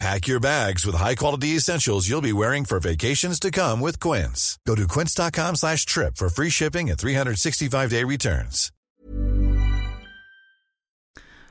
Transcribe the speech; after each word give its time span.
Pack 0.00 0.26
your 0.26 0.40
bags 0.40 0.84
with 0.84 0.96
high-quality 0.96 1.56
essentials 1.56 2.08
you'll 2.08 2.20
be 2.20 2.32
wearing 2.32 2.64
for 2.64 2.80
vacations 2.80 3.38
to 3.40 3.50
come 3.50 3.80
with 3.80 4.00
Quince. 4.00 4.58
Go 4.66 4.74
to 4.74 4.86
quince.com 4.86 5.56
slash 5.56 5.86
trip 5.86 6.16
for 6.16 6.28
free 6.28 6.50
shipping 6.50 6.90
and 6.90 6.98
365-day 6.98 8.04
returns. 8.04 8.70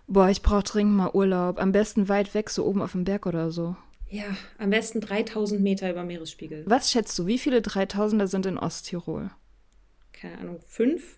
Boah, 0.07 0.29
ich 0.29 0.41
brauche 0.41 0.63
dringend 0.63 0.97
mal 0.97 1.11
Urlaub. 1.13 1.59
Am 1.59 1.71
besten 1.71 2.09
weit 2.09 2.33
weg, 2.33 2.49
so 2.49 2.65
oben 2.65 2.81
auf 2.81 2.91
dem 2.91 3.05
Berg 3.05 3.25
oder 3.25 3.51
so. 3.51 3.75
Ja, 4.09 4.25
am 4.59 4.69
besten 4.69 4.99
3000 5.01 5.61
Meter 5.61 5.89
über 5.89 6.03
Meeresspiegel. 6.03 6.65
Was 6.67 6.91
schätzt 6.91 7.17
du, 7.17 7.25
wie 7.25 7.39
viele 7.39 7.59
3000er 7.59 8.27
sind 8.27 8.45
in 8.45 8.57
Osttirol? 8.59 9.31
Keine 10.11 10.37
Ahnung, 10.37 10.59
fünf? 10.67 11.17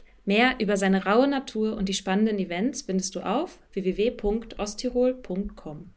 Mehr 0.23 0.59
über 0.59 0.77
seine 0.77 1.05
raue 1.05 1.27
Natur 1.27 1.75
und 1.75 1.89
die 1.89 1.93
spannenden 1.93 2.37
Events 2.37 2.83
findest 2.83 3.15
du 3.15 3.21
auf 3.21 3.57
www.osttirol.com. 3.73 5.89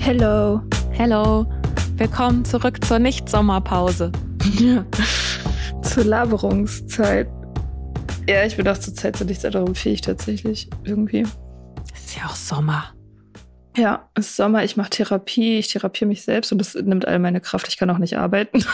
Hello. 0.00 0.60
Hello, 0.96 1.44
willkommen 1.96 2.44
zurück 2.44 2.84
zur 2.84 3.00
Nicht-Sommerpause. 3.00 4.12
Ja. 5.94 6.02
Zur 6.02 6.10
Laberungszeit. 6.10 7.28
Ja, 8.28 8.44
ich 8.44 8.56
bin 8.56 8.66
auch 8.66 8.76
zur 8.76 8.94
Zeit 8.94 9.16
zu 9.16 9.24
nichts 9.24 9.44
anderem 9.44 9.76
fähig 9.76 10.00
tatsächlich. 10.00 10.68
Irgendwie. 10.82 11.24
Es 11.94 12.06
ist 12.06 12.16
ja 12.16 12.24
auch 12.24 12.34
Sommer. 12.34 12.92
Ja, 13.76 14.08
es 14.14 14.26
ist 14.26 14.36
Sommer, 14.36 14.64
ich 14.64 14.76
mache 14.76 14.90
Therapie, 14.90 15.58
ich 15.58 15.68
therapiere 15.68 16.08
mich 16.08 16.22
selbst 16.22 16.50
und 16.50 16.58
das 16.58 16.74
nimmt 16.74 17.06
all 17.06 17.20
meine 17.20 17.40
Kraft. 17.40 17.68
Ich 17.68 17.76
kann 17.76 17.90
auch 17.90 17.98
nicht 17.98 18.18
arbeiten. 18.18 18.64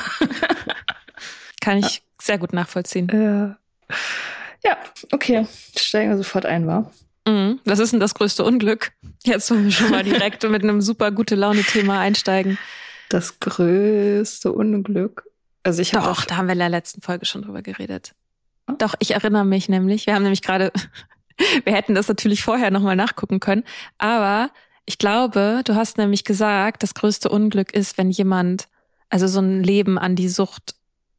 Kann 1.60 1.76
ich 1.76 2.02
sehr 2.18 2.38
gut 2.38 2.54
nachvollziehen. 2.54 3.08
ja. 3.12 3.58
ja, 4.64 4.78
okay. 5.12 5.46
Steigen 5.76 6.10
wir 6.10 6.16
sofort 6.16 6.46
ein, 6.46 6.66
war. 6.66 6.90
Mhm. 7.28 7.60
Was 7.66 7.80
ist 7.80 7.92
denn 7.92 8.00
das 8.00 8.14
größte 8.14 8.44
Unglück? 8.44 8.92
Jetzt 9.24 9.50
wollen 9.50 9.64
wir 9.64 9.72
schon 9.72 9.90
mal 9.90 10.04
direkt 10.04 10.42
mit 10.48 10.62
einem 10.62 10.80
super 10.80 11.10
gute 11.10 11.34
Laune-Thema 11.34 12.00
einsteigen. 12.00 12.56
Das 13.10 13.40
größte 13.40 14.52
Unglück. 14.52 15.29
Also 15.62 15.82
ich 15.82 15.90
Doch, 15.90 16.24
da 16.24 16.36
haben 16.36 16.46
wir 16.46 16.54
in 16.54 16.58
der 16.58 16.68
letzten 16.68 17.02
Folge 17.02 17.26
schon 17.26 17.42
drüber 17.42 17.62
geredet. 17.62 18.14
Doch, 18.78 18.94
ich 18.98 19.12
erinnere 19.12 19.44
mich 19.44 19.68
nämlich. 19.68 20.06
Wir 20.06 20.14
haben 20.14 20.22
nämlich 20.22 20.42
gerade, 20.42 20.72
wir 21.64 21.74
hätten 21.74 21.94
das 21.94 22.08
natürlich 22.08 22.42
vorher 22.42 22.70
nochmal 22.70 22.96
nachgucken 22.96 23.40
können. 23.40 23.64
Aber 23.98 24.50
ich 24.86 24.98
glaube, 24.98 25.62
du 25.64 25.74
hast 25.74 25.98
nämlich 25.98 26.24
gesagt, 26.24 26.82
das 26.82 26.94
größte 26.94 27.28
Unglück 27.28 27.72
ist, 27.72 27.98
wenn 27.98 28.10
jemand, 28.10 28.68
also 29.08 29.26
so 29.26 29.40
ein 29.40 29.62
Leben 29.62 29.98
an 29.98 30.16
die 30.16 30.28
Sucht 30.28 30.74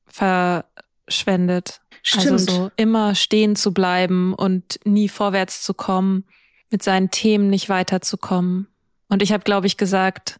verschwendet. 0.08 1.82
Stimmt. 2.04 2.32
Also 2.32 2.38
so 2.38 2.72
immer 2.78 3.16
stehen 3.16 3.56
zu 3.56 3.74
bleiben 3.74 4.34
und 4.34 4.80
nie 4.86 5.08
vorwärts 5.08 5.62
zu 5.62 5.74
kommen, 5.74 6.26
mit 6.70 6.84
seinen 6.84 7.12
Themen 7.12 7.50
nicht 7.50 7.70
weiterzukommen. 7.70 8.68
Und 9.10 9.22
ich 9.22 9.32
habe, 9.34 9.44
glaube 9.44 9.68
ich, 9.68 9.78
gesagt, 9.78 10.40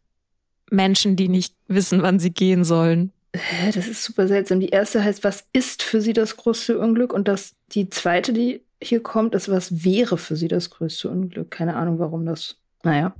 Menschen, 0.72 1.16
die 1.16 1.28
nicht 1.28 1.56
wissen, 1.68 2.02
wann 2.02 2.20
sie 2.20 2.32
gehen 2.32 2.64
sollen. 2.64 3.12
Hä, 3.34 3.72
das 3.74 3.88
ist 3.88 4.04
super 4.04 4.28
seltsam. 4.28 4.60
Die 4.60 4.70
erste 4.70 5.04
heißt, 5.04 5.24
was 5.24 5.46
ist 5.54 5.84
für 5.84 6.02
sie 6.02 6.14
das 6.14 6.36
größte 6.36 6.78
Unglück? 6.80 7.14
Und 7.14 7.28
das, 7.28 7.56
die 7.72 7.90
zweite, 7.90 8.34
die 8.34 8.62
hier 8.84 9.02
kommt, 9.02 9.36
ist, 9.36 9.50
was 9.50 9.86
wäre 9.86 10.18
für 10.18 10.36
sie 10.36 10.48
das 10.48 10.70
größte 10.70 11.10
Unglück? 11.10 11.50
Keine 11.52 11.76
Ahnung, 11.76 12.00
warum 12.00 12.26
das. 12.26 12.58
Naja. 12.84 13.16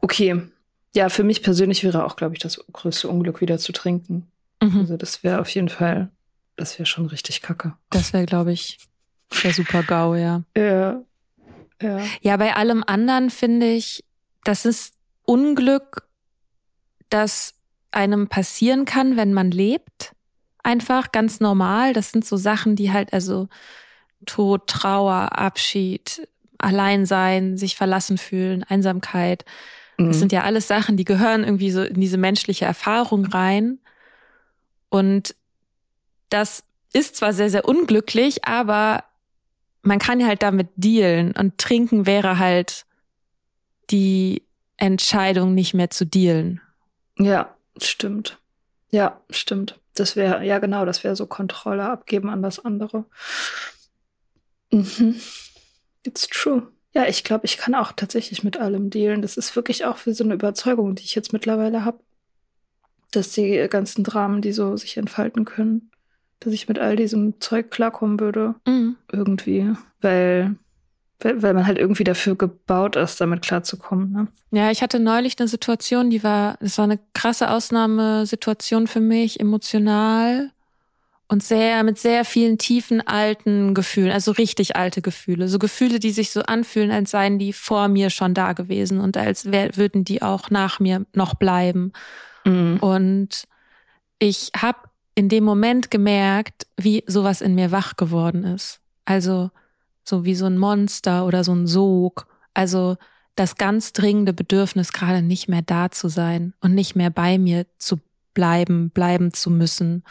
Okay. 0.00 0.42
Ja, 0.94 1.08
für 1.08 1.22
mich 1.22 1.42
persönlich 1.42 1.84
wäre 1.84 2.04
auch, 2.04 2.16
glaube 2.16 2.34
ich, 2.34 2.40
das 2.40 2.62
größte 2.72 3.08
Unglück, 3.08 3.40
wieder 3.40 3.58
zu 3.58 3.72
trinken. 3.72 4.26
Mhm. 4.60 4.80
Also, 4.80 4.96
das 4.96 5.22
wäre 5.22 5.40
auf 5.40 5.48
jeden 5.50 5.68
Fall, 5.68 6.10
das 6.56 6.78
wäre 6.78 6.86
schon 6.86 7.06
richtig 7.06 7.40
kacke. 7.40 7.74
Das 7.90 8.12
wäre, 8.12 8.26
glaube 8.26 8.52
ich, 8.52 8.78
der 9.42 9.54
super 9.54 9.82
GAU, 9.84 10.16
ja. 10.16 10.42
Ja. 10.56 11.02
Ja. 11.80 12.04
Ja, 12.20 12.36
bei 12.36 12.56
allem 12.56 12.84
anderen 12.86 13.30
finde 13.30 13.70
ich, 13.72 14.04
das 14.44 14.66
ist 14.66 14.94
Unglück, 15.24 16.08
das 17.08 17.54
einem 17.92 18.28
passieren 18.28 18.84
kann, 18.84 19.16
wenn 19.16 19.32
man 19.32 19.50
lebt. 19.50 20.14
Einfach 20.62 21.12
ganz 21.12 21.40
normal. 21.40 21.92
Das 21.92 22.10
sind 22.12 22.24
so 22.24 22.36
Sachen, 22.36 22.76
die 22.76 22.92
halt, 22.92 23.12
also 23.12 23.48
Tod, 24.26 24.66
Trauer, 24.66 25.38
Abschied, 25.38 26.28
Alleinsein, 26.58 27.56
sich 27.56 27.76
verlassen 27.76 28.18
fühlen, 28.18 28.64
Einsamkeit. 28.64 29.44
Das 29.96 30.06
Mhm. 30.16 30.20
sind 30.20 30.32
ja 30.32 30.42
alles 30.44 30.68
Sachen, 30.68 30.96
die 30.96 31.04
gehören 31.04 31.44
irgendwie 31.44 31.70
so 31.70 31.82
in 31.82 32.00
diese 32.00 32.18
menschliche 32.18 32.64
Erfahrung 32.66 33.24
rein. 33.26 33.78
Und 34.88 35.34
das 36.28 36.62
ist 36.92 37.16
zwar 37.16 37.32
sehr, 37.32 37.50
sehr 37.50 37.64
unglücklich, 37.66 38.44
aber 38.44 39.04
man 39.82 39.98
kann 39.98 40.24
halt 40.26 40.42
damit 40.42 40.68
dealen. 40.76 41.32
Und 41.32 41.58
trinken 41.58 42.06
wäre 42.06 42.38
halt 42.38 42.84
die 43.90 44.42
Entscheidung, 44.76 45.54
nicht 45.54 45.74
mehr 45.74 45.90
zu 45.90 46.04
dealen. 46.06 46.60
Ja, 47.18 47.54
stimmt. 47.78 48.38
Ja, 48.90 49.20
stimmt. 49.30 49.78
Das 49.94 50.16
wäre, 50.16 50.44
ja 50.44 50.58
genau, 50.58 50.84
das 50.84 51.04
wäre 51.04 51.16
so 51.16 51.26
Kontrolle 51.26 51.84
abgeben 51.84 52.30
an 52.30 52.42
das 52.42 52.64
andere. 52.64 53.04
Mhm. 54.70 55.20
It's 56.04 56.28
true. 56.28 56.68
Ja, 56.92 57.06
ich 57.06 57.22
glaube, 57.22 57.46
ich 57.46 57.56
kann 57.56 57.74
auch 57.74 57.92
tatsächlich 57.92 58.42
mit 58.42 58.56
allem 58.56 58.90
dealen. 58.90 59.22
Das 59.22 59.36
ist 59.36 59.54
wirklich 59.54 59.84
auch 59.84 59.96
für 59.96 60.14
so 60.14 60.24
eine 60.24 60.34
Überzeugung, 60.34 60.94
die 60.94 61.04
ich 61.04 61.14
jetzt 61.14 61.32
mittlerweile 61.32 61.84
habe, 61.84 62.00
dass 63.12 63.32
die 63.32 63.66
ganzen 63.68 64.02
Dramen, 64.04 64.42
die 64.42 64.52
so 64.52 64.76
sich 64.76 64.96
entfalten 64.96 65.44
können, 65.44 65.90
dass 66.40 66.52
ich 66.52 66.68
mit 66.68 66.78
all 66.78 66.96
diesem 66.96 67.40
Zeug 67.40 67.70
klarkommen 67.70 68.18
würde. 68.18 68.54
Irgendwie. 69.12 69.72
Weil, 70.00 70.56
weil, 71.22 71.54
man 71.54 71.66
halt 71.66 71.78
irgendwie 71.78 72.04
dafür 72.04 72.36
gebaut 72.36 72.96
ist, 72.96 73.20
damit 73.20 73.42
klarzukommen. 73.42 74.12
Ne? 74.12 74.28
Ja, 74.50 74.70
ich 74.70 74.82
hatte 74.82 74.98
neulich 74.98 75.36
eine 75.38 75.48
Situation, 75.48 76.10
die 76.10 76.22
war, 76.22 76.56
das 76.60 76.78
war 76.78 76.84
eine 76.84 76.98
krasse 77.14 77.50
Ausnahmesituation 77.50 78.86
für 78.86 79.00
mich, 79.00 79.40
emotional 79.40 80.50
und 81.28 81.42
sehr, 81.42 81.84
mit 81.84 81.98
sehr 81.98 82.24
vielen 82.24 82.58
tiefen 82.58 83.06
alten 83.06 83.72
Gefühlen, 83.74 84.10
also 84.10 84.32
richtig 84.32 84.76
alte 84.76 85.02
Gefühle. 85.02 85.48
So 85.48 85.58
Gefühle, 85.58 86.00
die 86.00 86.10
sich 86.10 86.30
so 86.30 86.42
anfühlen, 86.42 86.90
als 86.90 87.12
seien 87.12 87.38
die 87.38 87.52
vor 87.52 87.88
mir 87.88 88.10
schon 88.10 88.34
da 88.34 88.52
gewesen 88.52 89.00
und 89.00 89.16
als 89.16 89.50
wär, 89.52 89.76
würden 89.76 90.04
die 90.04 90.22
auch 90.22 90.50
nach 90.50 90.80
mir 90.80 91.06
noch 91.14 91.34
bleiben. 91.34 91.92
Und 92.80 93.44
ich 94.18 94.50
habe 94.56 94.78
in 95.14 95.28
dem 95.28 95.44
Moment 95.44 95.90
gemerkt, 95.90 96.66
wie 96.76 97.04
sowas 97.06 97.40
in 97.42 97.54
mir 97.54 97.70
wach 97.70 97.96
geworden 97.96 98.44
ist. 98.44 98.80
Also 99.04 99.50
so 100.04 100.24
wie 100.24 100.34
so 100.34 100.46
ein 100.46 100.58
Monster 100.58 101.26
oder 101.26 101.44
so 101.44 101.52
ein 101.52 101.66
Sog. 101.66 102.26
Also 102.54 102.96
das 103.36 103.56
ganz 103.56 103.92
dringende 103.92 104.32
Bedürfnis, 104.32 104.92
gerade 104.92 105.22
nicht 105.22 105.48
mehr 105.48 105.62
da 105.62 105.90
zu 105.90 106.08
sein 106.08 106.52
und 106.60 106.74
nicht 106.74 106.96
mehr 106.96 107.10
bei 107.10 107.38
mir 107.38 107.66
zu 107.78 107.98
bleiben, 108.34 108.90
bleiben 108.90 109.32
zu 109.32 109.50
müssen. 109.50 110.04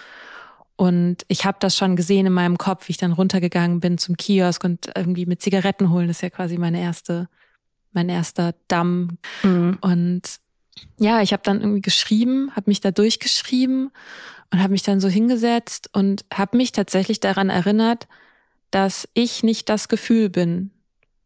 Und 0.75 1.25
ich 1.27 1.45
habe 1.45 1.57
das 1.59 1.75
schon 1.75 1.95
gesehen 1.95 2.25
in 2.25 2.33
meinem 2.33 2.57
Kopf, 2.57 2.87
wie 2.87 2.91
ich 2.91 2.97
dann 2.97 3.11
runtergegangen 3.11 3.81
bin 3.81 3.97
zum 3.97 4.15
Kiosk 4.15 4.63
und 4.63 4.89
irgendwie 4.95 5.25
mit 5.25 5.41
Zigaretten 5.41 5.89
holen. 5.89 6.07
Das 6.07 6.17
ist 6.17 6.21
ja 6.21 6.29
quasi 6.29 6.57
meine 6.57 6.81
erste, 6.81 7.27
mein 7.91 8.07
erster 8.07 8.55
Damm. 8.69 9.17
Mhm. 9.43 9.77
Und 9.81 10.21
ja, 10.97 11.21
ich 11.21 11.33
habe 11.33 11.43
dann 11.43 11.59
irgendwie 11.59 11.81
geschrieben, 11.81 12.51
habe 12.55 12.69
mich 12.69 12.79
da 12.79 12.91
durchgeschrieben 12.91 13.91
und 14.51 14.59
habe 14.59 14.71
mich 14.71 14.83
dann 14.83 14.99
so 14.99 15.09
hingesetzt 15.09 15.89
und 15.93 16.23
habe 16.33 16.57
mich 16.57 16.71
tatsächlich 16.71 17.19
daran 17.19 17.49
erinnert, 17.49 18.07
dass 18.71 19.07
ich 19.13 19.43
nicht 19.43 19.69
das 19.69 19.87
Gefühl 19.87 20.29
bin, 20.29 20.71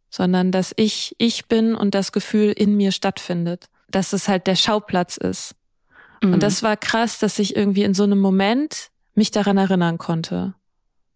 sondern 0.10 0.52
dass 0.52 0.74
ich 0.76 1.16
ich 1.18 1.48
bin 1.48 1.76
und 1.76 1.96
das 1.96 2.12
Gefühl 2.12 2.52
in 2.52 2.76
mir 2.76 2.92
stattfindet. 2.92 3.66
Dass 3.90 4.14
es 4.14 4.28
halt 4.28 4.48
der 4.48 4.56
Schauplatz 4.56 5.18
ist. 5.18 5.56
Mhm. 6.22 6.34
Und 6.34 6.44
das 6.44 6.64
war 6.64 6.78
krass, 6.78 7.20
dass 7.20 7.40
ich 7.40 7.56
irgendwie 7.56 7.84
in 7.84 7.94
so 7.94 8.04
einem 8.04 8.20
Moment 8.20 8.90
mich 9.16 9.32
daran 9.32 9.58
erinnern 9.58 9.98
konnte. 9.98 10.54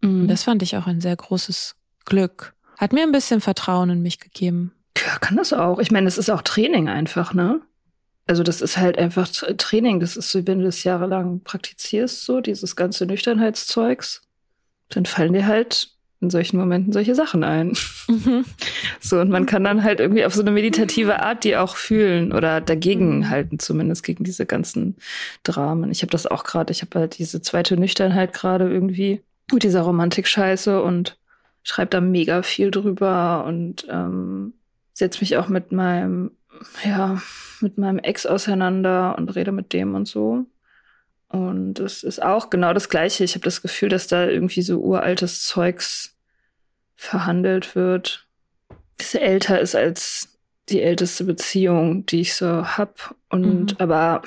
Mhm. 0.01 0.21
Und 0.21 0.27
das 0.27 0.43
fand 0.43 0.61
ich 0.61 0.77
auch 0.77 0.87
ein 0.87 1.01
sehr 1.01 1.15
großes 1.15 1.75
Glück. 2.05 2.53
Hat 2.77 2.93
mir 2.93 3.03
ein 3.03 3.11
bisschen 3.11 3.41
Vertrauen 3.41 3.89
in 3.89 4.01
mich 4.01 4.19
gegeben. 4.19 4.73
Ja, 4.97 5.17
kann 5.19 5.37
das 5.37 5.53
auch. 5.53 5.79
Ich 5.79 5.91
meine, 5.91 6.07
es 6.07 6.17
ist 6.17 6.29
auch 6.29 6.41
Training 6.41 6.89
einfach, 6.89 7.33
ne? 7.33 7.61
Also 8.27 8.43
das 8.43 8.61
ist 8.61 8.77
halt 8.77 8.97
einfach 8.97 9.27
Training. 9.29 9.99
Das 9.99 10.17
ist 10.17 10.31
so, 10.31 10.45
wenn 10.45 10.59
du 10.59 10.65
das 10.65 10.83
jahrelang 10.83 11.41
praktizierst, 11.41 12.23
so 12.23 12.41
dieses 12.41 12.75
ganze 12.75 13.05
Nüchternheitszeugs, 13.05 14.21
dann 14.89 15.05
fallen 15.05 15.33
dir 15.33 15.47
halt 15.47 15.96
in 16.19 16.29
solchen 16.29 16.57
Momenten 16.57 16.93
solche 16.93 17.15
Sachen 17.15 17.43
ein. 17.43 17.73
Mhm. 18.07 18.45
So, 18.99 19.19
und 19.19 19.29
man 19.29 19.45
kann 19.45 19.63
dann 19.63 19.83
halt 19.83 19.99
irgendwie 19.99 20.25
auf 20.25 20.33
so 20.33 20.41
eine 20.41 20.51
meditative 20.51 21.21
Art 21.21 21.43
die 21.43 21.55
auch 21.55 21.75
fühlen 21.75 22.31
oder 22.31 22.61
dagegen 22.61 23.19
mhm. 23.19 23.29
halten, 23.29 23.59
zumindest 23.59 24.03
gegen 24.03 24.23
diese 24.23 24.45
ganzen 24.45 24.95
Dramen. 25.43 25.91
Ich 25.91 26.01
habe 26.01 26.11
das 26.11 26.25
auch 26.25 26.43
gerade, 26.43 26.71
ich 26.71 26.81
habe 26.81 26.99
halt 26.99 27.17
diese 27.17 27.41
zweite 27.41 27.77
Nüchternheit 27.77 28.33
gerade 28.33 28.69
irgendwie 28.69 29.21
mit 29.51 29.63
dieser 29.63 29.81
Romantik-Scheiße 29.81 30.81
und 30.81 31.17
schreibe 31.63 31.91
da 31.91 32.01
mega 32.01 32.41
viel 32.43 32.71
drüber 32.71 33.45
und 33.45 33.85
ähm, 33.89 34.53
setze 34.93 35.19
mich 35.21 35.37
auch 35.37 35.47
mit 35.47 35.71
meinem, 35.71 36.31
ja, 36.83 37.21
mit 37.61 37.77
meinem 37.77 37.99
Ex 37.99 38.25
auseinander 38.25 39.15
und 39.17 39.35
rede 39.35 39.51
mit 39.51 39.73
dem 39.73 39.95
und 39.95 40.07
so. 40.07 40.45
Und 41.29 41.79
es 41.79 42.03
ist 42.03 42.21
auch 42.21 42.49
genau 42.49 42.73
das 42.73 42.89
Gleiche. 42.89 43.23
Ich 43.23 43.35
habe 43.35 43.43
das 43.43 43.61
Gefühl, 43.61 43.89
dass 43.89 44.07
da 44.07 44.27
irgendwie 44.27 44.61
so 44.61 44.79
uraltes 44.79 45.43
Zeugs 45.43 46.15
verhandelt 46.95 47.75
wird, 47.75 48.27
das 48.97 49.13
älter 49.13 49.59
ist 49.59 49.75
als 49.75 50.29
die 50.69 50.81
älteste 50.81 51.23
Beziehung, 51.23 52.05
die 52.05 52.21
ich 52.21 52.35
so 52.35 52.65
hab. 52.65 53.15
Und 53.29 53.71
mhm. 53.73 53.77
aber 53.77 54.21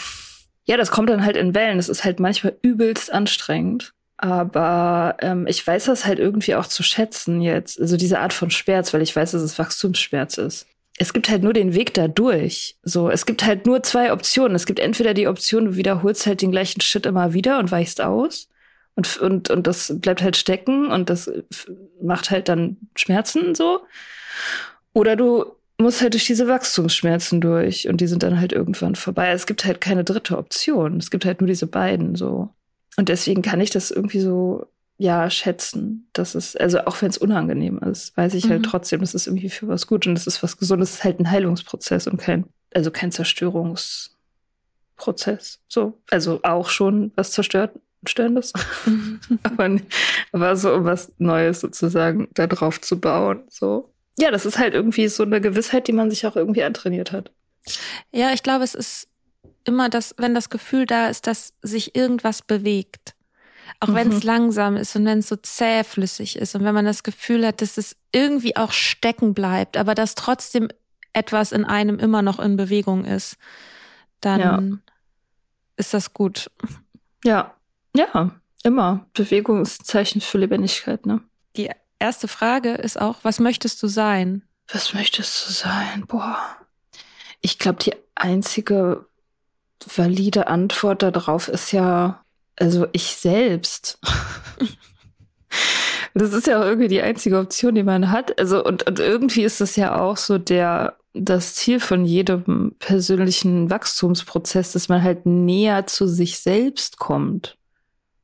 ja, 0.65 0.77
das 0.77 0.91
kommt 0.91 1.11
dann 1.11 1.25
halt 1.25 1.37
in 1.37 1.55
Wellen. 1.55 1.79
Das 1.79 1.89
ist 1.89 2.05
halt 2.05 2.21
manchmal 2.21 2.57
übelst 2.63 3.13
anstrengend. 3.13 3.93
Aber 4.17 5.17
ähm, 5.21 5.47
ich 5.47 5.67
weiß 5.67 5.87
das 5.87 6.05
halt 6.05 6.19
irgendwie 6.19 6.55
auch 6.55 6.67
zu 6.67 6.83
schätzen 6.83 7.41
jetzt. 7.41 7.81
Also 7.81 7.97
diese 7.97 8.21
Art 8.21 8.33
von 8.33 8.51
Schmerz, 8.51 8.93
weil 8.93 9.03
ich 9.03 9.17
weiß, 9.17 9.33
dass 9.33 9.43
es 9.43 9.59
Wachstumsschmerz 9.59 10.39
ist 10.39 10.67
es 11.01 11.15
gibt 11.15 11.31
halt 11.31 11.43
nur 11.43 11.55
den 11.55 11.73
Weg 11.75 11.95
da 11.95 12.09
durch. 12.09 12.77
So, 12.83 13.09
es 13.09 13.25
gibt 13.25 13.43
halt 13.43 13.65
nur 13.65 13.83
zwei 13.83 14.13
Optionen. 14.13 14.55
Es 14.55 14.67
gibt 14.67 14.79
entweder 14.79 15.15
die 15.15 15.29
Option, 15.29 15.65
du 15.65 15.77
wiederholst 15.77 16.27
halt 16.27 16.43
den 16.43 16.51
gleichen 16.51 16.83
Shit 16.83 17.07
immer 17.07 17.33
wieder 17.33 17.59
und 17.59 17.71
weichst 17.71 18.03
aus. 18.03 18.51
Und, 18.97 19.17
und, 19.17 19.49
und 19.49 19.67
das 19.67 19.99
bleibt 19.99 20.21
halt 20.21 20.37
stecken 20.37 20.93
und 20.93 21.09
das 21.09 21.33
macht 22.03 22.31
halt 22.31 22.51
dann 22.51 22.77
Schmerzen 22.97 23.55
so. 23.55 23.81
Oder 24.93 25.17
du 25.17 25.47
musst 25.79 26.03
halt 26.03 26.13
durch 26.13 26.27
diese 26.27 26.49
Wachstumsschmerzen 26.49 27.41
durch 27.41 27.89
und 27.89 28.03
die 28.03 28.07
sind 28.07 28.23
dann 28.23 28.39
halt 28.39 28.53
irgendwann 28.53 28.95
vorbei. 28.95 29.31
Es 29.31 29.47
gibt 29.47 29.65
halt 29.65 29.81
keine 29.81 30.05
dritte 30.05 30.37
Option. 30.37 30.99
Es 30.99 31.11
gibt 31.11 31.25
halt 31.25 31.41
nur 31.41 31.49
diese 31.49 31.67
beiden 31.67 32.15
so. 32.15 32.51
Und 32.99 33.09
deswegen 33.09 33.41
kann 33.41 33.63
ich 33.63 33.71
das 33.71 33.91
irgendwie 33.91 34.21
so 34.21 34.67
ja 35.01 35.29
schätzen. 35.31 36.09
Das 36.13 36.35
ist, 36.35 36.61
also 36.61 36.81
auch 36.81 37.01
wenn 37.01 37.09
es 37.09 37.17
unangenehm 37.17 37.79
ist, 37.79 38.15
weiß 38.19 38.35
ich 38.35 38.45
halt 38.45 38.51
mhm. 38.51 38.55
halt 38.57 38.67
trotzdem, 38.67 39.01
das 39.01 39.15
ist 39.15 39.27
irgendwie 39.27 39.49
für 39.49 39.67
was 39.67 39.87
gut 39.87 40.07
und 40.07 40.15
das 40.15 40.27
ist 40.27 40.43
was 40.43 40.59
Gesundes, 40.59 40.91
das 40.91 40.99
ist 40.99 41.05
halt 41.05 41.21
ein 41.21 41.31
Heilungsprozess 41.31 42.07
und 42.07 42.19
kein, 42.19 42.45
also 42.75 42.91
kein 42.91 43.11
Zerstörungsprozess. 43.11 45.61
So, 45.69 45.99
also 46.11 46.41
auch 46.43 46.69
schon 46.69 47.13
was 47.17 47.33
zerstört, 47.33 47.81
störendes, 48.07 48.53
mhm. 48.85 49.21
aber, 49.43 49.79
aber 50.33 50.57
so 50.57 50.75
um 50.75 50.85
was 50.85 51.11
Neues 51.17 51.61
sozusagen 51.61 52.29
da 52.35 52.47
drauf 52.47 52.79
zu 52.79 53.01
bauen. 53.01 53.45
So, 53.49 53.95
ja, 54.19 54.31
das 54.31 54.45
ist 54.45 54.59
halt 54.59 54.75
irgendwie 54.75 55.09
so 55.09 55.23
eine 55.23 55.41
Gewissheit, 55.41 55.89
die 55.89 55.93
man 55.93 56.11
sich 56.11 56.27
auch 56.27 56.37
irgendwie 56.37 56.63
antrainiert 56.63 57.11
hat. 57.11 57.33
Ja, 58.13 58.35
ich 58.35 58.43
glaube, 58.43 58.65
es 58.65 58.75
ist 58.75 59.09
immer 59.65 59.89
das, 59.89 60.15
wenn 60.19 60.35
das 60.35 60.51
Gefühl 60.51 60.85
da 60.85 61.09
ist, 61.09 61.27
dass 61.27 61.55
sich 61.63 61.97
irgendwas 61.97 62.43
bewegt 62.43 63.15
auch 63.79 63.89
mhm. 63.89 63.95
wenn 63.95 64.13
es 64.13 64.23
langsam 64.25 64.77
ist 64.77 64.97
und 64.97 65.05
wenn 65.05 65.19
es 65.19 65.29
so 65.29 65.37
zähflüssig 65.37 66.37
ist 66.37 66.55
und 66.55 66.65
wenn 66.65 66.75
man 66.75 66.85
das 66.85 67.03
Gefühl 67.03 67.47
hat, 67.47 67.63
dass 67.63 67.79
es 67.79 67.97
irgendwie 68.13 68.57
auch 68.57 68.73
stecken 68.73 69.35
bleibt, 69.35 69.77
aber 69.77 69.95
dass 69.95 70.15
trotzdem 70.15 70.69
etwas 71.13 71.53
in 71.53 71.65
einem 71.65 71.99
immer 71.99 72.23
noch 72.23 72.39
in 72.39 72.57
Bewegung 72.57 73.05
ist, 73.05 73.37
dann 74.21 74.41
ja. 74.41 74.79
ist 75.77 75.95
das 75.95 76.13
gut. 76.13 76.51
Ja, 77.25 77.55
ja, 77.95 78.31
immer. 78.63 79.07
Bewegung 79.15 79.63
ist 79.63 79.83
ein 79.83 79.85
Zeichen 79.85 80.21
für 80.21 80.39
Lebendigkeit, 80.39 81.07
ne? 81.07 81.21
Die 81.57 81.71
erste 81.99 82.29
Frage 82.29 82.75
ist 82.75 83.01
auch, 83.01 83.19
was 83.23 83.41
möchtest 83.41 83.83
du 83.83 83.89
sein? 83.89 84.43
Was 84.73 84.95
möchtest 84.95 85.47
du 85.47 85.53
sein? 85.53 86.07
Boah. 86.07 86.39
Ich 87.41 87.59
glaube, 87.59 87.83
die 87.83 87.95
einzige 88.15 89.07
valide 89.97 90.47
Antwort 90.47 91.03
darauf 91.03 91.49
ist 91.49 91.73
ja, 91.73 92.23
also 92.61 92.87
ich 92.93 93.05
selbst. 93.17 93.99
das 96.15 96.33
ist 96.33 96.47
ja 96.47 96.61
auch 96.61 96.65
irgendwie 96.65 96.89
die 96.89 97.03
einzige 97.03 97.39
Option, 97.39 97.75
die 97.75 97.83
man 97.83 98.11
hat. 98.11 98.39
Also, 98.39 98.65
und, 98.65 98.87
und 98.87 99.01
irgendwie 99.01 99.43
ist 99.43 99.61
das 99.61 99.77
ja 99.77 99.99
auch 99.99 100.17
so 100.17 100.39
der, 100.39 100.97
das 101.15 101.55
Ziel 101.55 101.81
von 101.81 102.05
jedem 102.05 102.77
persönlichen 102.79 103.71
Wachstumsprozess, 103.71 104.73
dass 104.73 104.89
man 104.89 105.03
halt 105.03 105.27
näher 105.27 105.87
zu 105.87 106.07
sich 106.07 106.39
selbst 106.39 106.99
kommt. 106.99 107.57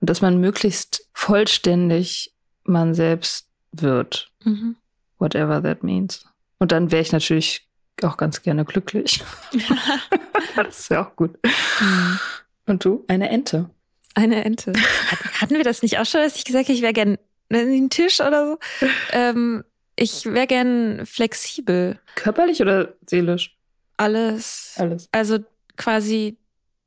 Und 0.01 0.11
dass 0.11 0.21
man 0.21 0.39
möglichst 0.39 1.09
vollständig 1.15 2.35
man 2.65 2.95
selbst 2.95 3.49
wird. 3.73 4.31
Mhm. 4.45 4.77
Whatever 5.19 5.63
that 5.63 5.83
means. 5.83 6.27
Und 6.59 6.73
dann 6.73 6.93
wäre 6.93 7.03
ich 7.03 7.13
natürlich 7.13 7.67
auch 8.03 8.19
ganz 8.19 8.43
gerne 8.43 8.67
glücklich. 8.67 9.25
das 10.57 10.81
ist 10.81 10.91
ja 10.91 11.07
auch 11.07 11.17
gut. 11.17 11.39
Mhm. 11.81 12.19
Und 12.67 12.85
du? 12.85 13.05
Eine 13.09 13.31
Ente. 13.31 13.71
Eine 14.17 14.47
Ente. 14.47 14.73
Hatten 15.41 15.57
wir 15.57 15.63
das 15.63 15.83
nicht 15.83 15.99
auch 15.99 16.07
schon, 16.07 16.23
dass 16.23 16.37
ich 16.37 16.45
gesagt 16.45 16.65
habe, 16.65 16.73
ich 16.73 16.81
wäre 16.81 16.95
gern 16.95 17.19
einen 17.53 17.91
Tisch 17.91 18.21
oder 18.21 18.49
so? 18.49 18.59
Ähm, 19.13 19.63
ich 19.95 20.25
wäre 20.25 20.47
gern 20.47 21.05
flexibel. 21.05 22.01
Körperlich 22.15 22.63
oder 22.63 22.95
seelisch? 23.07 23.59
Alles. 23.99 24.75
Alles. 24.79 25.11
Also 25.13 25.39
quasi 25.77 26.39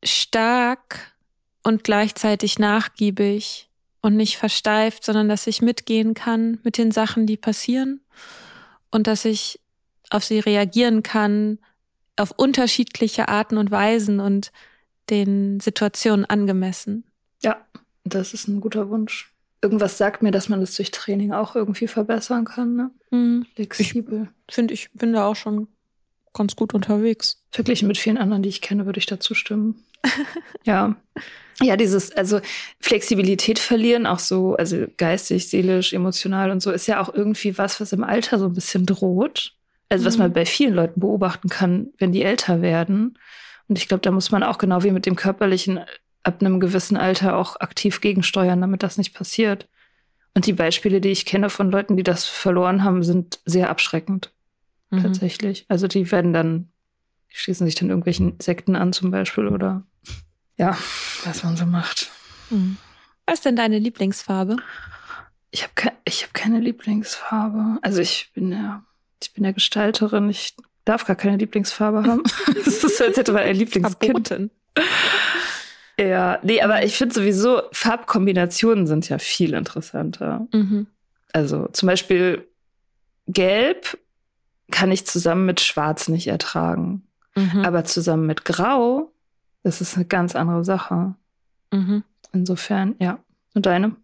stark 0.04 1.13
und 1.62 1.84
gleichzeitig 1.84 2.58
nachgiebig 2.58 3.70
und 4.01 4.15
nicht 4.15 4.38
versteift, 4.38 5.06
sondern 5.06 5.30
dass 5.30 5.46
ich 5.46 5.62
mitgehen 5.62 6.15
kann 6.15 6.60
mit 6.63 6.80
den 6.80 6.92
Sachen, 6.92 7.27
die 7.27 7.38
passieren 7.38 8.01
und 8.89 9.06
dass 9.06 9.24
ich 9.25 9.60
auf 10.10 10.24
sie 10.24 10.39
reagieren 10.39 11.04
kann 11.04 11.60
auf 12.15 12.32
unterschiedliche 12.36 13.27
Arten 13.27 13.58
und 13.58 13.70
Weisen 13.70 14.20
und 14.20 14.51
den 15.12 15.60
Situationen 15.60 16.25
angemessen. 16.25 17.04
Das 18.10 18.34
ist 18.34 18.48
ein 18.48 18.62
guter 18.62 18.89
Wunsch. 18.89 19.34
Irgendwas 19.62 19.98
sagt 19.98 20.22
mir, 20.24 20.32
dass 20.32 20.50
man 20.50 20.62
das 20.62 20.75
durch 20.75 20.92
Training 20.92 21.34
auch 21.34 21.56
irgendwie 21.56 21.88
verbessern 21.88 22.46
kann. 22.46 22.75
Ne? 22.75 22.92
Mhm. 23.12 23.46
Flexibel. 23.56 24.30
Ich 24.48 24.56
finde, 24.56 24.74
ich 24.74 24.89
bin 24.94 25.13
da 25.13 25.25
auch 25.25 25.36
schon 25.36 25.68
ganz 26.34 26.56
gut 26.56 26.74
unterwegs. 26.74 27.44
Verglichen 27.51 27.88
mit 27.88 27.98
vielen 27.98 28.18
anderen, 28.18 28.44
die 28.44 28.50
ich 28.50 28.62
kenne, 28.62 28.86
würde 28.86 29.00
ich 29.00 29.06
dazu 29.06 29.34
stimmen. 29.34 29.84
ja. 30.63 30.96
Ja, 31.62 31.75
dieses, 31.75 32.13
also 32.13 32.39
Flexibilität 32.80 33.60
verlieren, 33.60 34.06
auch 34.06 34.20
so, 34.20 34.56
also 34.56 34.86
geistig, 34.96 35.50
seelisch, 35.50 35.92
emotional 35.92 36.51
und 36.51 36.62
so, 36.62 36.72
ist 36.72 36.88
ja 36.88 37.01
auch 37.01 37.13
irgendwie 37.13 37.58
was, 37.58 37.82
was 37.82 37.92
im 37.92 38.06
Alter 38.06 38.39
so 38.39 38.46
ein 38.46 38.54
bisschen 38.54 38.86
droht. 38.86 39.56
Also 39.89 40.06
was 40.06 40.16
mhm. 40.16 40.24
man 40.24 40.34
bei 40.34 40.46
vielen 40.46 40.74
Leuten 40.74 41.01
beobachten 41.01 41.50
kann, 41.50 41.89
wenn 41.98 42.13
die 42.13 42.24
älter 42.24 42.62
werden. 42.62 43.18
Und 43.68 43.78
ich 43.78 43.88
glaube, 43.88 44.01
da 44.01 44.12
muss 44.12 44.32
man 44.32 44.44
auch 44.44 44.58
genau 44.58 44.84
wie 44.84 44.92
mit 44.92 45.06
dem 45.06 45.16
körperlichen 45.16 45.80
ab 46.24 46.42
einem 46.42 46.60
gewissen 46.60 46.98
Alter 46.98 47.38
auch 47.38 47.60
aktiv 47.60 48.02
gegensteuern, 48.02 48.62
damit 48.62 48.84
das 48.84 48.98
nicht 48.98 49.14
passiert. 49.14 49.68
Und 50.36 50.46
die 50.46 50.54
Beispiele, 50.54 51.02
die 51.02 51.10
ich 51.10 51.26
kenne 51.26 51.50
von 51.50 51.72
Leuten, 51.72 51.98
die 51.98 52.04
das 52.04 52.26
verloren 52.26 52.84
haben, 52.84 53.04
sind 53.04 53.40
sehr 53.46 53.70
abschreckend. 53.70 54.32
Mhm. 54.90 55.04
Tatsächlich. 55.04 55.66
Also 55.68 55.88
die 55.88 56.12
werden 56.12 56.34
dann, 56.34 56.70
die 57.32 57.38
schließen 57.38 57.66
sich 57.66 57.76
dann 57.76 57.90
irgendwelchen 57.90 58.40
Sekten 58.40 58.76
an 58.76 58.94
zum 58.94 59.12
Beispiel 59.12 59.48
oder 59.48 59.84
ja, 60.58 60.78
was 61.24 61.44
man 61.44 61.56
so 61.56 61.66
macht. 61.66 62.12
Mhm. 62.50 62.78
Was 63.26 63.36
ist 63.36 63.46
denn 63.46 63.56
deine 63.56 63.80
Lieblingsfarbe? 63.80 64.58
Ich 65.52 65.64
habe 65.64 65.74
ke 65.76 65.92
hab 66.08 66.34
keine 66.34 66.60
Lieblingsfarbe. 66.60 67.80
Also 67.82 68.02
ich 68.02 68.32
bin 68.34 68.52
ja, 68.52 68.84
ich 69.22 69.34
bin 69.34 69.46
ja 69.46 69.52
Gestalterin. 69.52 70.30
Ich 70.30 70.56
darf 70.86 71.06
gar 71.06 71.16
keine 71.16 71.38
Lieblingsfarbe 71.38 72.04
haben. 72.04 72.24
das 72.66 72.84
ist, 72.84 73.02
als 73.02 73.18
hätte 73.18 73.32
man 73.32 73.44
ein 73.44 73.56
Lieblingskind. 73.56 74.52
Ja, 76.00 76.39
nee, 76.44 76.62
aber 76.62 76.84
ich 76.86 76.98
finde 76.98 77.13
sowieso, 77.13 77.62
Farbkombinationen 77.74 78.88
sind 78.88 79.10
ja 79.10 79.18
viel 79.18 79.53
interessanter. 79.53 80.48
Mhm. 80.53 80.88
Also 81.34 81.68
zum 81.68 81.88
Beispiel 81.88 82.48
Gelb 83.27 83.98
kann 84.72 84.91
ich 84.91 85.06
zusammen 85.06 85.46
mit 85.46 85.60
Schwarz 85.60 86.08
nicht 86.08 86.27
ertragen. 86.27 87.03
Mhm. 87.36 87.65
Aber 87.65 87.84
zusammen 87.84 88.25
mit 88.27 88.46
Grau, 88.46 89.12
das 89.63 89.82
ist 89.82 89.96
eine 89.96 90.06
ganz 90.06 90.36
andere 90.36 90.63
Sache. 90.63 91.15
mhm. 91.72 92.03
Insofern, 92.32 92.96
ja. 93.00 93.18
Und 93.56 93.65
deine? 93.65 93.96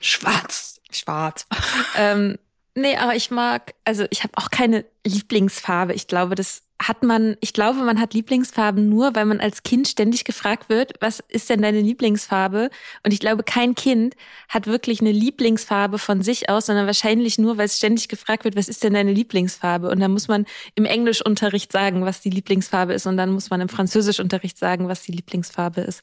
Schwarz. 0.00 0.80
Schwarz. 0.90 1.46
ähm, 1.98 2.38
nee, 2.74 2.96
aber 2.96 3.14
ich 3.14 3.30
mag, 3.30 3.74
also 3.84 4.06
ich 4.10 4.22
habe 4.24 4.32
auch 4.36 4.50
keine 4.50 4.86
Lieblingsfarbe. 5.06 5.92
Ich 5.92 6.06
glaube, 6.06 6.34
das 6.34 6.62
hat 6.80 7.02
man, 7.02 7.36
ich 7.40 7.52
glaube, 7.52 7.80
man 7.80 8.00
hat 8.00 8.14
Lieblingsfarben 8.14 8.88
nur, 8.88 9.14
weil 9.16 9.24
man 9.24 9.40
als 9.40 9.64
Kind 9.64 9.88
ständig 9.88 10.24
gefragt 10.24 10.68
wird, 10.68 10.92
was 11.00 11.20
ist 11.28 11.50
denn 11.50 11.60
deine 11.60 11.80
Lieblingsfarbe? 11.80 12.70
Und 13.04 13.12
ich 13.12 13.18
glaube, 13.18 13.42
kein 13.42 13.74
Kind 13.74 14.14
hat 14.48 14.66
wirklich 14.66 15.00
eine 15.00 15.10
Lieblingsfarbe 15.10 15.98
von 15.98 16.22
sich 16.22 16.48
aus, 16.48 16.66
sondern 16.66 16.86
wahrscheinlich 16.86 17.36
nur, 17.38 17.58
weil 17.58 17.66
es 17.66 17.78
ständig 17.78 18.08
gefragt 18.08 18.44
wird, 18.44 18.54
was 18.54 18.68
ist 18.68 18.84
denn 18.84 18.94
deine 18.94 19.12
Lieblingsfarbe? 19.12 19.90
Und 19.90 19.98
dann 19.98 20.12
muss 20.12 20.28
man 20.28 20.46
im 20.76 20.84
Englischunterricht 20.84 21.72
sagen, 21.72 22.04
was 22.04 22.20
die 22.20 22.30
Lieblingsfarbe 22.30 22.92
ist. 22.92 23.06
Und 23.06 23.16
dann 23.16 23.32
muss 23.32 23.50
man 23.50 23.60
im 23.60 23.68
Französischunterricht 23.68 24.56
sagen, 24.56 24.88
was 24.88 25.02
die 25.02 25.12
Lieblingsfarbe 25.12 25.80
ist. 25.80 26.02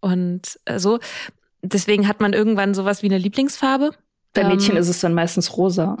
Und 0.00 0.60
äh, 0.66 0.78
so. 0.78 0.98
Deswegen 1.62 2.08
hat 2.08 2.20
man 2.20 2.32
irgendwann 2.32 2.74
sowas 2.74 3.02
wie 3.02 3.06
eine 3.06 3.18
Lieblingsfarbe. 3.18 3.90
Bei 4.32 4.44
Mädchen 4.44 4.76
Ähm, 4.76 4.80
ist 4.82 4.88
es 4.88 5.00
dann 5.00 5.14
meistens 5.14 5.56
rosa. 5.56 5.98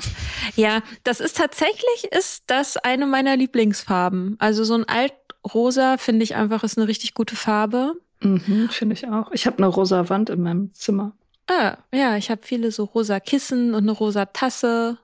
Ja, 0.54 0.82
das 1.02 1.20
ist 1.20 1.36
tatsächlich, 1.36 2.04
ist 2.12 2.44
das 2.46 2.76
eine 2.76 3.06
meiner 3.06 3.36
Lieblingsfarben. 3.36 4.36
Also 4.38 4.62
so 4.64 4.74
ein 4.74 4.84
Altrosa 4.88 5.96
finde 5.96 6.22
ich 6.22 6.36
einfach 6.36 6.62
ist 6.62 6.78
eine 6.78 6.86
richtig 6.86 7.14
gute 7.14 7.34
Farbe. 7.34 7.94
Mhm, 8.20 8.68
Finde 8.70 8.94
ich 8.94 9.08
auch. 9.08 9.32
Ich 9.32 9.46
habe 9.46 9.58
eine 9.58 9.66
rosa 9.66 10.08
Wand 10.08 10.30
in 10.30 10.42
meinem 10.42 10.72
Zimmer. 10.74 11.12
Ah, 11.48 11.78
ja, 11.92 12.16
ich 12.16 12.30
habe 12.30 12.42
viele 12.44 12.70
so 12.70 12.84
rosa 12.84 13.18
Kissen 13.18 13.74
und 13.74 13.82
eine 13.82 13.92
rosa 13.92 14.26
Tasse, 14.26 14.98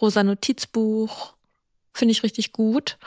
rosa 0.00 0.22
Notizbuch. 0.22 1.34
Finde 1.94 2.12
ich 2.12 2.22
richtig 2.22 2.52
gut. 2.52 2.98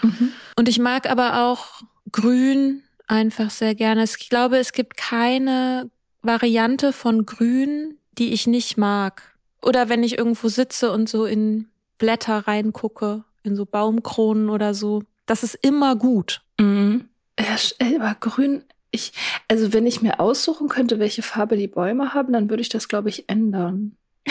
Und 0.55 0.67
ich 0.67 0.79
mag 0.79 1.07
aber 1.07 1.43
auch 1.45 1.83
Grün 2.11 2.81
einfach 3.05 3.51
sehr 3.51 3.75
gerne. 3.75 4.03
Ich 4.03 4.29
glaube, 4.29 4.57
es 4.57 4.71
gibt 4.71 4.97
keine 4.97 5.91
Variante 6.23 6.91
von 6.91 7.27
Grün, 7.27 7.99
die 8.17 8.33
ich 8.33 8.47
nicht 8.47 8.77
mag. 8.77 9.28
Oder 9.61 9.89
wenn 9.89 10.03
ich 10.03 10.17
irgendwo 10.17 10.47
sitze 10.47 10.91
und 10.91 11.09
so 11.09 11.25
in 11.25 11.67
Blätter 11.97 12.47
reingucke, 12.47 13.23
in 13.43 13.55
so 13.55 13.65
Baumkronen 13.65 14.49
oder 14.49 14.73
so. 14.73 15.03
Das 15.25 15.43
ist 15.43 15.55
immer 15.61 15.95
gut. 15.95 16.41
Mhm. 16.59 17.09
Ja, 17.39 17.55
ey, 17.79 17.95
aber 17.97 18.15
grün, 18.19 18.63
ich, 18.91 19.13
also 19.47 19.71
wenn 19.73 19.85
ich 19.85 20.01
mir 20.01 20.19
aussuchen 20.19 20.67
könnte, 20.69 20.99
welche 20.99 21.21
Farbe 21.21 21.55
die 21.57 21.67
Bäume 21.67 22.13
haben, 22.13 22.33
dann 22.33 22.49
würde 22.49 22.61
ich 22.61 22.69
das, 22.69 22.87
glaube 22.87 23.09
ich, 23.09 23.29
ändern. 23.29 23.95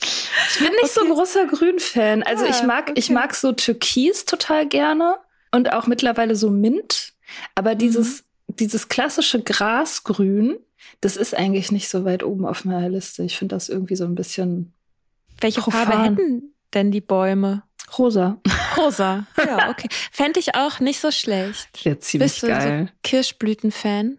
ich 0.00 0.58
bin 0.58 0.70
nicht 0.82 0.92
so 0.92 1.00
ein 1.00 1.06
Okay. 1.06 1.14
großer 1.16 1.46
Grün-Fan. 1.46 2.22
Also 2.22 2.44
Ah, 2.44 2.50
ich 2.50 2.62
mag, 2.62 2.92
ich 2.94 3.06
okay. 3.06 3.14
mag 3.14 3.34
so 3.34 3.52
Türkis 3.52 4.24
total 4.24 4.66
gerne 4.66 5.16
und 5.52 5.72
auch 5.72 5.86
mittlerweile 5.86 6.36
so 6.36 6.50
Mint. 6.50 7.12
Aber 7.54 7.74
dieses, 7.74 8.24
dieses 8.48 8.88
klassische 8.88 9.42
Grasgrün, 9.42 10.56
das 11.00 11.16
ist 11.16 11.34
eigentlich 11.36 11.72
nicht 11.72 11.88
so 11.88 12.04
weit 12.04 12.22
oben 12.22 12.46
auf 12.46 12.64
meiner 12.64 12.88
Liste. 12.88 13.22
Ich 13.22 13.38
finde 13.38 13.54
das 13.56 13.68
irgendwie 13.68 13.96
so 13.96 14.04
ein 14.04 14.14
bisschen 14.14 14.72
Welche 15.40 15.60
Profan. 15.60 15.86
Farbe 15.86 16.04
hätten 16.04 16.54
denn 16.74 16.90
die 16.90 17.00
Bäume? 17.00 17.62
rosa. 17.98 18.38
Rosa. 18.76 19.26
Ja, 19.38 19.70
okay. 19.70 19.88
Fände 20.10 20.40
ich 20.40 20.54
auch 20.56 20.80
nicht 20.80 21.00
so 21.00 21.10
schlecht. 21.10 21.84
Ja, 21.84 21.98
ziemlich 22.00 22.32
Bist 22.32 22.42
du 22.42 22.48
geil. 22.48 22.86
so 22.86 22.92
Kirschblüten-Fan? 23.02 24.18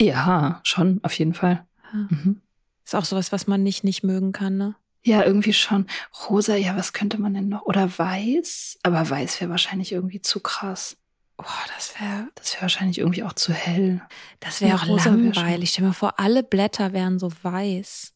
Ja, 0.00 0.60
schon, 0.62 1.00
auf 1.02 1.12
jeden 1.18 1.34
Fall. 1.34 1.64
Ja. 1.92 1.98
Mhm. 2.10 2.40
Ist 2.84 2.94
auch 2.94 3.04
sowas, 3.04 3.32
was 3.32 3.46
man 3.46 3.62
nicht 3.62 3.82
nicht 3.84 4.02
mögen 4.04 4.32
kann, 4.32 4.56
ne? 4.56 4.76
Ja, 5.04 5.24
irgendwie 5.24 5.52
schon. 5.52 5.86
Rosa, 6.28 6.56
ja, 6.56 6.76
was 6.76 6.92
könnte 6.92 7.18
man 7.20 7.34
denn 7.34 7.48
noch? 7.48 7.62
Oder 7.62 7.98
weiß? 7.98 8.78
Aber 8.82 9.08
weiß 9.08 9.40
wäre 9.40 9.50
wahrscheinlich 9.50 9.92
irgendwie 9.92 10.20
zu 10.20 10.40
krass. 10.40 10.96
Oh, 11.38 11.44
das 11.74 11.94
wäre 12.00 12.28
Das 12.34 12.52
wäre 12.54 12.62
wahrscheinlich 12.62 12.98
irgendwie 12.98 13.22
auch 13.22 13.34
zu 13.34 13.52
hell. 13.52 14.00
das 14.40 14.60
wäre 14.60 14.76
auch 14.76 14.86
wär 14.86 14.96
langweilig. 14.96 15.70
Stell 15.70 15.82
dir 15.82 15.88
mal 15.88 15.92
vor, 15.94 16.18
alle 16.18 16.42
Blätter 16.42 16.92
wären 16.92 17.18
so 17.18 17.30
weiß. 17.42 18.12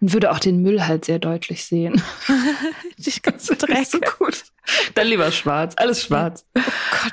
Und 0.00 0.12
würde 0.12 0.32
auch 0.32 0.40
den 0.40 0.62
Müll 0.62 0.84
halt 0.84 1.04
sehr 1.04 1.20
deutlich 1.20 1.64
sehen. 1.64 2.02
Die 2.98 3.22
ganze 3.22 3.54
Dreck. 3.54 3.86
so 3.86 4.00
gut. 4.18 4.44
Dann 4.94 5.06
lieber 5.06 5.30
schwarz. 5.30 5.74
Alles 5.76 6.02
schwarz. 6.02 6.44
Oh 6.56 6.60
Gott. 6.90 7.12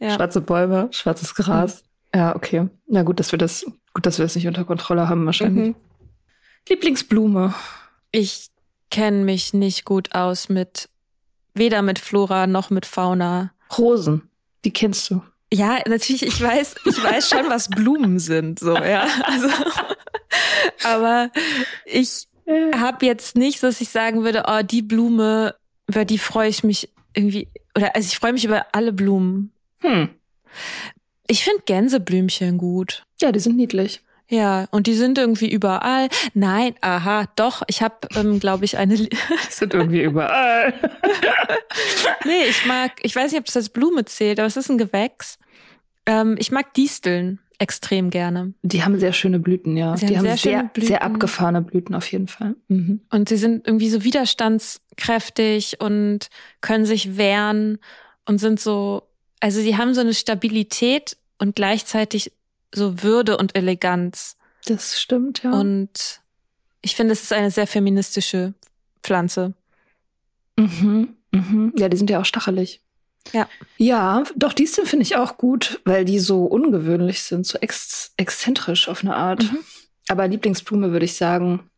Ja. 0.00 0.14
Schwarze 0.14 0.40
Bäume, 0.40 0.88
schwarzes 0.92 1.34
Gras. 1.34 1.84
Ja, 2.14 2.34
okay. 2.34 2.68
Na 2.86 3.02
gut, 3.02 3.20
dass 3.20 3.32
wir 3.32 3.38
das, 3.38 3.66
gut, 3.92 4.06
dass 4.06 4.18
wir 4.18 4.24
das 4.24 4.34
nicht 4.34 4.46
unter 4.48 4.64
Kontrolle 4.64 5.08
haben 5.08 5.26
wahrscheinlich. 5.26 5.68
Mhm. 5.68 5.74
Lieblingsblume. 6.68 7.54
Ich 8.12 8.48
kenne 8.90 9.24
mich 9.24 9.52
nicht 9.52 9.84
gut 9.84 10.14
aus 10.14 10.48
mit 10.48 10.88
weder 11.54 11.82
mit 11.82 11.98
Flora 11.98 12.46
noch 12.46 12.70
mit 12.70 12.86
Fauna. 12.86 13.52
Rosen. 13.76 14.28
Die 14.66 14.72
kennst 14.72 15.08
du. 15.10 15.22
Ja, 15.54 15.78
natürlich, 15.86 16.24
ich 16.24 16.42
weiß, 16.42 16.74
ich 16.86 17.04
weiß 17.04 17.28
schon, 17.28 17.48
was 17.48 17.68
Blumen 17.68 18.18
sind, 18.18 18.58
so, 18.58 18.76
ja. 18.76 19.06
Also, 19.22 19.48
aber 20.82 21.30
ich 21.84 22.26
habe 22.74 23.06
jetzt 23.06 23.36
nicht, 23.36 23.62
dass 23.62 23.80
ich 23.80 23.90
sagen 23.90 24.24
würde, 24.24 24.42
oh, 24.48 24.62
die 24.64 24.82
Blume, 24.82 25.54
über 25.86 26.04
die 26.04 26.18
freue 26.18 26.48
ich 26.48 26.64
mich 26.64 26.88
irgendwie, 27.14 27.46
oder 27.76 27.94
also 27.94 28.08
ich 28.08 28.18
freue 28.18 28.32
mich 28.32 28.44
über 28.44 28.66
alle 28.72 28.92
Blumen. 28.92 29.52
Hm. 29.82 30.08
Ich 31.28 31.44
finde 31.44 31.62
Gänseblümchen 31.64 32.58
gut. 32.58 33.06
Ja, 33.20 33.30
die 33.30 33.38
sind 33.38 33.56
niedlich. 33.56 34.02
Ja, 34.28 34.66
und 34.72 34.86
die 34.86 34.94
sind 34.94 35.18
irgendwie 35.18 35.50
überall. 35.50 36.08
Nein, 36.34 36.74
aha, 36.80 37.26
doch, 37.36 37.62
ich 37.68 37.82
habe, 37.82 37.94
ähm, 38.16 38.40
glaube 38.40 38.64
ich, 38.64 38.76
eine. 38.76 38.96
Die 38.96 39.08
sind 39.50 39.72
irgendwie 39.72 40.02
überall. 40.02 40.74
nee, 42.24 42.44
ich 42.48 42.66
mag, 42.66 42.92
ich 43.02 43.14
weiß 43.14 43.30
nicht, 43.30 43.38
ob 43.38 43.46
das 43.46 43.56
als 43.56 43.68
Blume 43.68 44.04
zählt, 44.04 44.40
aber 44.40 44.46
es 44.46 44.56
ist 44.56 44.68
ein 44.68 44.78
Gewächs. 44.78 45.38
Ähm, 46.06 46.36
ich 46.38 46.50
mag 46.50 46.74
Disteln 46.74 47.38
extrem 47.58 48.10
gerne. 48.10 48.52
Die 48.62 48.82
haben 48.82 48.98
sehr 48.98 49.12
schöne 49.12 49.38
Blüten, 49.38 49.76
ja. 49.76 49.96
Sie 49.96 50.06
die 50.06 50.18
haben 50.18 50.24
sehr 50.24 50.36
sehr, 50.36 50.70
sehr 50.76 51.02
abgefahrene 51.02 51.62
Blüten 51.62 51.94
auf 51.94 52.10
jeden 52.10 52.28
Fall. 52.28 52.56
Mhm. 52.68 53.00
Und 53.10 53.28
sie 53.28 53.36
sind 53.36 53.66
irgendwie 53.66 53.88
so 53.88 54.04
widerstandskräftig 54.04 55.80
und 55.80 56.28
können 56.60 56.84
sich 56.84 57.16
wehren 57.16 57.78
und 58.26 58.38
sind 58.38 58.60
so, 58.60 59.04
also 59.40 59.60
sie 59.60 59.76
haben 59.76 59.94
so 59.94 60.00
eine 60.00 60.14
Stabilität 60.14 61.16
und 61.38 61.56
gleichzeitig 61.56 62.32
so 62.74 63.02
Würde 63.02 63.36
und 63.36 63.56
Eleganz. 63.56 64.36
Das 64.64 65.00
stimmt, 65.00 65.42
ja. 65.42 65.52
Und 65.52 66.20
ich 66.82 66.96
finde, 66.96 67.12
es 67.12 67.22
ist 67.22 67.32
eine 67.32 67.50
sehr 67.50 67.66
feministische 67.66 68.54
Pflanze. 69.02 69.54
Mhm, 70.56 71.16
mhm. 71.32 71.72
Ja, 71.76 71.88
die 71.88 71.96
sind 71.96 72.10
ja 72.10 72.20
auch 72.20 72.24
stachelig. 72.24 72.80
Ja. 73.32 73.48
Ja, 73.76 74.24
doch, 74.36 74.52
Disteln 74.52 74.86
finde 74.86 75.02
ich 75.02 75.16
auch 75.16 75.36
gut, 75.36 75.80
weil 75.84 76.04
die 76.04 76.18
so 76.18 76.44
ungewöhnlich 76.44 77.22
sind, 77.22 77.46
so 77.46 77.58
ex 77.58 78.12
exzentrisch 78.16 78.88
auf 78.88 79.02
eine 79.02 79.16
Art. 79.16 79.42
Mhm. 79.44 79.58
Aber 80.08 80.28
Lieblingsblume 80.28 80.92
würde 80.92 81.04
ich 81.04 81.14
sagen, 81.14 81.68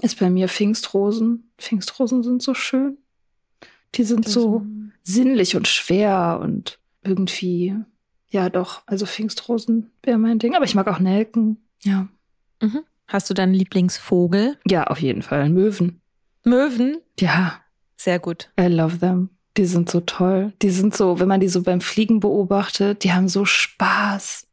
ist 0.00 0.18
bei 0.18 0.30
mir 0.30 0.48
Pfingstrosen. 0.48 1.50
Pfingstrosen 1.58 2.22
sind 2.22 2.42
so 2.42 2.54
schön. 2.54 2.98
Die 3.94 4.04
sind 4.04 4.28
so 4.28 4.66
sinnlich 5.02 5.56
und 5.56 5.66
schwer 5.66 6.40
und 6.42 6.78
irgendwie, 7.02 7.74
ja 8.30 8.48
doch, 8.50 8.82
also 8.86 9.06
Pfingstrosen 9.06 9.90
wäre 10.02 10.18
mein 10.18 10.38
Ding. 10.38 10.54
Aber 10.54 10.64
ich 10.64 10.74
mag 10.74 10.88
auch 10.88 10.98
Nelken. 10.98 11.58
Ja. 11.82 12.08
Mhm. 12.60 12.80
Hast 13.06 13.30
du 13.30 13.34
deinen 13.34 13.54
Lieblingsvogel? 13.54 14.58
Ja, 14.66 14.84
auf 14.84 15.00
jeden 15.00 15.22
Fall. 15.22 15.48
Möwen. 15.48 16.00
Möwen? 16.44 16.98
Ja, 17.18 17.60
Sehr 17.96 18.18
gut. 18.20 18.50
I 18.58 18.66
love 18.66 18.98
them. 18.98 19.30
Die 19.56 19.64
sind 19.64 19.90
so 19.90 20.00
toll. 20.00 20.52
Die 20.62 20.70
sind 20.70 20.96
so, 20.96 21.18
wenn 21.18 21.26
man 21.26 21.40
die 21.40 21.48
so 21.48 21.62
beim 21.62 21.80
Fliegen 21.80 22.20
beobachtet, 22.20 23.02
die 23.02 23.12
haben 23.12 23.28
so 23.28 23.44
Spaß. 23.44 24.46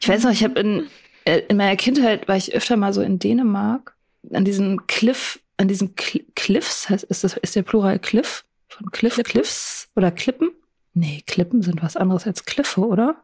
Ich 0.00 0.08
weiß 0.08 0.22
noch, 0.24 0.30
ich 0.30 0.42
habe 0.42 0.58
in, 0.58 0.86
äh, 1.24 1.40
in 1.48 1.58
meiner 1.58 1.76
Kindheit 1.76 2.28
war 2.28 2.36
ich 2.36 2.54
öfter 2.54 2.76
mal 2.78 2.94
so 2.94 3.02
in 3.02 3.18
Dänemark 3.18 3.94
an 4.32 4.44
diesen 4.46 4.86
Cliff, 4.86 5.38
an 5.58 5.68
diesen 5.68 5.96
Cl 5.96 6.24
Cliffs, 6.34 6.88
heißt, 6.88 7.04
ist 7.04 7.24
das, 7.24 7.36
ist 7.36 7.56
der 7.56 7.62
Plural 7.62 7.98
Cliff? 7.98 8.44
Von 8.68 8.90
Cliff? 8.90 9.16
Cliffs 9.22 9.90
oder 9.96 10.10
Klippen? 10.10 10.50
Nee, 10.98 11.22
Klippen 11.26 11.62
sind 11.62 11.82
was 11.82 11.96
anderes 11.96 12.26
als 12.26 12.44
Kliffe, 12.44 12.80
oder? 12.80 13.16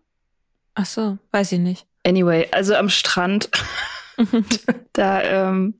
Ach 0.75 0.87
so, 0.87 1.19
weiß 1.33 1.52
ich 1.52 1.59
nicht. 1.59 1.87
Anyway, 2.07 2.49
also 2.52 2.75
am 2.76 2.88
Strand, 2.88 3.50
da 4.93 5.23
ähm, 5.23 5.75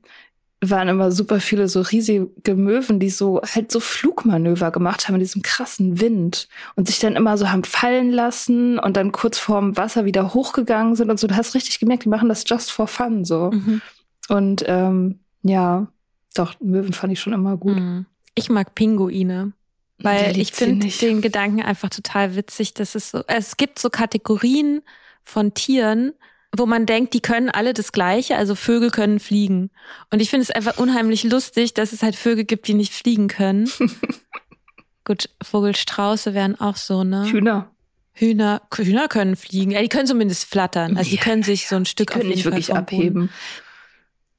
waren 0.61 0.89
immer 0.89 1.11
super 1.11 1.39
viele 1.39 1.69
so 1.69 1.81
riesige 1.81 2.55
Möwen, 2.55 2.99
die 2.99 3.09
so 3.09 3.41
halt 3.43 3.71
so 3.71 3.79
Flugmanöver 3.79 4.71
gemacht 4.71 5.07
haben 5.07 5.15
in 5.15 5.21
diesem 5.21 5.41
krassen 5.41 6.01
Wind 6.01 6.49
und 6.75 6.87
sich 6.87 6.99
dann 6.99 7.15
immer 7.15 7.37
so 7.37 7.49
haben 7.49 7.63
fallen 7.63 8.11
lassen 8.11 8.77
und 8.77 8.97
dann 8.97 9.13
kurz 9.13 9.37
vorm 9.37 9.77
Wasser 9.77 10.03
wieder 10.03 10.33
hochgegangen 10.33 10.95
sind 10.95 11.09
und 11.09 11.19
so. 11.19 11.27
Du 11.27 11.35
hast 11.37 11.55
richtig 11.55 11.79
gemerkt, 11.79 12.03
die 12.03 12.09
machen 12.09 12.27
das 12.27 12.43
just 12.45 12.71
for 12.71 12.87
fun 12.87 13.23
so. 13.23 13.51
Mhm. 13.51 13.81
Und 14.27 14.63
ähm, 14.67 15.19
ja, 15.43 15.87
doch, 16.33 16.55
Möwen 16.59 16.91
fand 16.91 17.13
ich 17.13 17.21
schon 17.21 17.33
immer 17.33 17.55
gut. 17.55 17.77
Mhm. 17.77 18.05
Ich 18.33 18.49
mag 18.49 18.75
Pinguine. 18.75 19.53
Weil 19.97 20.37
ich 20.37 20.51
finde 20.51 20.87
den 20.87 21.21
Gedanken 21.21 21.61
einfach 21.61 21.89
total 21.89 22.35
witzig, 22.35 22.73
dass 22.73 22.95
es 22.95 23.11
so, 23.11 23.23
es 23.27 23.57
gibt 23.57 23.79
so 23.79 23.89
Kategorien 23.89 24.81
von 25.23 25.53
Tieren, 25.53 26.13
wo 26.57 26.65
man 26.65 26.85
denkt, 26.85 27.13
die 27.13 27.21
können 27.21 27.49
alle 27.49 27.73
das 27.73 27.91
Gleiche, 27.91 28.35
also 28.35 28.55
Vögel 28.55 28.91
können 28.91 29.19
fliegen. 29.19 29.71
Und 30.11 30.21
ich 30.21 30.29
finde 30.29 30.43
es 30.43 30.51
einfach 30.51 30.77
unheimlich 30.77 31.23
lustig, 31.23 31.73
dass 31.73 31.93
es 31.93 32.03
halt 32.03 32.15
Vögel 32.15 32.45
gibt, 32.45 32.67
die 32.67 32.73
nicht 32.73 32.93
fliegen 32.93 33.27
können. 33.27 33.69
Gut, 35.05 35.29
Vogelstrauße 35.43 36.33
wären 36.33 36.59
auch 36.59 36.77
so, 36.77 37.03
ne? 37.03 37.25
Hühner. 37.31 37.71
Hühner, 38.13 38.61
Hühner 38.73 39.07
können 39.09 39.35
fliegen. 39.35 39.71
Ja, 39.71 39.81
die 39.81 39.89
können 39.89 40.07
zumindest 40.07 40.45
flattern. 40.45 40.97
Also 40.97 41.09
die 41.09 41.17
Ja, 41.17 41.21
können 41.21 41.43
sich 41.43 41.67
so 41.67 41.75
ein 41.75 41.85
Stück 41.85 42.11
Die 42.11 42.19
können 42.19 42.29
nicht 42.29 42.45
wirklich 42.45 42.73
abheben. 42.73 43.29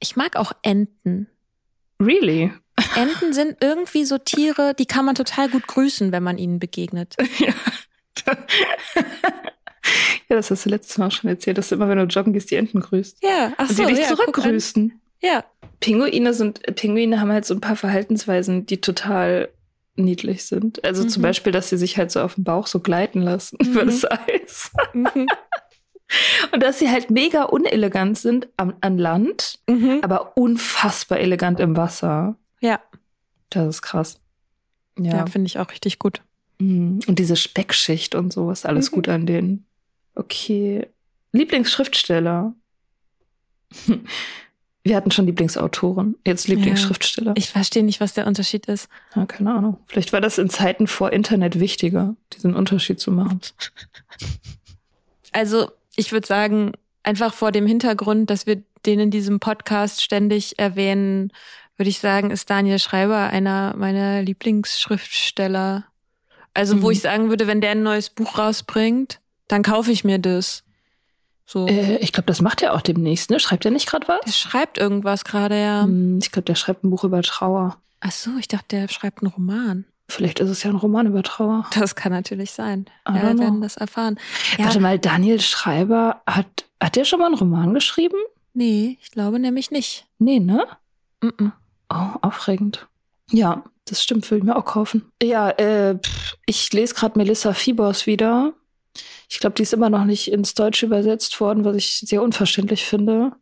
Ich 0.00 0.16
mag 0.16 0.36
auch 0.36 0.52
Enten. 0.62 1.28
Really? 2.00 2.52
Enten 2.94 3.32
sind 3.32 3.56
irgendwie 3.60 4.04
so 4.04 4.18
Tiere, 4.18 4.74
die 4.78 4.86
kann 4.86 5.04
man 5.04 5.14
total 5.14 5.48
gut 5.48 5.66
grüßen, 5.66 6.12
wenn 6.12 6.22
man 6.22 6.38
ihnen 6.38 6.58
begegnet. 6.58 7.14
ja. 7.38 7.52
ja, 10.28 10.36
das 10.36 10.50
hast 10.50 10.64
du 10.66 10.70
letztes 10.70 10.98
Mal 10.98 11.06
auch 11.08 11.12
schon 11.12 11.30
erzählt, 11.30 11.58
dass 11.58 11.68
du 11.68 11.74
immer, 11.76 11.88
wenn 11.88 11.98
du 11.98 12.04
joggen 12.04 12.32
gehst, 12.32 12.50
die 12.50 12.56
Enten 12.56 12.80
grüßt. 12.80 13.18
Ja, 13.22 13.52
ach 13.56 13.68
Und 13.68 13.76
so, 13.76 13.84
die 13.86 13.94
dich 13.94 14.08
ja, 14.08 14.14
zurückgrüßen. 14.16 15.00
Ja, 15.22 15.44
Pinguine 15.80 16.34
sind, 16.34 16.62
Pinguine 16.76 17.20
haben 17.20 17.32
halt 17.32 17.44
so 17.44 17.54
ein 17.54 17.60
paar 17.60 17.76
Verhaltensweisen, 17.76 18.66
die 18.66 18.80
total 18.80 19.48
niedlich 19.96 20.44
sind. 20.44 20.84
Also 20.84 21.04
zum 21.04 21.20
Mhm. 21.22 21.24
Beispiel, 21.24 21.52
dass 21.52 21.68
sie 21.70 21.76
sich 21.78 21.96
halt 21.96 22.10
so 22.10 22.20
auf 22.20 22.34
dem 22.34 22.44
Bauch 22.44 22.66
so 22.66 22.80
gleiten 22.80 23.22
lassen 23.22 23.56
über 23.62 23.84
Mhm. 23.84 23.86
das 23.88 24.04
Eis. 24.10 24.70
mhm. 24.92 25.26
Und 26.52 26.62
dass 26.62 26.78
sie 26.78 26.88
halt 26.88 27.10
mega 27.10 27.42
unelegant 27.44 28.16
sind 28.16 28.48
am, 28.56 28.74
an 28.80 28.96
Land, 28.96 29.58
Mhm. 29.68 30.00
aber 30.02 30.36
unfassbar 30.36 31.18
elegant 31.18 31.58
im 31.60 31.76
Wasser. 31.76 32.36
Ja, 32.66 32.80
Das 33.50 33.66
ist 33.76 33.82
krass. 33.82 34.18
ja, 34.98 35.16
Ja. 35.18 35.26
finde 35.26 35.46
ich 35.46 35.58
auch 35.58 35.70
richtig 35.70 35.98
gut. 35.98 36.20
Mhm. 36.58 37.00
Und 37.06 37.18
diese 37.18 37.36
Speckschicht 37.36 38.14
und 38.14 38.32
so 38.32 38.50
ist 38.50 38.66
alles 38.66 38.90
Mhm. 38.90 38.94
gut 38.94 39.08
an 39.08 39.26
denen. 39.26 39.66
Okay. 40.14 40.86
Lieblingsschriftsteller. 41.32 42.54
Wir 44.84 44.94
hatten 44.96 45.10
schon 45.10 45.26
Lieblingsautoren, 45.26 46.14
jetzt 46.24 46.46
Lieblingsschriftsteller. 46.46 47.34
Ich 47.36 47.50
verstehe 47.50 47.82
nicht, 47.82 48.00
was 48.00 48.14
der 48.14 48.24
Unterschied 48.26 48.66
ist. 48.66 48.88
Ja, 49.16 49.26
keine 49.26 49.52
Ahnung. 49.52 49.78
Vielleicht 49.86 50.12
war 50.12 50.20
das 50.20 50.38
in 50.38 50.48
Zeiten 50.48 50.86
vor 50.86 51.12
Internet 51.12 51.58
wichtiger, 51.58 52.14
diesen 52.32 52.54
Unterschied 52.54 53.00
zu 53.00 53.10
machen. 53.10 53.40
Also, 55.32 55.70
ich 55.96 56.12
würde 56.12 56.26
sagen, 56.26 56.72
einfach 57.02 57.34
vor 57.34 57.50
dem 57.50 57.66
Hintergrund, 57.66 58.30
dass 58.30 58.46
wir 58.46 58.62
den 58.86 59.00
in 59.00 59.10
diesem 59.10 59.40
Podcast 59.40 60.02
ständig 60.02 60.56
erwähnen, 60.58 61.32
würde 61.76 61.88
ich 61.90 61.98
sagen, 61.98 62.30
ist 62.30 62.48
Daniel 62.50 62.78
Schreiber 62.78 63.18
einer 63.30 63.74
meiner 63.76 64.22
Lieblingsschriftsteller. 64.22 65.84
Also, 66.54 66.80
wo 66.82 66.86
Mhm. 66.86 66.92
ich 66.92 67.00
sagen 67.00 67.28
würde, 67.28 67.46
wenn 67.46 67.60
der 67.60 67.72
ein 67.72 67.82
neues 67.82 68.10
Buch 68.10 68.38
rausbringt, 68.38 69.20
dann 69.48 69.62
kaufe 69.62 69.92
ich 69.92 70.04
mir 70.04 70.18
das. 70.18 70.62
So. 71.44 71.66
Äh, 71.68 71.98
ich 71.98 72.12
glaube, 72.12 72.26
das 72.26 72.40
macht 72.40 72.62
er 72.62 72.74
auch 72.74 72.80
demnächst, 72.80 73.30
ne? 73.30 73.38
Schreibt 73.38 73.64
er 73.64 73.70
nicht 73.70 73.86
gerade 73.88 74.08
was? 74.08 74.36
schreibt 74.36 74.78
irgendwas 74.78 75.24
gerade, 75.24 75.60
ja. 75.60 75.82
Hm, 75.84 76.18
Ich 76.22 76.32
glaube, 76.32 76.46
der 76.46 76.54
schreibt 76.54 76.82
ein 76.82 76.90
Buch 76.90 77.04
über 77.04 77.22
Trauer. 77.22 77.76
Ach 78.00 78.10
so, 78.10 78.30
ich 78.38 78.48
dachte, 78.48 78.76
der 78.76 78.88
schreibt 78.88 79.22
einen 79.22 79.30
Roman. 79.32 79.84
Vielleicht 80.08 80.38
ist 80.40 80.48
es 80.50 80.62
ja 80.62 80.70
ein 80.70 80.76
Roman 80.76 81.06
über 81.06 81.22
Trauer. 81.22 81.66
Das 81.74 81.94
kann 81.96 82.12
natürlich 82.12 82.52
sein. 82.52 82.86
I 83.08 83.16
Ja, 83.16 83.22
wir 83.32 83.38
werden 83.38 83.60
das 83.60 83.76
erfahren. 83.76 84.18
Ja, 84.56 84.66
Warte 84.66 84.80
mal, 84.80 84.98
Daniel 84.98 85.40
Schreiber, 85.40 86.22
hat, 86.26 86.64
hat 86.80 86.96
der 86.96 87.04
schon 87.04 87.18
mal 87.20 87.26
einen 87.26 87.34
Roman 87.34 87.74
geschrieben? 87.74 88.16
nee, 88.54 88.96
ich 89.02 89.10
glaube 89.10 89.38
nämlich 89.38 89.70
nicht. 89.70 90.06
Nee, 90.18 90.40
ne? 90.40 90.66
Mm-mm. 91.22 91.52
Oh, 91.96 92.18
aufregend. 92.20 92.86
Ja, 93.30 93.64
das 93.86 94.02
stimmt, 94.02 94.30
würde 94.30 94.38
ich 94.38 94.44
mir 94.44 94.56
auch 94.56 94.64
kaufen. 94.64 95.10
Ja, 95.22 95.50
äh, 95.50 95.98
ich 96.44 96.72
lese 96.72 96.94
gerade 96.94 97.18
Melissa 97.18 97.54
Fibers 97.54 98.06
wieder. 98.06 98.52
Ich 99.28 99.40
glaube, 99.40 99.54
die 99.54 99.62
ist 99.62 99.72
immer 99.72 99.90
noch 99.90 100.04
nicht 100.04 100.30
ins 100.30 100.54
Deutsche 100.54 100.86
übersetzt 100.86 101.40
worden, 101.40 101.64
was 101.64 101.76
ich 101.76 101.98
sehr 101.98 102.22
unverständlich 102.22 102.84
finde. 102.84 103.32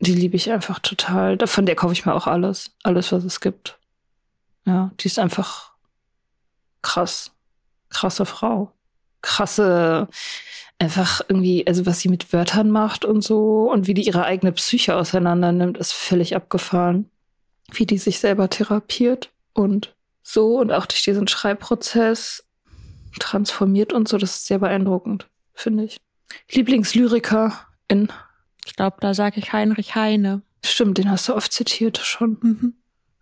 Die 0.00 0.14
liebe 0.14 0.36
ich 0.36 0.50
einfach 0.50 0.78
total. 0.78 1.38
Von 1.46 1.66
der 1.66 1.76
kaufe 1.76 1.92
ich 1.92 2.06
mir 2.06 2.14
auch 2.14 2.26
alles. 2.26 2.70
Alles, 2.82 3.12
was 3.12 3.24
es 3.24 3.40
gibt. 3.40 3.78
Ja, 4.66 4.90
die 4.98 5.06
ist 5.06 5.18
einfach 5.18 5.72
krass. 6.82 7.32
Krasse 7.90 8.24
Frau. 8.24 8.72
Krasse, 9.20 10.08
einfach 10.78 11.20
irgendwie, 11.28 11.66
also 11.66 11.84
was 11.84 12.00
sie 12.00 12.08
mit 12.08 12.32
Wörtern 12.32 12.70
macht 12.70 13.04
und 13.04 13.22
so 13.22 13.70
und 13.70 13.86
wie 13.86 13.94
die 13.94 14.06
ihre 14.06 14.24
eigene 14.24 14.52
Psyche 14.52 14.96
auseinander 14.96 15.52
nimmt, 15.52 15.76
ist 15.76 15.92
völlig 15.92 16.34
abgefahren. 16.34 17.10
Wie 17.72 17.86
die 17.86 17.98
sich 17.98 18.18
selber 18.18 18.50
therapiert 18.50 19.30
und 19.52 19.94
so 20.22 20.58
und 20.58 20.72
auch 20.72 20.86
durch 20.86 21.02
diesen 21.02 21.28
Schreibprozess 21.28 22.44
transformiert 23.18 23.92
und 23.92 24.08
so, 24.08 24.18
das 24.18 24.36
ist 24.36 24.46
sehr 24.46 24.58
beeindruckend, 24.58 25.28
finde 25.54 25.84
ich. 25.84 25.96
Lieblingslyriker 26.52 27.52
in, 27.88 28.08
Ich 28.64 28.76
glaube, 28.76 28.96
da 29.00 29.14
sage 29.14 29.40
ich 29.40 29.52
Heinrich 29.52 29.94
Heine. 29.94 30.42
stimmt, 30.64 30.98
den 30.98 31.10
hast 31.10 31.28
du 31.28 31.34
oft 31.34 31.52
zitiert 31.52 31.98
schon. 31.98 32.38
Mhm. 32.40 32.74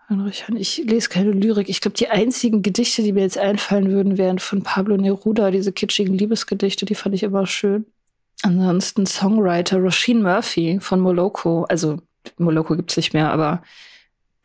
Heinrich 0.08 0.46
Heine. 0.46 0.58
Ich 0.58 0.78
lese 0.78 1.08
keine 1.08 1.30
Lyrik. 1.30 1.68
Ich 1.68 1.80
glaube, 1.80 1.96
die 1.96 2.08
einzigen 2.08 2.62
Gedichte, 2.62 3.02
die 3.02 3.12
mir 3.12 3.22
jetzt 3.22 3.38
einfallen 3.38 3.90
würden, 3.90 4.18
wären 4.18 4.38
von 4.38 4.62
Pablo 4.62 4.96
Neruda, 4.96 5.50
diese 5.50 5.72
kitschigen 5.72 6.16
Liebesgedichte, 6.16 6.84
die 6.86 6.94
fand 6.94 7.14
ich 7.14 7.22
immer 7.22 7.46
schön. 7.46 7.86
Ansonsten 8.42 9.06
Songwriter 9.06 9.78
Roisin 9.78 10.22
Murphy 10.22 10.78
von 10.80 11.00
Moloko. 11.00 11.64
Also 11.64 12.00
Moloko 12.36 12.76
gibt's 12.76 12.96
nicht 12.96 13.12
mehr, 13.12 13.32
aber 13.32 13.62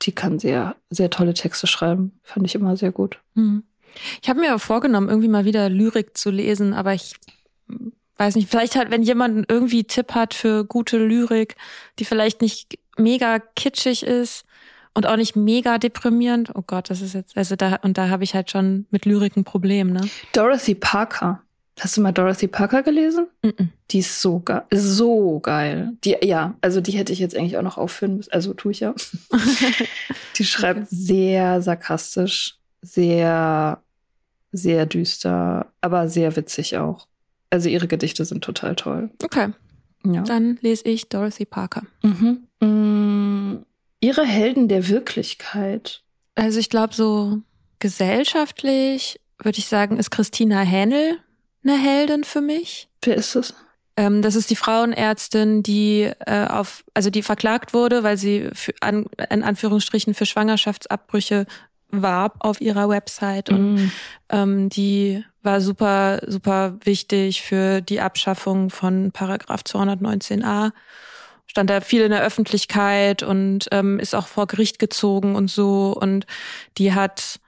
die 0.05 0.11
kann 0.11 0.39
sehr, 0.39 0.75
sehr 0.89 1.09
tolle 1.09 1.33
Texte 1.33 1.67
schreiben. 1.67 2.19
Fand 2.23 2.45
ich 2.45 2.55
immer 2.55 2.77
sehr 2.77 2.91
gut. 2.91 3.19
Mhm. 3.33 3.63
Ich 4.21 4.29
habe 4.29 4.39
mir 4.39 4.57
vorgenommen, 4.59 5.09
irgendwie 5.09 5.27
mal 5.27 5.45
wieder 5.45 5.69
Lyrik 5.69 6.17
zu 6.17 6.31
lesen, 6.31 6.73
aber 6.73 6.93
ich 6.93 7.15
weiß 8.17 8.35
nicht, 8.35 8.49
vielleicht 8.49 8.75
halt, 8.75 8.91
wenn 8.91 9.03
jemand 9.03 9.49
irgendwie 9.49 9.83
Tipp 9.83 10.13
hat 10.13 10.33
für 10.33 10.65
gute 10.65 10.97
Lyrik, 10.97 11.55
die 11.99 12.05
vielleicht 12.05 12.41
nicht 12.41 12.77
mega 12.97 13.39
kitschig 13.39 14.03
ist 14.03 14.45
und 14.93 15.07
auch 15.07 15.15
nicht 15.15 15.35
mega 15.35 15.77
deprimierend. 15.77 16.51
Oh 16.55 16.63
Gott, 16.65 16.89
das 16.89 17.01
ist 17.01 17.13
jetzt, 17.13 17.35
also 17.37 17.55
da, 17.55 17.75
und 17.81 17.97
da 17.97 18.09
habe 18.09 18.23
ich 18.23 18.35
halt 18.35 18.51
schon 18.51 18.85
mit 18.91 19.05
Lyrik 19.05 19.35
ein 19.35 19.43
Problem, 19.43 19.91
ne? 19.91 20.01
Dorothy 20.33 20.75
Parker. 20.75 21.41
Hast 21.79 21.97
du 21.97 22.01
mal 22.01 22.11
Dorothy 22.11 22.47
Parker 22.47 22.83
gelesen? 22.83 23.27
Mhm. 23.43 23.69
Die 23.89 23.99
ist 23.99 24.21
so 24.21 24.39
geil. 24.39 24.61
So 24.71 25.39
geil. 25.39 25.93
Die, 26.03 26.15
ja, 26.21 26.55
also 26.61 26.81
die 26.81 26.91
hätte 26.91 27.11
ich 27.13 27.19
jetzt 27.19 27.35
eigentlich 27.35 27.57
auch 27.57 27.63
noch 27.63 27.77
aufführen 27.79 28.17
müssen. 28.17 28.31
Also 28.31 28.53
tue 28.53 28.71
ich 28.73 28.79
ja. 28.81 28.93
Die 30.37 30.45
schreibt 30.45 30.87
sehr 30.89 31.61
sarkastisch, 31.61 32.57
sehr, 32.81 33.81
sehr 34.51 34.85
düster, 34.85 35.67
aber 35.81 36.09
sehr 36.09 36.35
witzig 36.35 36.77
auch. 36.77 37.07
Also 37.49 37.69
ihre 37.69 37.87
Gedichte 37.87 38.23
sind 38.25 38.43
total 38.43 38.75
toll. 38.75 39.09
Okay, 39.23 39.49
Ja. 40.05 40.21
dann 40.23 40.57
lese 40.61 40.85
ich 40.85 41.09
Dorothy 41.09 41.45
Parker. 41.45 41.83
Mhm. 42.03 42.47
Mm, 42.59 43.63
ihre 43.99 44.25
Helden 44.25 44.67
der 44.67 44.87
Wirklichkeit. 44.89 46.01
Also 46.35 46.59
ich 46.59 46.69
glaube, 46.69 46.93
so 46.95 47.41
gesellschaftlich 47.79 49.19
würde 49.41 49.57
ich 49.59 49.65
sagen, 49.67 49.97
ist 49.97 50.09
Christina 50.11 50.61
Hähnel 50.61 51.17
eine 51.63 51.77
Heldin 51.77 52.23
für 52.23 52.41
mich. 52.41 52.89
Wer 53.03 53.15
ist 53.15 53.35
es? 53.35 53.53
Ähm, 53.95 54.21
das 54.21 54.35
ist 54.35 54.49
die 54.49 54.55
Frauenärztin, 54.55 55.61
die 55.63 56.11
äh, 56.25 56.47
auf, 56.47 56.83
also 56.93 57.09
die 57.09 57.21
verklagt 57.21 57.73
wurde, 57.73 58.03
weil 58.03 58.17
sie 58.17 58.49
für, 58.53 58.73
an, 58.81 59.05
in 59.29 59.43
Anführungsstrichen 59.43 60.13
für 60.13 60.25
Schwangerschaftsabbrüche 60.25 61.45
warb 61.89 62.37
auf 62.39 62.59
ihrer 62.59 62.89
Website 62.89 63.49
und 63.49 63.75
Mm. 63.75 63.91
ähm, 64.29 64.69
die 64.69 65.23
war 65.43 65.61
super, 65.61 66.21
super 66.25 66.75
wichtig 66.83 67.43
für 67.43 67.81
die 67.81 68.01
Abschaffung 68.01 68.71
von 68.71 69.11
Paragraph 69.11 69.61
219a. 69.61 70.71
Stand 71.45 71.69
da 71.69 71.81
viel 71.81 72.01
in 72.01 72.09
der 72.11 72.23
Öffentlichkeit 72.23 73.21
und 73.21 73.67
ähm, 73.71 73.99
ist 73.99 74.15
auch 74.15 74.25
vor 74.25 74.47
Gericht 74.47 74.79
gezogen 74.79 75.35
und 75.35 75.51
so. 75.51 75.95
Und 75.95 76.25
die 76.79 76.93
hat, 76.93 77.39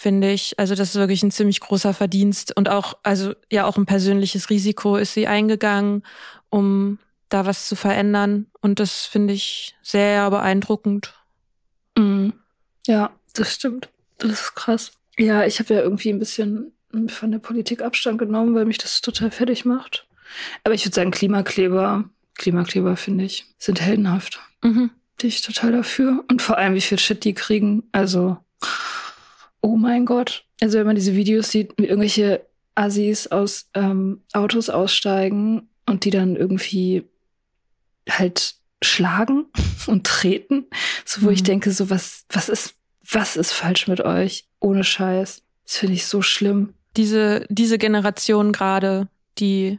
finde 0.00 0.32
ich, 0.32 0.58
also 0.58 0.74
das 0.74 0.90
ist 0.90 0.94
wirklich 0.94 1.22
ein 1.22 1.30
ziemlich 1.30 1.60
großer 1.60 1.92
Verdienst 1.92 2.56
und 2.56 2.70
auch, 2.70 2.94
also 3.02 3.34
ja 3.52 3.66
auch 3.66 3.76
ein 3.76 3.84
persönliches 3.84 4.48
Risiko 4.48 4.96
ist 4.96 5.12
sie 5.12 5.26
eingegangen, 5.26 6.04
um 6.48 6.98
da 7.28 7.44
was 7.44 7.68
zu 7.68 7.76
verändern. 7.76 8.46
Und 8.62 8.80
das 8.80 9.04
finde 9.04 9.34
ich 9.34 9.74
sehr 9.82 10.30
beeindruckend. 10.30 11.12
Mm. 11.98 12.30
Ja, 12.86 13.10
das 13.34 13.52
stimmt. 13.52 13.90
Das 14.16 14.30
ist 14.30 14.54
krass. 14.54 14.92
Ja, 15.18 15.44
ich 15.44 15.58
habe 15.58 15.74
ja 15.74 15.80
irgendwie 15.82 16.08
ein 16.08 16.18
bisschen 16.18 16.72
von 17.08 17.30
der 17.30 17.38
Politik 17.38 17.82
Abstand 17.82 18.18
genommen, 18.18 18.54
weil 18.54 18.64
mich 18.64 18.78
das 18.78 19.02
total 19.02 19.30
fertig 19.30 19.66
macht. 19.66 20.06
Aber 20.64 20.74
ich 20.74 20.86
würde 20.86 20.94
sagen, 20.94 21.10
Klimakleber, 21.10 22.08
Klimakleber 22.36 22.96
finde 22.96 23.24
ich, 23.24 23.44
sind 23.58 23.82
heldenhaft. 23.82 24.40
Mhm. 24.62 24.92
Bin 25.18 25.28
ich 25.28 25.42
total 25.42 25.72
dafür. 25.72 26.24
Und 26.30 26.40
vor 26.40 26.56
allem, 26.56 26.74
wie 26.74 26.80
viel 26.80 26.98
Shit 26.98 27.22
die 27.24 27.34
kriegen. 27.34 27.82
Also, 27.92 28.38
oh 29.62 29.76
mein 29.76 30.06
Gott. 30.06 30.44
Also, 30.60 30.78
wenn 30.78 30.86
man 30.86 30.96
diese 30.96 31.14
Videos 31.16 31.50
sieht, 31.50 31.72
wie 31.78 31.84
irgendwelche 31.86 32.44
Assis 32.74 33.26
aus 33.28 33.68
ähm, 33.74 34.22
Autos 34.32 34.68
aussteigen 34.70 35.68
und 35.86 36.04
die 36.04 36.10
dann 36.10 36.36
irgendwie 36.36 37.04
halt 38.08 38.54
schlagen 38.82 39.46
und 39.86 40.06
treten, 40.06 40.66
so 41.04 41.22
wo 41.22 41.30
ich 41.30 41.40
Mhm. 41.40 41.46
denke, 41.46 41.70
so 41.72 41.90
was, 41.90 42.24
was 42.30 42.48
ist, 42.48 42.74
was 43.10 43.36
ist 43.36 43.52
falsch 43.52 43.88
mit 43.88 44.00
euch? 44.00 44.46
Ohne 44.60 44.84
Scheiß. 44.84 45.42
Das 45.66 45.76
finde 45.76 45.94
ich 45.94 46.06
so 46.06 46.22
schlimm. 46.22 46.74
diese, 46.96 47.46
diese 47.48 47.78
Generation 47.78 48.52
gerade, 48.52 49.08
die 49.38 49.78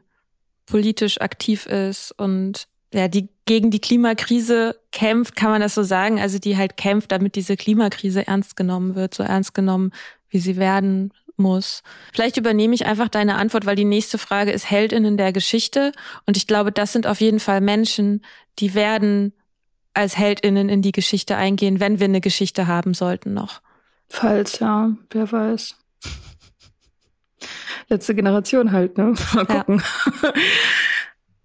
politisch 0.66 1.20
aktiv 1.20 1.66
ist 1.66 2.12
und 2.18 2.68
ja, 2.94 3.08
die 3.10 3.28
gegen 3.46 3.72
die 3.72 3.80
Klimakrise 3.80 4.80
kämpft, 4.92 5.36
kann 5.36 5.52
man 5.52 5.62
das 5.62 5.74
so 5.76 5.84
sagen, 5.84 6.20
also 6.20 6.40
die 6.40 6.58
halt 6.58 6.78
kämpft, 6.78 7.12
damit 7.12 7.36
diese 7.36 7.58
Klimakrise 7.58 8.28
ernst 8.28 8.56
genommen 8.56 8.96
wird, 8.96 9.14
so 9.14 9.24
ernst 9.24 9.54
genommen, 9.54 9.92
wie 10.30 10.40
sie 10.40 10.58
werden 10.58 11.12
muss. 11.38 11.84
Vielleicht 12.14 12.38
übernehme 12.38 12.76
ich 12.76 12.86
einfach 12.86 13.10
deine 13.10 13.36
Antwort, 13.36 13.66
weil 13.66 13.76
die 13.76 13.86
nächste 13.86 14.18
Frage 14.18 14.52
ist 14.52 14.70
Heldinnen 14.70 15.18
der 15.18 15.34
Geschichte. 15.34 15.92
Und 16.26 16.38
ich 16.38 16.48
glaube, 16.48 16.72
das 16.72 16.94
sind 16.94 17.08
auf 17.08 17.20
jeden 17.20 17.40
Fall 17.40 17.62
Menschen, 17.62 18.24
die 18.60 18.74
werden 18.74 19.34
als 19.94 20.18
Heldinnen 20.18 20.70
in 20.70 20.82
die 20.82 20.92
Geschichte 20.92 21.36
eingehen, 21.36 21.80
wenn 21.80 22.00
wir 22.00 22.06
eine 22.06 22.22
Geschichte 22.22 22.68
haben 22.68 22.94
sollten 22.94 23.34
noch. 23.34 23.62
Falls, 24.08 24.60
ja, 24.60 24.92
wer 25.10 25.32
weiß. 25.32 25.76
Letzte 27.90 28.16
Generation 28.16 28.72
halt, 28.72 28.98
ne? 28.98 29.14
Mal 29.34 29.46
gucken. 29.46 29.82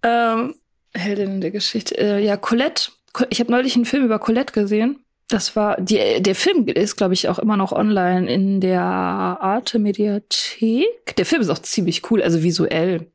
Ja. 0.03 0.33
ähm, 0.33 0.55
Heldinnen 0.93 1.41
der 1.41 1.51
Geschichte. 1.51 1.97
Äh, 1.97 2.23
ja, 2.23 2.37
Colette. 2.37 2.91
Ich 3.29 3.39
habe 3.39 3.51
neulich 3.51 3.75
einen 3.75 3.85
Film 3.85 4.05
über 4.05 4.19
Colette 4.19 4.53
gesehen. 4.53 4.99
Das 5.29 5.57
war, 5.57 5.79
die, 5.81 6.21
der 6.21 6.35
Film 6.35 6.67
ist, 6.67 6.95
glaube 6.95 7.13
ich, 7.13 7.27
auch 7.27 7.39
immer 7.39 7.57
noch 7.57 7.73
online 7.73 8.31
in 8.31 8.61
der 8.61 8.81
Arte 8.81 9.77
Mediathek. 9.77 11.15
Der 11.17 11.25
Film 11.25 11.41
ist 11.41 11.49
auch 11.49 11.59
ziemlich 11.59 12.09
cool, 12.09 12.21
also 12.21 12.43
visuell. 12.43 13.07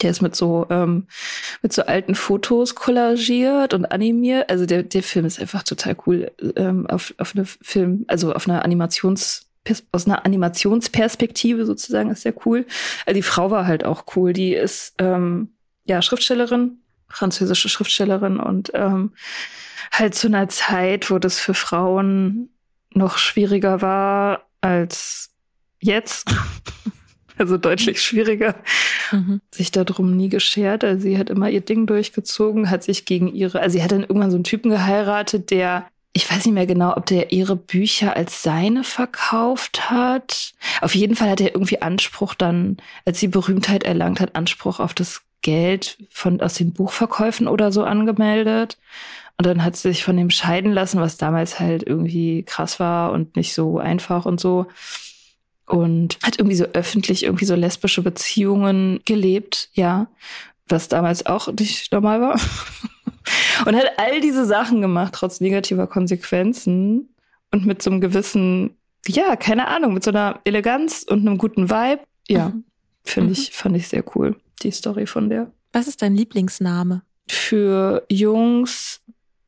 Der 0.00 0.10
ist 0.10 0.22
mit 0.22 0.34
so, 0.34 0.66
ähm, 0.70 1.06
mit 1.60 1.72
so 1.72 1.82
alten 1.82 2.14
Fotos 2.14 2.74
kollagiert 2.74 3.74
und 3.74 3.84
animiert. 3.86 4.50
Also 4.50 4.64
der, 4.64 4.82
der 4.82 5.02
Film 5.02 5.26
ist 5.26 5.38
einfach 5.38 5.62
total 5.62 5.96
cool. 6.06 6.32
Ähm, 6.56 6.86
auf, 6.86 7.14
auf 7.18 7.34
eine 7.36 7.44
Film, 7.44 8.04
also 8.08 8.32
auf 8.32 8.48
einer 8.48 8.64
Animations, 8.64 9.46
aus 9.92 10.06
einer 10.06 10.24
Animationsperspektive 10.24 11.66
sozusagen 11.66 12.10
ist 12.10 12.22
sehr 12.22 12.34
cool. 12.46 12.66
Also 13.06 13.14
die 13.14 13.22
Frau 13.22 13.50
war 13.50 13.66
halt 13.66 13.84
auch 13.84 14.04
cool. 14.16 14.32
Die 14.32 14.54
ist 14.54 14.94
ähm, 14.98 15.52
ja 15.84 16.00
Schriftstellerin, 16.00 16.78
französische 17.12 17.68
Schriftstellerin 17.68 18.38
und 18.38 18.70
ähm, 18.74 19.12
halt 19.90 20.14
zu 20.14 20.28
einer 20.28 20.48
Zeit, 20.48 21.10
wo 21.10 21.18
das 21.18 21.38
für 21.38 21.54
Frauen 21.54 22.48
noch 22.94 23.18
schwieriger 23.18 23.82
war 23.82 24.46
als 24.60 25.30
jetzt. 25.80 26.34
also 27.38 27.58
deutlich 27.58 28.00
schwieriger. 28.02 28.54
Mhm. 29.10 29.40
Sich 29.50 29.70
darum 29.70 30.16
nie 30.16 30.28
geschert. 30.28 30.84
Also 30.84 31.02
sie 31.02 31.18
hat 31.18 31.30
immer 31.30 31.50
ihr 31.50 31.60
Ding 31.60 31.86
durchgezogen, 31.86 32.70
hat 32.70 32.82
sich 32.82 33.04
gegen 33.04 33.28
ihre, 33.28 33.60
also 33.60 33.76
sie 33.76 33.82
hat 33.82 33.92
dann 33.92 34.02
irgendwann 34.02 34.30
so 34.30 34.36
einen 34.36 34.44
Typen 34.44 34.70
geheiratet, 34.70 35.50
der 35.50 35.86
ich 36.14 36.30
weiß 36.30 36.44
nicht 36.44 36.54
mehr 36.54 36.66
genau, 36.66 36.94
ob 36.94 37.06
der 37.06 37.32
ihre 37.32 37.56
Bücher 37.56 38.14
als 38.16 38.42
seine 38.42 38.84
verkauft 38.84 39.90
hat. 39.90 40.52
Auf 40.82 40.94
jeden 40.94 41.16
Fall 41.16 41.30
hat 41.30 41.40
er 41.40 41.54
irgendwie 41.54 41.80
Anspruch 41.80 42.34
dann, 42.34 42.76
als 43.06 43.18
sie 43.18 43.28
Berühmtheit 43.28 43.84
erlangt 43.84 44.20
hat, 44.20 44.36
Anspruch 44.36 44.78
auf 44.78 44.92
das 44.92 45.22
Geld 45.42 45.98
von, 46.10 46.40
aus 46.40 46.54
den 46.54 46.72
Buchverkäufen 46.72 47.48
oder 47.48 47.72
so 47.72 47.84
angemeldet. 47.84 48.78
Und 49.38 49.46
dann 49.46 49.64
hat 49.64 49.76
sie 49.76 49.88
sich 49.88 50.04
von 50.04 50.16
dem 50.16 50.30
scheiden 50.30 50.72
lassen, 50.72 51.00
was 51.00 51.16
damals 51.16 51.58
halt 51.58 51.82
irgendwie 51.82 52.44
krass 52.44 52.78
war 52.78 53.12
und 53.12 53.36
nicht 53.36 53.54
so 53.54 53.78
einfach 53.78 54.24
und 54.24 54.40
so. 54.40 54.66
Und 55.66 56.18
hat 56.22 56.38
irgendwie 56.38 56.56
so 56.56 56.64
öffentlich 56.72 57.24
irgendwie 57.24 57.44
so 57.44 57.54
lesbische 57.54 58.02
Beziehungen 58.02 59.00
gelebt, 59.04 59.68
ja. 59.74 60.06
Was 60.68 60.88
damals 60.88 61.26
auch 61.26 61.48
nicht 61.48 61.92
normal 61.92 62.20
war. 62.20 62.40
und 63.66 63.76
hat 63.76 63.98
all 63.98 64.20
diese 64.20 64.44
Sachen 64.44 64.80
gemacht, 64.80 65.14
trotz 65.14 65.40
negativer 65.40 65.86
Konsequenzen. 65.86 67.08
Und 67.50 67.66
mit 67.66 67.82
so 67.82 67.90
einem 67.90 68.00
gewissen, 68.00 68.76
ja, 69.06 69.36
keine 69.36 69.68
Ahnung, 69.68 69.92
mit 69.92 70.04
so 70.04 70.10
einer 70.10 70.40
Eleganz 70.44 71.04
und 71.08 71.20
einem 71.20 71.36
guten 71.36 71.68
Vibe. 71.68 72.02
Ja, 72.28 72.50
mhm. 72.50 72.64
finde 73.04 73.30
mhm. 73.30 73.32
ich, 73.32 73.50
fand 73.50 73.76
ich 73.76 73.88
sehr 73.88 74.04
cool, 74.14 74.36
die 74.64 74.70
Story 74.70 75.06
von 75.06 75.28
der. 75.28 75.50
Was 75.72 75.88
ist 75.88 76.02
dein 76.02 76.14
Lieblingsname? 76.14 77.02
Für 77.28 78.04
Jungs 78.10 79.00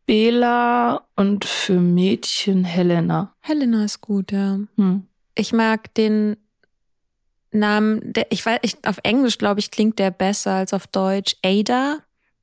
Bela 0.06 1.06
und 1.16 1.44
für 1.44 1.80
Mädchen 1.80 2.64
Helena. 2.64 3.34
Helena 3.40 3.84
ist 3.84 4.00
gut, 4.00 4.32
ja. 4.32 4.60
Hm. 4.76 5.06
Ich 5.34 5.52
mag 5.52 5.92
den 5.94 6.36
Namen, 7.50 8.12
der, 8.12 8.30
ich 8.30 8.44
weiß, 8.44 8.58
ich, 8.62 8.76
auf 8.86 8.98
Englisch 9.02 9.38
glaube 9.38 9.60
ich 9.60 9.70
klingt 9.70 9.98
der 9.98 10.10
besser 10.10 10.52
als 10.52 10.74
auf 10.74 10.86
Deutsch. 10.86 11.36
Ada, 11.42 12.00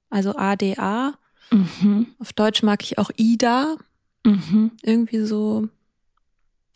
also 0.09 0.35
A-D-A. 0.35 1.13
Mhm. 1.51 2.07
Auf 2.17 2.33
Deutsch 2.33 2.63
mag 2.63 2.81
ich 2.83 2.97
auch 2.97 3.11
Ida. 3.17 3.75
Mhm. 4.25 4.71
Irgendwie 4.81 5.25
so. 5.25 5.67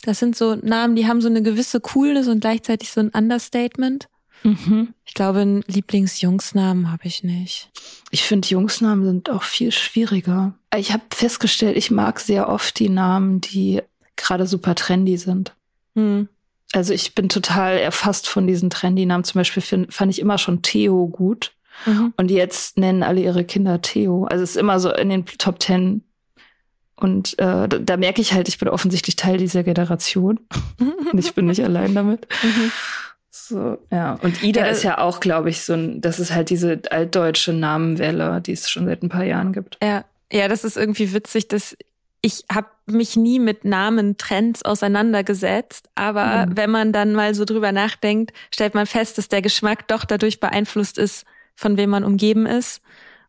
Das 0.03 0.19
sind 0.19 0.35
so 0.35 0.55
Namen, 0.55 0.95
die 0.95 1.07
haben 1.07 1.21
so 1.21 1.29
eine 1.29 1.41
gewisse 1.41 1.79
Coolness 1.79 2.27
und 2.27 2.41
gleichzeitig 2.41 2.91
so 2.91 2.99
ein 2.99 3.09
Understatement. 3.09 4.07
Mhm. 4.45 4.93
Ich 5.05 5.15
glaube, 5.15 5.39
einen 5.39 5.63
Lieblingsjungsnamen 5.67 6.91
habe 6.91 7.07
ich 7.07 7.23
nicht. 7.23 7.71
Ich 8.11 8.23
finde, 8.23 8.47
Jungsnamen 8.47 9.03
sind 9.03 9.29
auch 9.29 9.43
viel 9.43 9.71
schwieriger. 9.71 10.53
Ich 10.77 10.93
habe 10.93 11.03
festgestellt, 11.11 11.75
ich 11.77 11.89
mag 11.89 12.19
sehr 12.19 12.47
oft 12.47 12.77
die 12.77 12.89
Namen, 12.89 13.41
die 13.41 13.81
gerade 14.15 14.45
super 14.45 14.75
trendy 14.75 15.17
sind. 15.17 15.55
Mhm. 15.95 16.29
Also 16.73 16.93
ich 16.93 17.15
bin 17.15 17.27
total 17.27 17.77
erfasst 17.77 18.27
von 18.27 18.45
diesen 18.45 18.69
trendy 18.69 19.05
Namen. 19.05 19.23
Zum 19.23 19.39
Beispiel 19.39 19.63
find, 19.63 19.93
fand 19.93 20.11
ich 20.11 20.19
immer 20.19 20.37
schon 20.37 20.61
Theo 20.61 21.07
gut. 21.07 21.53
Mhm. 21.85 22.13
Und 22.15 22.29
jetzt 22.29 22.77
nennen 22.77 23.01
alle 23.01 23.21
ihre 23.21 23.45
Kinder 23.45 23.81
Theo. 23.81 24.25
Also 24.25 24.43
es 24.43 24.51
ist 24.51 24.57
immer 24.57 24.79
so 24.79 24.93
in 24.93 25.09
den 25.09 25.25
Top 25.25 25.59
Ten. 25.59 26.03
Und 26.97 27.33
äh, 27.39 27.67
da, 27.67 27.79
da 27.79 27.97
merke 27.97 28.21
ich 28.21 28.33
halt, 28.33 28.47
ich 28.47 28.59
bin 28.59 28.69
offensichtlich 28.69 29.15
Teil 29.15 29.37
dieser 29.37 29.63
Generation. 29.63 30.39
Und 30.79 31.17
ich 31.17 31.33
bin 31.33 31.45
nicht 31.47 31.63
allein 31.63 31.95
damit. 31.95 32.27
Mhm. 32.43 32.71
So, 33.37 33.77
ja. 33.91 34.17
Und 34.21 34.41
Ida 34.43 34.61
ja, 34.61 34.67
ist 34.67 34.83
ja 34.83 34.97
auch, 34.97 35.19
glaube 35.19 35.49
ich, 35.49 35.61
so 35.61 35.73
ein, 35.73 35.99
das 35.99 36.21
ist 36.21 36.33
halt 36.33 36.49
diese 36.49 36.79
altdeutsche 36.89 37.51
Namenwelle, 37.51 38.39
die 38.39 38.53
es 38.53 38.69
schon 38.69 38.85
seit 38.85 39.03
ein 39.03 39.09
paar 39.09 39.25
Jahren 39.25 39.51
gibt. 39.51 39.77
Ja, 39.83 40.05
ja, 40.31 40.47
das 40.47 40.63
ist 40.63 40.77
irgendwie 40.77 41.11
witzig, 41.13 41.49
dass 41.49 41.75
ich 42.21 42.45
habe 42.51 42.69
mich 42.85 43.17
nie 43.17 43.39
mit 43.39 43.65
Namentrends 43.65 44.63
auseinandergesetzt, 44.63 45.89
aber 45.95 46.45
mhm. 46.45 46.57
wenn 46.57 46.71
man 46.71 46.93
dann 46.93 47.13
mal 47.13 47.35
so 47.35 47.43
drüber 47.43 47.73
nachdenkt, 47.73 48.31
stellt 48.51 48.73
man 48.73 48.85
fest, 48.85 49.17
dass 49.17 49.27
der 49.27 49.41
Geschmack 49.41 49.87
doch 49.89 50.05
dadurch 50.05 50.39
beeinflusst 50.39 50.97
ist, 50.97 51.25
von 51.55 51.75
wem 51.75 51.89
man 51.89 52.05
umgeben 52.05 52.45
ist 52.45 52.81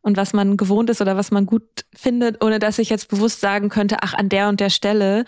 und 0.03 0.17
was 0.17 0.33
man 0.33 0.57
gewohnt 0.57 0.89
ist 0.89 1.01
oder 1.01 1.17
was 1.17 1.33
man 1.33 1.47
gut 1.47 1.85
findet, 1.95 2.45
ohne 2.45 2.61
dass 2.61 2.79
ich 2.79 2.91
jetzt 2.91 3.09
bewusst 3.09 3.41
sagen 3.41 3.71
könnte, 3.71 3.99
ach, 4.03 4.15
an 4.15 4.29
der 4.29 4.49
und 4.49 4.61
der 4.61 4.71
Stelle 4.71 5.25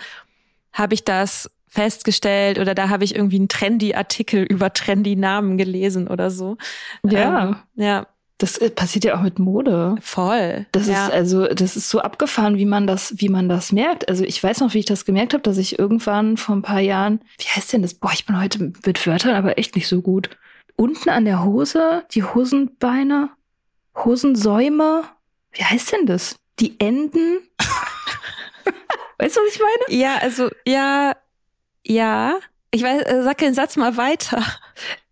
habe 0.73 0.95
ich 0.95 1.05
das 1.05 1.51
festgestellt 1.69 2.59
oder 2.59 2.75
da 2.75 2.89
habe 2.89 3.05
ich 3.05 3.15
irgendwie 3.15 3.37
einen 3.37 3.49
trendy 3.49 3.95
Artikel 3.95 4.43
über 4.49 4.73
trendy 4.73 5.17
Namen 5.17 5.59
gelesen 5.59 6.09
oder 6.09 6.31
so. 6.31 6.57
Ja. 7.05 7.49
Ähm, 7.49 7.57
ja. 7.77 8.07
Das 8.39 8.57
äh, 8.59 8.71
passiert 8.71 9.05
ja 9.05 9.17
auch 9.17 9.23
mit 9.23 9.41
Mode. 9.41 9.97
Voll. 10.01 10.67
Das 10.71 10.87
ja. 10.87 11.07
ist 11.07 11.13
also, 11.13 11.47
das 11.49 11.77
ist 11.77 11.91
so 11.91 12.01
abgefahren, 12.01 12.57
wie 12.57 12.67
man 12.67 12.87
das, 12.87 13.15
wie 13.17 13.29
man 13.29 13.49
das 13.49 13.73
merkt. 13.73 14.09
Also 14.09 14.23
ich 14.23 14.41
weiß 14.41 14.61
noch, 14.61 14.75
wie 14.75 14.79
ich 14.79 14.85
das 14.85 15.05
gemerkt 15.05 15.35
habe, 15.35 15.43
dass 15.43 15.59
ich 15.59 15.79
irgendwann 15.79 16.37
vor 16.37 16.55
ein 16.55 16.63
paar 16.63 16.79
Jahren, 16.79 17.21
wie 17.39 17.49
heißt 17.49 17.73
denn 17.73 17.83
das? 17.83 17.95
Boah, 17.95 18.13
ich 18.15 18.27
bin 18.27 18.41
heute 18.41 18.73
mit 18.87 19.07
Wörtern 19.07 19.35
aber 19.35 19.59
echt 19.59 19.75
nicht 19.75 19.89
so 19.89 20.03
gut. 20.03 20.31
Unten 20.77 21.09
an 21.09 21.25
der 21.25 21.43
Hose, 21.45 22.05
die 22.13 22.23
Hosenbeine, 22.23 23.31
Hosensäume, 23.97 25.03
wie 25.51 25.65
heißt 25.65 25.93
denn 25.93 26.07
das? 26.07 26.37
Die 26.61 26.79
Enden. 26.79 27.41
weißt 29.19 29.37
du, 29.37 29.41
was 29.41 29.55
ich 29.55 29.61
meine? 29.61 30.01
Ja, 30.01 30.19
also, 30.19 30.49
ja, 30.65 31.17
ja, 31.89 32.39
ich 32.71 32.83
weiß, 32.83 33.03
äh, 33.03 33.23
sag 33.23 33.39
den 33.39 33.55
Satz 33.55 33.77
mal 33.77 33.97
weiter. 33.97 34.43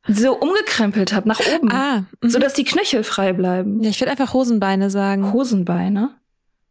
So 0.09 0.39
umgekrempelt 0.39 1.13
habe 1.13 1.29
nach 1.29 1.41
oben. 1.41 1.73
Ah, 1.73 2.05
mh. 2.21 2.31
so 2.31 2.39
dass 2.39 2.55
die 2.55 2.65
Knöchel 2.65 3.03
frei 3.03 3.33
bleiben. 3.33 3.83
Ja, 3.83 3.91
ich 3.91 4.01
würde 4.01 4.13
einfach 4.13 4.35
Hosenbeine 4.35 4.89
sagen. 4.89 5.33
Hosenbeine? 5.33 6.11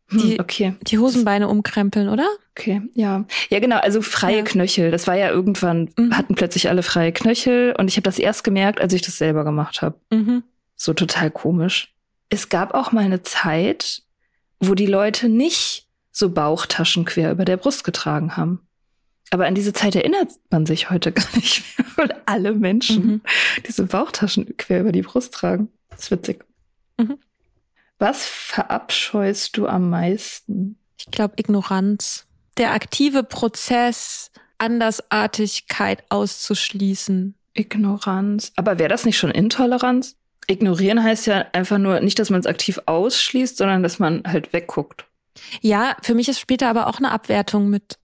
Hm, 0.10 0.20
die, 0.20 0.40
okay. 0.40 0.76
Die 0.84 1.00
Hosenbeine 1.00 1.48
umkrempeln, 1.50 2.10
oder? 2.10 2.28
Okay, 2.52 2.82
ja. 2.94 3.26
Ja, 3.50 3.60
genau, 3.60 3.78
also 3.80 4.02
freie 4.02 4.38
ja. 4.38 4.44
Knöchel. 4.44 4.92
Das 4.92 5.08
war 5.08 5.16
ja 5.16 5.30
irgendwann, 5.30 5.90
mhm. 5.98 6.16
hatten 6.16 6.36
plötzlich 6.36 6.70
alle 6.70 6.84
freie 6.84 7.12
Knöchel 7.12 7.76
und 7.78 7.90
ich 7.90 7.98
habe 7.98 8.04
das 8.04 8.20
erst 8.20 8.44
gemerkt, 8.44 8.80
als 8.80 8.94
ich 8.94 9.02
das 9.02 9.18
selber 9.18 9.44
gemacht 9.44 9.82
habe. 9.82 10.00
Mhm. 10.12 10.44
So 10.76 10.94
total 10.94 11.32
komisch. 11.32 11.94
Es 12.30 12.50
gab 12.50 12.74
auch 12.74 12.92
mal 12.92 13.04
eine 13.04 13.24
Zeit, 13.24 14.04
wo 14.60 14.76
die 14.76 14.86
Leute 14.86 15.28
nicht 15.28 15.88
so 16.12 16.30
Bauchtaschen 16.30 17.06
quer 17.06 17.32
über 17.32 17.44
der 17.44 17.58
Brust 17.58 17.84
getragen 17.84 18.38
haben. 18.38 18.65
Aber 19.32 19.46
an 19.48 19.56
diese 19.56 19.74
Zeit 19.74 19.96
erinnert 19.96 20.30
man 20.50 20.66
sich 20.66 20.90
heute 20.90 21.12
gar 21.14 21.36
nicht 21.36 21.64
mehr, 21.78 21.88
weil 21.96 22.22
alle 22.26 22.54
Menschen 22.54 23.06
mhm. 23.06 23.22
diese 23.68 23.86
Bauchtaschen 23.86 24.56
quer 24.58 24.82
über 24.82 24.92
die 24.92 25.02
Brust 25.02 25.34
tragen. 25.34 25.70
Das 25.90 26.04
ist 26.04 26.12
witzig. 26.12 26.46
Mhm. 26.98 27.18
Was 27.98 28.26
verabscheust 28.26 29.56
du 29.58 29.68
am 29.68 29.90
meisten? 29.90 30.78
Ich 30.98 31.06
glaube 31.08 31.36
Ignoranz. 31.38 32.26
Der 32.58 32.74
aktive 32.74 33.24
Prozess, 33.24 34.32
Andersartigkeit 34.58 36.04
auszuschließen. 36.10 37.36
Ignoranz. 37.54 38.52
Aber 38.56 38.80
wäre 38.80 38.90
das 38.90 39.06
nicht 39.06 39.18
schon 39.18 39.32
Intoleranz? 39.32 40.16
Ignorieren 40.48 41.04
heißt 41.04 41.28
ja 41.28 41.46
einfach 41.54 41.78
nur 41.78 42.00
nicht, 42.02 42.20
dass 42.20 42.30
man 42.30 42.40
es 42.40 42.46
aktiv 42.46 42.80
ausschließt, 42.86 43.58
sondern 43.58 43.82
dass 43.82 44.00
man 44.00 44.24
halt 44.26 44.54
wegguckt. 44.54 45.06
Ja, 45.62 45.98
für 46.02 46.14
mich 46.14 46.30
ist 46.30 46.40
später 46.40 46.70
aber 46.70 46.88
auch 46.88 47.00
eine 47.00 47.12
Abwertung 47.12 47.70
mit 47.70 47.98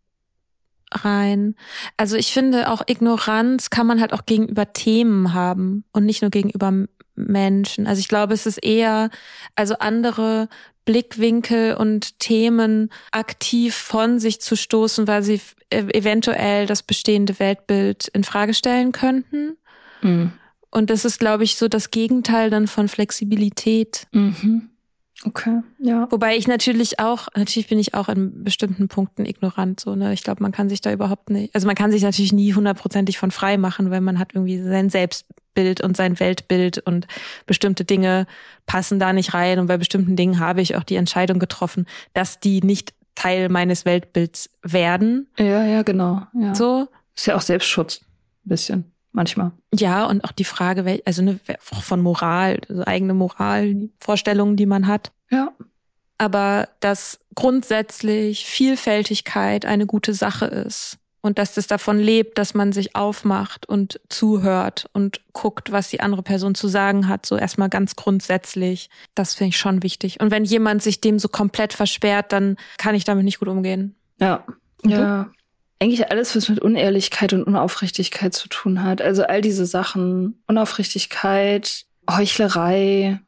rein. 0.91 1.55
Also 1.97 2.15
ich 2.15 2.33
finde 2.33 2.69
auch 2.69 2.81
Ignoranz 2.87 3.69
kann 3.69 3.87
man 3.87 4.01
halt 4.01 4.13
auch 4.13 4.25
gegenüber 4.25 4.73
Themen 4.73 5.33
haben 5.33 5.83
und 5.91 6.05
nicht 6.05 6.21
nur 6.21 6.31
gegenüber 6.31 6.73
Menschen. 7.15 7.87
Also 7.87 7.99
ich 7.99 8.07
glaube, 8.07 8.33
es 8.33 8.45
ist 8.45 8.57
eher, 8.57 9.09
also 9.55 9.75
andere 9.79 10.49
Blickwinkel 10.85 11.75
und 11.75 12.19
Themen 12.19 12.89
aktiv 13.11 13.75
von 13.75 14.19
sich 14.19 14.41
zu 14.41 14.55
stoßen, 14.55 15.07
weil 15.07 15.23
sie 15.23 15.39
eventuell 15.69 16.65
das 16.65 16.83
bestehende 16.83 17.39
Weltbild 17.39 18.07
in 18.09 18.23
Frage 18.23 18.53
stellen 18.53 18.91
könnten. 18.91 19.57
Mhm. 20.01 20.33
Und 20.71 20.89
das 20.89 21.05
ist, 21.05 21.19
glaube 21.19 21.43
ich, 21.43 21.55
so 21.55 21.67
das 21.67 21.91
Gegenteil 21.91 22.49
dann 22.49 22.67
von 22.67 22.87
Flexibilität. 22.87 24.07
Mhm. 24.11 24.70
Okay, 25.23 25.61
ja. 25.79 26.07
Wobei 26.11 26.35
ich 26.35 26.47
natürlich 26.47 26.99
auch, 26.99 27.27
natürlich 27.35 27.67
bin 27.67 27.77
ich 27.77 27.93
auch 27.93 28.09
in 28.09 28.43
bestimmten 28.43 28.87
Punkten 28.87 29.25
ignorant, 29.25 29.79
so, 29.79 29.95
ne. 29.95 30.13
Ich 30.13 30.23
glaube, 30.23 30.41
man 30.41 30.51
kann 30.51 30.69
sich 30.69 30.81
da 30.81 30.91
überhaupt 30.91 31.29
nicht, 31.29 31.53
also 31.53 31.67
man 31.67 31.75
kann 31.75 31.91
sich 31.91 32.01
natürlich 32.01 32.33
nie 32.33 32.53
hundertprozentig 32.53 33.17
von 33.17 33.29
frei 33.29 33.57
machen, 33.57 33.91
weil 33.91 34.01
man 34.01 34.17
hat 34.17 34.33
irgendwie 34.33 34.61
sein 34.61 34.89
Selbstbild 34.89 35.81
und 35.81 35.95
sein 35.95 36.19
Weltbild 36.19 36.79
und 36.79 37.07
bestimmte 37.45 37.85
Dinge 37.85 38.25
passen 38.65 38.99
da 38.99 39.13
nicht 39.13 39.33
rein 39.35 39.59
und 39.59 39.67
bei 39.67 39.77
bestimmten 39.77 40.15
Dingen 40.15 40.39
habe 40.39 40.61
ich 40.61 40.75
auch 40.75 40.83
die 40.83 40.95
Entscheidung 40.95 41.37
getroffen, 41.37 41.85
dass 42.13 42.39
die 42.39 42.61
nicht 42.61 42.93
Teil 43.13 43.49
meines 43.49 43.85
Weltbilds 43.85 44.49
werden. 44.63 45.27
Ja, 45.37 45.63
ja, 45.65 45.83
genau. 45.83 46.23
Ja. 46.33 46.55
So. 46.55 46.87
Ist 47.15 47.27
ja 47.27 47.35
auch 47.35 47.41
Selbstschutz. 47.41 48.01
Ein 48.45 48.49
bisschen 48.49 48.91
manchmal. 49.11 49.51
Ja, 49.73 50.05
und 50.05 50.23
auch 50.23 50.31
die 50.31 50.43
Frage, 50.43 51.01
also 51.05 51.21
eine, 51.21 51.39
von 51.59 52.01
Moral, 52.01 52.59
also 52.69 52.85
eigene 52.85 53.13
Moral, 53.13 53.89
Vorstellungen, 53.99 54.55
die 54.55 54.65
man 54.65 54.87
hat. 54.87 55.11
Ja. 55.29 55.51
Aber 56.17 56.69
dass 56.79 57.19
grundsätzlich 57.35 58.45
Vielfältigkeit 58.45 59.65
eine 59.65 59.85
gute 59.85 60.13
Sache 60.13 60.45
ist 60.45 60.99
und 61.21 61.39
dass 61.39 61.55
das 61.55 61.67
davon 61.67 61.99
lebt, 61.99 62.37
dass 62.37 62.53
man 62.53 62.73
sich 62.73 62.95
aufmacht 62.95 63.67
und 63.67 63.99
zuhört 64.09 64.89
und 64.93 65.21
guckt, 65.33 65.71
was 65.71 65.89
die 65.89 65.99
andere 65.99 66.23
Person 66.23 66.53
zu 66.55 66.67
sagen 66.67 67.07
hat, 67.07 67.25
so 67.25 67.37
erstmal 67.37 67.69
ganz 67.69 67.95
grundsätzlich. 67.95 68.89
Das 69.15 69.33
finde 69.33 69.49
ich 69.49 69.57
schon 69.57 69.83
wichtig. 69.83 70.19
Und 70.19 70.31
wenn 70.31 70.43
jemand 70.43 70.83
sich 70.83 71.01
dem 71.01 71.19
so 71.19 71.27
komplett 71.27 71.73
versperrt, 71.73 72.31
dann 72.31 72.57
kann 72.77 72.95
ich 72.95 73.03
damit 73.03 73.25
nicht 73.25 73.39
gut 73.39 73.47
umgehen. 73.47 73.95
Ja. 74.19 74.45
Ja 74.83 75.31
eigentlich 75.81 76.11
alles, 76.11 76.35
was 76.35 76.47
mit 76.47 76.59
Unehrlichkeit 76.59 77.33
und 77.33 77.43
Unaufrichtigkeit 77.43 78.35
zu 78.35 78.47
tun 78.47 78.83
hat. 78.83 79.01
Also 79.01 79.23
all 79.23 79.41
diese 79.41 79.65
Sachen. 79.65 80.39
Unaufrichtigkeit, 80.47 81.85
Heuchlerei, 82.09 83.19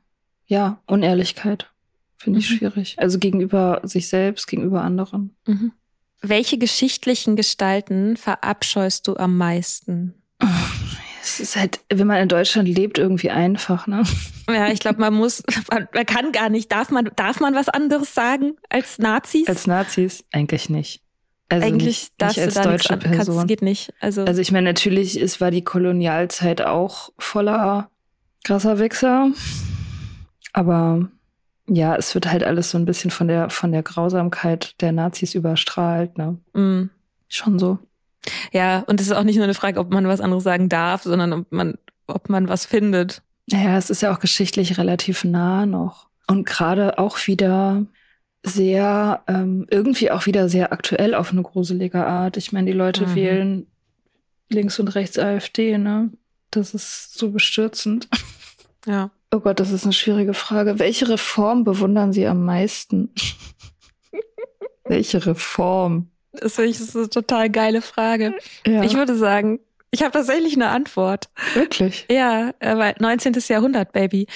ja, 0.46 0.80
Unehrlichkeit. 0.86 1.72
Finde 2.16 2.40
ich 2.40 2.52
mhm. 2.52 2.58
schwierig. 2.58 2.96
Also 3.00 3.18
gegenüber 3.18 3.82
sich 3.84 4.08
selbst, 4.08 4.48
gegenüber 4.48 4.84
anderen. 4.84 5.36
Mhm. 5.48 5.72
Welche 6.22 6.58
geschichtlichen 6.58 7.36
Gestalten 7.36 8.18
verabscheust 8.18 9.08
du 9.08 9.18
am 9.18 9.36
meisten? 9.36 10.14
Es 11.24 11.40
ist 11.40 11.56
halt, 11.56 11.80
wenn 11.90 12.06
man 12.06 12.22
in 12.22 12.30
Deutschland 12.30 12.70
lebt, 12.70 12.98
irgendwie 12.98 13.32
einfach, 13.32 13.88
ne? 13.88 14.04
Ja, 14.50 14.68
ich 14.72 14.80
glaube, 14.80 15.00
man 15.00 15.14
muss, 15.14 15.42
man, 15.72 15.88
man, 15.94 16.06
kann 16.06 16.32
gar 16.32 16.50
nicht. 16.50 16.72
Darf 16.72 16.92
man, 16.92 17.10
darf 17.16 17.40
man 17.40 17.56
was 17.56 17.70
anderes 17.70 18.14
sagen 18.14 18.58
als 18.70 19.00
Nazis? 19.00 19.48
Als 19.48 19.68
Nazis? 19.68 20.24
Eigentlich 20.32 20.70
nicht. 20.70 21.03
Also 21.54 21.68
Eigentlich 21.68 22.08
darfst 22.18 22.40
als 22.40 22.56
du 22.56 22.62
da 22.62 22.72
deutsche 22.72 22.98
Person. 22.98 23.36
Kannst, 23.36 23.48
geht 23.48 23.62
nicht. 23.62 23.94
Also, 24.00 24.26
also 24.26 24.42
ich 24.42 24.52
meine, 24.52 24.68
natürlich 24.68 25.20
ist, 25.20 25.40
war 25.40 25.52
die 25.52 25.64
Kolonialzeit 25.64 26.64
auch 26.64 27.12
voller 27.20 27.92
krasser 28.44 28.80
Wichser. 28.80 29.30
Aber 30.52 31.08
ja, 31.68 31.96
es 31.96 32.16
wird 32.16 32.32
halt 32.32 32.44
alles 32.44 32.72
so 32.72 32.80
ein 32.80 32.86
bisschen 32.86 33.12
von 33.12 33.28
der, 33.28 33.52
von 33.52 33.72
der 33.72 33.84
Grausamkeit 33.84 34.82
der 34.82 34.94
Nazis 34.94 35.36
überstrahlt, 35.36 36.18
ne? 36.18 36.40
Mm. 36.54 36.90
Schon 37.30 37.60
so. 37.60 37.78
Ja, 38.52 38.80
und 38.88 39.00
es 39.00 39.06
ist 39.06 39.14
auch 39.14 39.24
nicht 39.24 39.36
nur 39.36 39.44
eine 39.44 39.54
Frage, 39.54 39.80
ob 39.80 39.94
man 39.94 40.08
was 40.08 40.22
anderes 40.22 40.44
sagen 40.44 40.70
darf, 40.70 41.04
sondern 41.04 41.34
ob 41.34 41.52
man, 41.52 41.76
ob 42.08 42.30
man 42.30 42.48
was 42.48 42.66
findet. 42.66 43.22
Naja, 43.52 43.78
es 43.78 43.92
ist 43.92 44.02
ja 44.02 44.12
auch 44.12 44.20
geschichtlich 44.20 44.80
relativ 44.80 45.24
nah 45.24 45.68
noch. 45.68 46.08
Und 46.26 46.48
gerade 46.48 46.98
auch 46.98 47.28
wieder 47.28 47.86
sehr, 48.44 49.24
ähm, 49.28 49.66
irgendwie 49.70 50.12
auch 50.12 50.26
wieder 50.26 50.50
sehr 50.50 50.74
aktuell 50.74 51.16
auf 51.16 51.32
eine 51.32 51.44
gruselige 51.44 52.06
Art. 52.06 52.38
Ich 52.38 52.52
meine, 52.52 52.68
die 52.68 52.78
Leute 52.78 53.08
mhm. 53.08 53.16
wählen 53.16 53.68
links 54.50 54.80
und 54.80 54.90
rechts 54.90 55.18
AfD, 55.18 55.78
ne? 55.78 56.12
Das 56.52 56.74
ist 56.74 57.18
so 57.18 57.32
bestürzend. 57.32 58.08
Ja. 58.86 59.12
Oh 59.32 59.40
Gott, 59.40 59.60
das 59.60 59.72
ist 59.72 59.86
eine 59.86 59.94
schwierige 59.94 60.34
Frage. 60.34 60.78
Welche 60.78 61.10
Reform 61.10 61.64
bewundern 61.64 62.14
Sie 62.14 62.28
am 62.28 62.46
meisten? 62.46 63.10
Welche 64.84 65.26
Reform? 65.26 66.12
Das 66.34 66.60
ist 66.60 66.96
eine 66.96 67.10
total 67.10 67.50
geile 67.50 67.82
Frage. 67.82 68.36
Ja. 68.68 68.84
Ich 68.84 68.96
würde 68.96 69.16
sagen, 69.16 69.60
ich 69.90 70.02
habe 70.02 70.12
tatsächlich 70.12 70.56
eine 70.56 70.70
Antwort. 70.70 71.30
Wirklich? 71.54 72.06
Ja, 72.10 72.54
weil 72.60 72.96
19. 73.00 73.34
Jahrhundert, 73.48 73.92
Baby. 73.94 74.28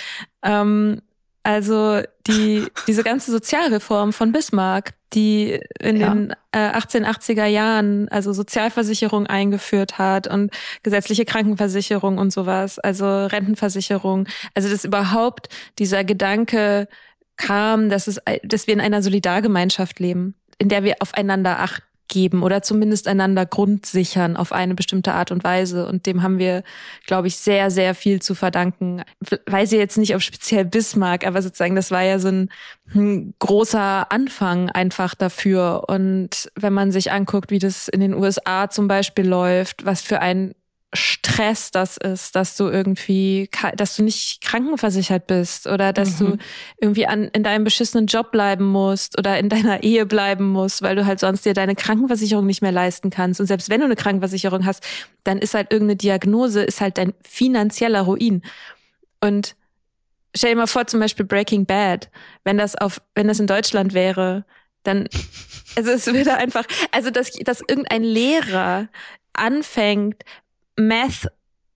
Ähm, 0.43 1.01
also 1.47 2.01
die, 2.27 2.67
diese 2.87 3.03
ganze 3.03 3.31
Sozialreform 3.31 4.11
von 4.11 4.33
Bismarck, 4.33 4.95
die 5.13 5.61
in 5.79 5.95
ja. 5.95 6.13
den 6.13 6.33
äh, 6.51 6.71
1880er 6.71 7.45
Jahren 7.45 8.09
also 8.09 8.33
Sozialversicherung 8.33 9.27
eingeführt 9.27 9.97
hat 9.97 10.27
und 10.27 10.51
gesetzliche 10.83 11.23
Krankenversicherung 11.23 12.17
und 12.17 12.33
sowas, 12.33 12.79
also 12.79 13.27
Rentenversicherung. 13.27 14.27
Also 14.55 14.67
dass 14.67 14.83
überhaupt 14.83 15.47
dieser 15.79 16.03
Gedanke 16.03 16.89
kam, 17.37 17.87
dass 17.87 18.07
es, 18.07 18.19
dass 18.43 18.67
wir 18.67 18.73
in 18.73 18.81
einer 18.81 19.01
Solidargemeinschaft 19.01 20.01
leben, 20.01 20.35
in 20.57 20.67
der 20.67 20.83
wir 20.83 20.97
aufeinander 20.99 21.59
achten 21.59 21.86
geben 22.07 22.43
oder 22.43 22.61
zumindest 22.61 23.07
einander 23.07 23.45
grundsichern 23.45 24.37
auf 24.37 24.51
eine 24.51 24.75
bestimmte 24.75 25.13
Art 25.13 25.31
und 25.31 25.43
Weise. 25.43 25.87
Und 25.87 26.05
dem 26.05 26.23
haben 26.23 26.39
wir, 26.39 26.63
glaube 27.05 27.27
ich, 27.27 27.37
sehr, 27.37 27.71
sehr 27.71 27.95
viel 27.95 28.21
zu 28.21 28.35
verdanken. 28.35 29.03
Weiß 29.45 29.71
ich 29.71 29.77
jetzt 29.77 29.97
nicht 29.97 30.15
auf 30.15 30.21
speziell 30.21 30.65
Bismarck, 30.65 31.25
aber 31.25 31.41
sozusagen, 31.41 31.75
das 31.75 31.91
war 31.91 32.03
ja 32.03 32.19
so 32.19 32.29
ein, 32.29 32.49
ein 32.93 33.33
großer 33.39 34.11
Anfang 34.11 34.69
einfach 34.69 35.15
dafür. 35.15 35.85
Und 35.87 36.49
wenn 36.55 36.73
man 36.73 36.91
sich 36.91 37.11
anguckt, 37.11 37.51
wie 37.51 37.59
das 37.59 37.87
in 37.87 37.99
den 37.99 38.13
USA 38.13 38.69
zum 38.69 38.87
Beispiel 38.87 39.27
läuft, 39.27 39.85
was 39.85 40.01
für 40.01 40.19
ein 40.19 40.53
Stress 40.93 41.71
das 41.71 41.97
ist, 41.97 42.35
dass 42.35 42.55
du 42.55 42.67
irgendwie, 42.67 43.49
dass 43.75 43.97
du 43.97 44.03
nicht 44.03 44.41
krankenversichert 44.41 45.27
bist 45.27 45.67
oder 45.67 45.91
dass 45.91 46.19
mhm. 46.19 46.25
du 46.25 46.37
irgendwie 46.79 47.05
an, 47.05 47.25
in 47.25 47.43
deinem 47.43 47.65
beschissenen 47.65 48.07
Job 48.07 48.31
bleiben 48.31 48.65
musst 48.65 49.17
oder 49.17 49.37
in 49.37 49.49
deiner 49.49 49.83
Ehe 49.83 50.05
bleiben 50.05 50.49
musst, 50.49 50.81
weil 50.81 50.95
du 50.95 51.05
halt 51.05 51.19
sonst 51.19 51.45
dir 51.45 51.53
deine 51.53 51.75
Krankenversicherung 51.75 52.45
nicht 52.45 52.61
mehr 52.61 52.71
leisten 52.71 53.09
kannst. 53.09 53.41
Und 53.41 53.47
selbst 53.47 53.69
wenn 53.69 53.81
du 53.81 53.85
eine 53.85 53.97
Krankenversicherung 53.97 54.65
hast, 54.65 54.85
dann 55.25 55.39
ist 55.39 55.53
halt 55.53 55.73
irgendeine 55.73 55.97
Diagnose, 55.97 56.63
ist 56.63 56.79
halt 56.79 56.97
dein 56.97 57.13
finanzieller 57.21 58.01
Ruin. 58.01 58.41
Und 59.19 59.55
stell 60.33 60.51
dir 60.51 60.57
mal 60.57 60.67
vor, 60.67 60.87
zum 60.87 61.01
Beispiel 61.01 61.25
Breaking 61.25 61.65
Bad, 61.65 62.09
wenn 62.45 62.57
das 62.57 62.75
auf, 62.75 63.01
wenn 63.13 63.27
das 63.27 63.41
in 63.41 63.47
Deutschland 63.47 63.93
wäre, 63.93 64.45
dann, 64.83 65.09
also 65.75 65.91
es 65.91 66.07
würde 66.07 66.35
einfach, 66.35 66.63
also 66.91 67.09
dass, 67.09 67.31
dass 67.33 67.61
irgendein 67.67 68.03
Lehrer 68.03 68.87
anfängt, 69.33 70.23
Meth 70.77 71.27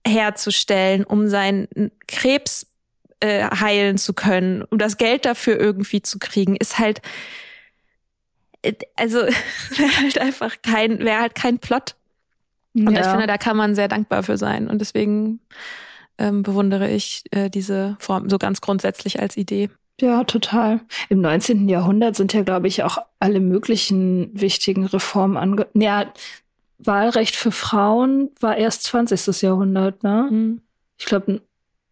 herzustellen, 0.06 1.04
um 1.04 1.28
seinen 1.28 1.68
Krebs 2.08 2.66
äh, 3.20 3.44
heilen 3.44 3.98
zu 3.98 4.14
können, 4.14 4.62
um 4.62 4.78
das 4.78 4.96
Geld 4.96 5.24
dafür 5.24 5.58
irgendwie 5.58 6.02
zu 6.02 6.18
kriegen, 6.18 6.56
ist 6.56 6.78
halt 6.78 7.02
also 8.96 9.18
wäre 9.76 9.96
halt 10.00 10.18
einfach 10.18 10.56
kein 10.62 11.00
wäre 11.00 11.20
halt 11.20 11.34
kein 11.34 11.58
Plot. 11.58 11.96
Und 12.74 12.92
ja. 12.92 13.00
ich 13.00 13.06
finde, 13.06 13.26
da 13.26 13.36
kann 13.36 13.56
man 13.56 13.74
sehr 13.74 13.88
dankbar 13.88 14.22
für 14.22 14.38
sein 14.38 14.68
und 14.68 14.78
deswegen 14.80 15.40
ähm, 16.18 16.42
bewundere 16.42 16.90
ich 16.90 17.24
äh, 17.30 17.50
diese 17.50 17.96
Form 17.98 18.30
so 18.30 18.38
ganz 18.38 18.60
grundsätzlich 18.60 19.20
als 19.20 19.36
Idee. 19.36 19.68
Ja, 20.00 20.24
total. 20.24 20.80
Im 21.10 21.20
19. 21.20 21.68
Jahrhundert 21.68 22.16
sind 22.16 22.32
ja, 22.32 22.42
glaube 22.42 22.66
ich, 22.66 22.82
auch 22.82 22.98
alle 23.20 23.40
möglichen 23.40 24.30
wichtigen 24.32 24.86
Reformen 24.86 25.36
ange... 25.36 25.66
Ja, 25.74 26.12
Wahlrecht 26.84 27.36
für 27.36 27.52
Frauen 27.52 28.30
war 28.40 28.56
erst 28.56 28.84
20. 28.84 29.42
Jahrhundert, 29.42 30.02
ne? 30.02 30.28
Mhm. 30.30 30.62
Ich 30.98 31.06
glaube 31.06 31.40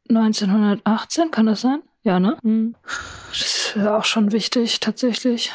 1918 0.09 1.31
kann 1.31 1.46
das 1.46 1.61
sein? 1.61 1.83
Ja, 2.03 2.18
ne? 2.18 2.37
Mhm. 2.42 2.74
Das 3.31 3.40
ist 3.40 3.74
ja 3.76 3.96
auch 3.96 4.05
schon 4.05 4.33
wichtig, 4.33 4.81
tatsächlich. 4.81 5.53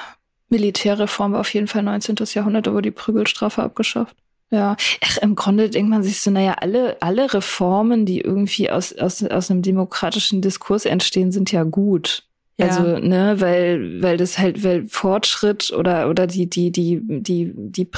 Militärreform 0.50 1.34
war 1.34 1.40
auf 1.40 1.54
jeden 1.54 1.68
Fall 1.68 1.84
19. 1.84 2.16
Jahrhundert, 2.34 2.68
da 2.68 2.72
wurde 2.72 2.84
die 2.84 2.92
Prügelstrafe 2.92 3.64
abgeschafft. 3.64 4.16
Ja, 4.52 4.78
Ach, 5.04 5.18
im 5.18 5.36
Grunde 5.36 5.70
denkt 5.70 5.90
man 5.90 6.04
sich 6.04 6.22
so, 6.22 6.30
naja, 6.30 6.56
alle, 6.60 6.98
alle 7.02 7.34
Reformen, 7.34 8.06
die 8.06 8.22
irgendwie 8.22 8.70
aus, 8.70 8.94
aus, 8.94 9.24
aus 9.24 9.50
einem 9.50 9.64
demokratischen 9.64 10.42
Diskurs 10.42 10.86
entstehen, 10.86 11.32
sind 11.32 11.52
ja 11.52 11.64
gut. 11.64 12.24
Ja. 12.58 12.68
Also, 12.68 13.00
ne, 13.00 13.36
weil, 13.40 14.02
weil 14.02 14.16
das 14.16 14.38
halt, 14.38 14.64
weil 14.64 14.86
Fortschritt 14.88 15.72
oder, 15.72 16.10
oder 16.10 16.26
die, 16.26 16.50
die, 16.50 16.72
die, 16.72 17.02
die, 17.04 17.52
die 17.54 17.90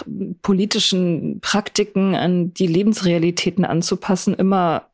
politischen 0.41 1.39
Praktiken 1.41 2.15
an 2.15 2.53
die 2.55 2.65
Lebensrealitäten 2.65 3.65
anzupassen 3.65 4.33
immer 4.33 4.87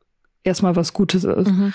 erstmal 0.44 0.76
was 0.76 0.92
Gutes 0.92 1.24
ist. 1.24 1.48
Mhm. 1.48 1.72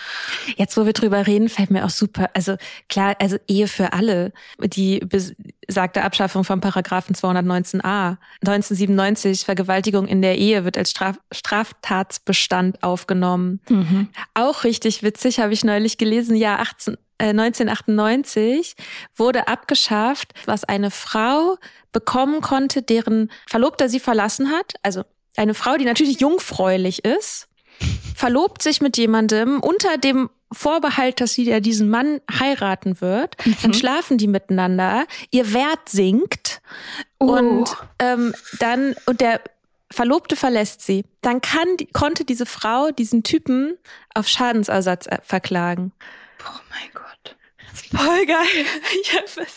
Jetzt, 0.55 0.77
wo 0.77 0.85
wir 0.85 0.93
drüber 0.93 1.27
reden, 1.27 1.49
fällt 1.49 1.71
mir 1.71 1.85
auch 1.85 1.89
super, 1.89 2.29
also 2.33 2.55
klar, 2.87 3.15
also 3.19 3.37
Ehe 3.47 3.67
für 3.67 3.93
alle, 3.93 4.31
die 4.59 4.99
besagte 4.99 6.03
Abschaffung 6.03 6.43
von 6.43 6.61
Paragraphen 6.61 7.15
219a. 7.15 8.17
1997, 8.41 9.43
Vergewaltigung 9.43 10.07
in 10.07 10.21
der 10.21 10.37
Ehe 10.37 10.63
wird 10.63 10.77
als 10.77 10.91
Straf 10.91 11.19
Straftatsbestand 11.31 12.83
aufgenommen. 12.83 13.59
Mhm. 13.69 14.09
Auch 14.35 14.63
richtig 14.63 15.03
witzig, 15.03 15.39
habe 15.39 15.53
ich 15.53 15.63
neulich 15.63 15.97
gelesen, 15.97 16.35
Jahr 16.35 16.59
18, 16.59 16.95
äh, 17.17 17.29
1998 17.29 18.75
wurde 19.15 19.47
abgeschafft, 19.47 20.33
was 20.45 20.63
eine 20.63 20.91
Frau 20.91 21.57
bekommen 21.91 22.41
konnte, 22.41 22.83
deren 22.83 23.31
Verlobter 23.47 23.89
sie 23.89 23.99
verlassen 23.99 24.51
hat, 24.51 24.75
also 24.83 25.03
eine 25.35 25.53
Frau, 25.53 25.77
die 25.77 25.85
natürlich 25.85 26.19
jungfräulich 26.19 27.05
ist, 27.05 27.47
verlobt 28.15 28.61
sich 28.61 28.81
mit 28.81 28.97
jemandem 28.97 29.59
unter 29.59 29.97
dem 29.97 30.29
Vorbehalt, 30.51 31.21
dass 31.21 31.33
sie 31.33 31.43
ja 31.43 31.59
diesen 31.59 31.89
Mann 31.89 32.21
heiraten 32.31 33.01
wird, 33.01 33.35
mhm. 33.45 33.55
dann 33.61 33.73
schlafen 33.73 34.17
die 34.17 34.27
miteinander, 34.27 35.05
ihr 35.29 35.53
Wert 35.53 35.89
sinkt 35.89 36.61
oh. 37.19 37.33
und 37.33 37.77
ähm, 37.99 38.33
dann 38.59 38.95
und 39.05 39.21
der 39.21 39.41
Verlobte 39.91 40.35
verlässt 40.35 40.81
sie, 40.81 41.05
dann 41.21 41.41
kann, 41.41 41.67
konnte 41.93 42.25
diese 42.25 42.45
Frau 42.45 42.91
diesen 42.91 43.23
Typen 43.23 43.77
auf 44.13 44.27
Schadensersatz 44.27 45.07
äh, 45.07 45.17
verklagen. 45.23 45.91
Oh 46.43 46.59
mein 46.69 46.89
Gott. 46.93 47.35
Voll 47.91 48.25
geil. 48.25 48.65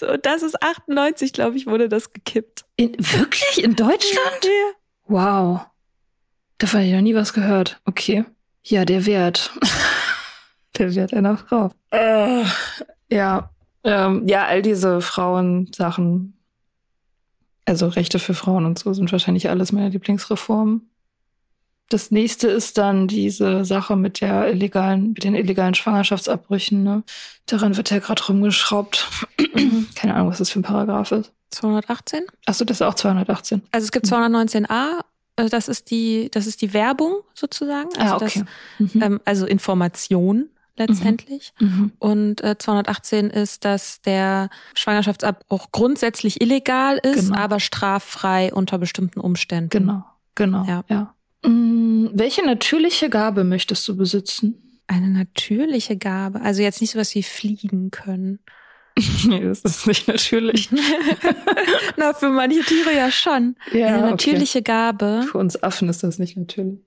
Und 0.15 0.25
das 0.25 0.43
ist 0.43 0.63
98, 0.63 1.33
glaube 1.33 1.57
ich, 1.57 1.67
wurde 1.67 1.89
das 1.89 2.13
gekippt. 2.13 2.65
In, 2.77 2.97
wirklich? 2.99 3.63
In 3.63 3.77
Deutschland? 3.77 4.45
Ja. 4.45 4.73
Wow. 5.07 5.61
Davon 6.63 6.79
habe 6.79 6.89
ich 6.89 6.95
noch 6.95 7.01
nie 7.01 7.17
was 7.17 7.33
gehört. 7.33 7.81
Okay. 7.87 8.25
Ja, 8.63 8.85
der 8.85 9.05
Wert. 9.05 9.51
der 10.79 10.95
Wert 10.95 11.13
einer 11.13 11.37
Frau. 11.37 11.73
Äh, 11.91 12.45
ja. 13.11 13.51
Ähm, 13.83 14.29
ja, 14.29 14.47
all 14.47 14.63
diese 14.63 15.01
Frauensachen, 15.01 16.39
also 17.65 17.89
Rechte 17.89 18.21
für 18.21 18.35
Frauen 18.35 18.65
und 18.65 18.79
so, 18.79 18.93
sind 18.93 19.11
wahrscheinlich 19.11 19.51
alles 19.51 19.73
meine 19.73 19.89
Lieblingsreformen. 19.89 20.89
Das 21.89 22.13
nächste 22.13 22.47
ist 22.47 22.79
dann 22.79 23.09
diese 23.09 23.65
Sache 23.65 23.97
mit 23.97 24.21
der 24.21 24.49
illegalen, 24.49 25.15
mit 25.15 25.25
den 25.25 25.35
illegalen 25.35 25.75
Schwangerschaftsabbrüchen. 25.75 26.85
Ne? 26.85 27.03
Daran 27.47 27.77
wird 27.77 27.91
ja 27.91 27.99
gerade 27.99 28.25
rumgeschraubt. 28.25 29.11
Keine 29.97 30.15
Ahnung, 30.15 30.29
was 30.29 30.39
das 30.39 30.51
für 30.51 30.61
ein 30.61 30.63
Paragraph 30.63 31.11
ist. 31.11 31.33
218? 31.51 32.25
Achso, 32.47 32.65
das 32.65 32.77
ist 32.77 32.83
auch 32.83 32.95
218. 32.95 33.63
Also 33.73 33.85
es 33.85 33.91
gibt 33.91 34.07
219a 34.07 35.01
äh, 35.37 35.49
das 35.49 35.69
ist 35.69 35.91
die, 35.91 36.31
das 36.31 36.47
ist 36.47 36.63
die 36.63 36.73
Werbung 36.73 37.21
sozusagen. 37.35 37.89
Also, 37.97 38.15
ah, 38.15 38.17
okay. 38.17 38.45
das, 38.79 38.95
mhm. 38.95 39.03
ähm, 39.03 39.21
also 39.25 39.47
Information 39.47 40.49
letztendlich. 40.77 41.53
Mhm. 41.59 41.67
mhm. 41.67 41.93
Und 41.99 42.41
äh, 42.43 42.57
218 42.59 43.31
ist, 43.31 43.65
dass 43.65 44.01
der 44.03 44.51
Schwangerschaftsabbruch 44.75 45.73
grundsätzlich 45.73 46.41
illegal 46.41 46.99
ist, 47.03 47.29
genau. 47.29 47.39
aber 47.39 47.61
straffrei 47.61 48.53
unter 48.53 48.79
bestimmten 48.79 49.21
Umständen. 49.21 49.71
Genau, 49.71 50.05
genau. 50.35 50.65
Ja. 50.65 50.85
ja. 50.89 51.15
Mhm. 51.45 52.11
Welche 52.15 52.45
natürliche 52.45 53.11
Gabe 53.11 53.45
möchtest 53.45 53.87
du 53.89 53.97
besitzen? 53.97 54.81
Eine 54.87 55.09
natürliche 55.09 55.97
Gabe. 55.97 56.41
Also 56.41 56.63
jetzt 56.63 56.81
nicht 56.81 56.93
so 56.93 56.99
was 56.99 57.15
wie 57.15 57.23
fliegen 57.23 57.91
können. 57.91 58.41
nee, 59.27 59.41
das 59.41 59.61
ist 59.61 59.87
nicht 59.87 60.09
natürlich. 60.09 60.69
Na, 61.97 62.13
für 62.13 62.29
manche 62.29 62.61
Tiere 62.61 62.95
ja 62.95 63.11
schon. 63.11 63.57
Ja, 63.73 63.89
Eine 63.89 64.11
natürliche 64.11 64.59
okay. 64.59 64.73
Gabe. 64.73 65.25
Für 65.31 65.39
uns 65.39 65.63
Affen 65.63 65.89
ist 65.89 66.03
das 66.03 66.19
nicht 66.19 66.37
natürlich. 66.37 66.79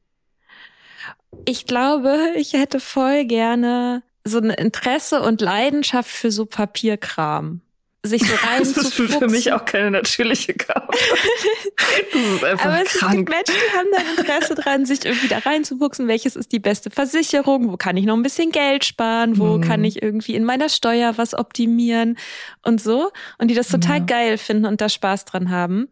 Ich 1.46 1.65
glaube, 1.65 2.18
ich 2.36 2.54
hätte 2.54 2.80
voll 2.80 3.26
gerne 3.26 4.04
so 4.24 4.39
ein 4.39 4.50
Interesse 4.50 5.22
und 5.22 5.41
Leidenschaft 5.41 6.10
für 6.10 6.32
so 6.32 6.46
Papierkram 6.46 7.62
sich 8.06 8.28
so 8.28 8.36
rein 8.36 8.60
Das 8.76 8.78
ist 8.78 8.94
für 8.94 9.28
mich 9.28 9.52
auch 9.54 9.65
keine 9.65 9.91
natürliche 9.91 10.54
Gabe. 10.54 10.88
das 12.13 12.22
ist 12.22 12.44
einfach 12.44 12.65
Aber 12.65 12.82
es 12.82 12.94
krank. 12.94 13.15
gibt 13.15 13.30
Menschen, 13.30 13.56
die 13.56 13.78
haben 13.78 13.88
da 13.91 14.22
Interesse 14.22 14.56
dran, 14.56 14.86
sich 14.86 15.06
irgendwie 15.06 15.28
da 15.28 15.39
reinzuwuchsen. 15.39 16.08
Welches 16.08 16.36
ist 16.36 16.52
die 16.52 16.60
beste 16.60 16.89
Versicherung? 16.89 17.72
Wo 17.72 17.78
kann 17.78 17.98
ich 17.98 18.06
noch 18.06 18.15
ein 18.15 18.24
bisschen 18.24 18.52
Geld 18.52 18.86
sparen? 18.86 19.38
Wo 19.38 19.58
mhm. 19.58 19.62
kann 19.62 19.84
ich 19.84 20.02
irgendwie 20.02 20.36
in 20.36 20.44
meiner 20.44 20.70
Steuer 20.70 21.18
was 21.18 21.34
optimieren? 21.34 22.18
Und 22.63 22.82
so. 22.82 23.12
Und 23.38 23.50
die 23.50 23.56
das 23.56 23.68
total 23.68 24.00
ja. 24.00 24.06
geil 24.06 24.38
finden 24.38 24.65
und 24.65 24.82
da 24.82 24.89
Spaß 24.89 25.26
dran 25.26 25.50
haben. 25.50 25.89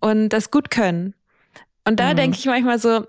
Und 0.00 0.30
das 0.30 0.50
gut 0.50 0.70
können. 0.70 1.14
Und 1.84 2.00
da 2.00 2.12
mhm. 2.12 2.16
denke 2.16 2.38
ich 2.38 2.46
manchmal 2.46 2.78
so, 2.78 3.06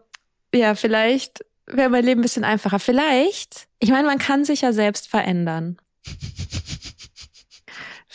ja, 0.54 0.76
vielleicht 0.76 1.46
wäre 1.68 1.90
mein 1.90 2.06
Leben 2.06 2.22
ein 2.22 2.24
bisschen 2.24 2.44
einfacher. 2.44 2.80
Vielleicht, 2.80 3.68
ich 3.80 3.90
meine, 3.90 4.08
man 4.08 4.20
kann 4.20 4.46
sich 4.46 4.62
ja 4.62 4.74
selbst 4.74 5.08
verändern. 5.08 5.78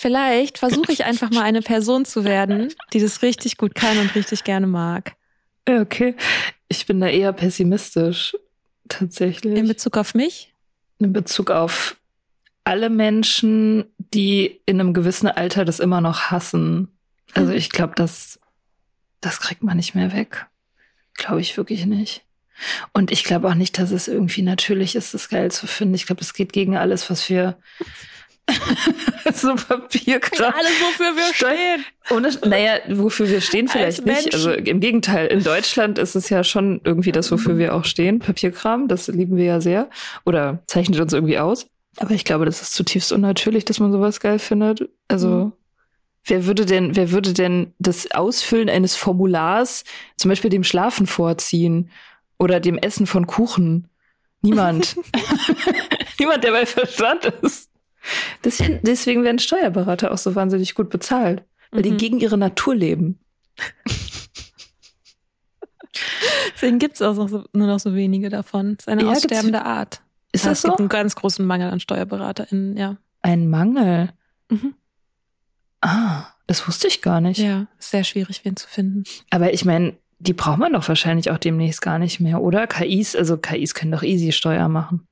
Vielleicht 0.01 0.57
versuche 0.57 0.93
ich 0.93 1.05
einfach 1.05 1.31
mal 1.31 1.43
eine 1.43 1.61
Person 1.61 2.07
zu 2.07 2.25
werden, 2.25 2.73
die 2.95 3.01
das 3.01 3.21
richtig 3.21 3.59
gut 3.59 3.75
kann 3.75 3.99
und 3.99 4.15
richtig 4.15 4.45
gerne 4.45 4.67
mag. 4.67 5.15
Okay. 5.69 6.17
Ich 6.69 6.87
bin 6.87 7.01
da 7.01 7.09
eher 7.09 7.35
pessimistisch, 7.35 8.35
tatsächlich. 8.89 9.59
In 9.59 9.69
Bezug 9.69 9.99
auf 9.99 10.15
mich? 10.15 10.55
In 11.01 11.13
Bezug 11.13 11.51
auf 11.51 11.99
alle 12.65 12.89
Menschen, 12.89 13.85
die 13.99 14.63
in 14.65 14.81
einem 14.81 14.95
gewissen 14.95 15.27
Alter 15.27 15.67
das 15.67 15.81
immer 15.81 16.01
noch 16.01 16.31
hassen. 16.31 16.89
Also 17.35 17.53
ich 17.53 17.69
glaube, 17.69 17.93
das, 17.95 18.41
das 19.21 19.39
kriegt 19.41 19.63
man 19.63 19.77
nicht 19.77 19.95
mehr 19.95 20.15
weg. 20.15 20.47
Glaube 21.13 21.43
ich 21.43 21.59
wirklich 21.59 21.85
nicht. 21.85 22.25
Und 22.95 23.11
ich 23.11 23.23
glaube 23.23 23.49
auch 23.49 23.55
nicht, 23.55 23.79
dass 23.79 23.91
es 23.91 24.09
irgendwie 24.09 24.41
natürlich 24.41 24.97
ist, 24.97 25.13
das 25.13 25.29
geil 25.29 25.51
zu 25.51 25.67
finden. 25.67 25.95
Ich 25.95 26.07
glaube, 26.07 26.23
es 26.23 26.33
geht 26.33 26.55
gegen 26.55 26.79
alles, 26.79 27.11
was 27.11 27.29
wir 27.29 27.59
so 29.35 29.55
Papierkram. 29.55 30.53
Alles, 30.55 30.73
wofür 30.81 31.17
wir 31.17 31.35
stehen. 31.35 31.85
Ohne, 32.11 32.31
naja, 32.49 32.79
wofür 32.89 33.29
wir 33.29 33.41
stehen 33.41 33.69
vielleicht 33.69 34.05
nicht. 34.05 34.35
Also 34.35 34.53
im 34.53 34.81
Gegenteil, 34.81 35.27
in 35.29 35.43
Deutschland 35.43 35.99
ist 35.99 36.15
es 36.15 36.29
ja 36.29 36.45
schon 36.45 36.81
irgendwie 36.85 37.13
das, 37.13 37.31
wofür 37.31 37.59
wir 37.59 37.75
auch 37.75 37.85
stehen. 37.85 38.19
Papierkram, 38.19 38.89
das 38.89 39.09
lieben 39.09 39.37
wir 39.37 39.45
ja 39.45 39.61
sehr. 39.61 39.89
Oder 40.25 40.63
zeichnet 40.67 41.01
uns 41.01 41.13
irgendwie 41.13 41.39
aus. 41.39 41.67
Aber 41.97 42.13
ich 42.13 42.25
glaube, 42.25 42.45
das 42.45 42.63
ist 42.63 42.75
zutiefst 42.75 43.13
unnatürlich, 43.13 43.65
dass 43.65 43.81
man 43.81 43.93
sowas 43.93 44.21
geil 44.21 44.39
findet. 44.39 44.89
Also, 45.09 45.29
mhm. 45.29 45.53
wer 46.25 46.47
würde 46.47 46.67
denn, 46.67 46.97
wer 46.97 47.11
würde 47.11 47.33
denn 47.33 47.75
das 47.79 48.11
Ausfüllen 48.13 48.69
eines 48.69 48.97
Formulars 48.97 49.85
zum 50.17 50.29
Beispiel 50.29 50.51
dem 50.51 50.65
Schlafen 50.65 51.07
vorziehen? 51.07 51.91
Oder 52.39 52.59
dem 52.59 52.79
Essen 52.79 53.07
von 53.07 53.27
Kuchen? 53.27 53.89
Niemand. 54.41 54.97
Niemand, 56.19 56.45
der 56.45 56.53
bei 56.53 56.67
Verstand 56.67 57.27
ist. 57.43 57.70
Deswegen, 58.45 58.81
deswegen 58.83 59.25
werden 59.25 59.39
Steuerberater 59.39 60.13
auch 60.13 60.19
so 60.19 60.35
wahnsinnig 60.35 60.75
gut 60.75 60.91
bezahlt, 60.91 61.45
weil 61.71 61.81
mhm. 61.81 61.85
die 61.85 61.97
gegen 61.97 62.21
ihre 62.21 62.39
Natur 62.39 62.75
leben. 62.75 63.19
Deswegen 66.55 66.79
gibt 66.79 66.95
es 66.97 67.03
auch 67.03 67.15
so, 67.15 67.45
nur 67.53 67.67
noch 67.67 67.81
so 67.81 67.95
wenige 67.95 68.29
davon. 68.29 68.77
Es 68.79 68.85
ist 68.85 68.89
eine 68.89 69.05
ja, 69.05 69.11
aussterbende 69.11 69.65
Art. 69.65 70.03
Ist 70.33 70.47
das 70.47 70.59
es 70.59 70.63
so? 70.63 70.69
gibt 70.69 70.81
einen 70.81 70.89
ganz 70.89 71.17
großen 71.17 71.45
Mangel 71.45 71.71
an 71.71 71.81
SteuerberaterInnen, 71.81 72.77
ja. 72.77 72.97
Ein 73.23 73.49
Mangel? 73.49 74.13
Mhm. 74.49 74.75
Ah, 75.81 76.27
das 76.47 76.67
wusste 76.67 76.89
ich 76.89 77.03
gar 77.03 77.21
nicht. 77.21 77.39
Ja, 77.39 77.67
sehr 77.79 78.05
schwierig, 78.05 78.45
wen 78.45 78.57
zu 78.57 78.69
finden. 78.69 79.05
Aber 79.31 79.53
ich 79.53 79.65
meine, 79.65 79.97
die 80.21 80.35
braucht 80.35 80.59
man 80.59 80.75
doch 80.75 80.87
wahrscheinlich 80.87 81.31
auch 81.31 81.39
demnächst 81.39 81.81
gar 81.81 81.99
nicht 81.99 82.21
mehr, 82.21 82.43
oder? 82.43 82.67
KIs, 82.67 83.17
also 83.17 83.39
KIs 83.39 83.73
können 83.73 83.91
doch 83.91 84.03
easy 84.03 84.33
Steuer 84.33 84.69
machen. 84.69 85.07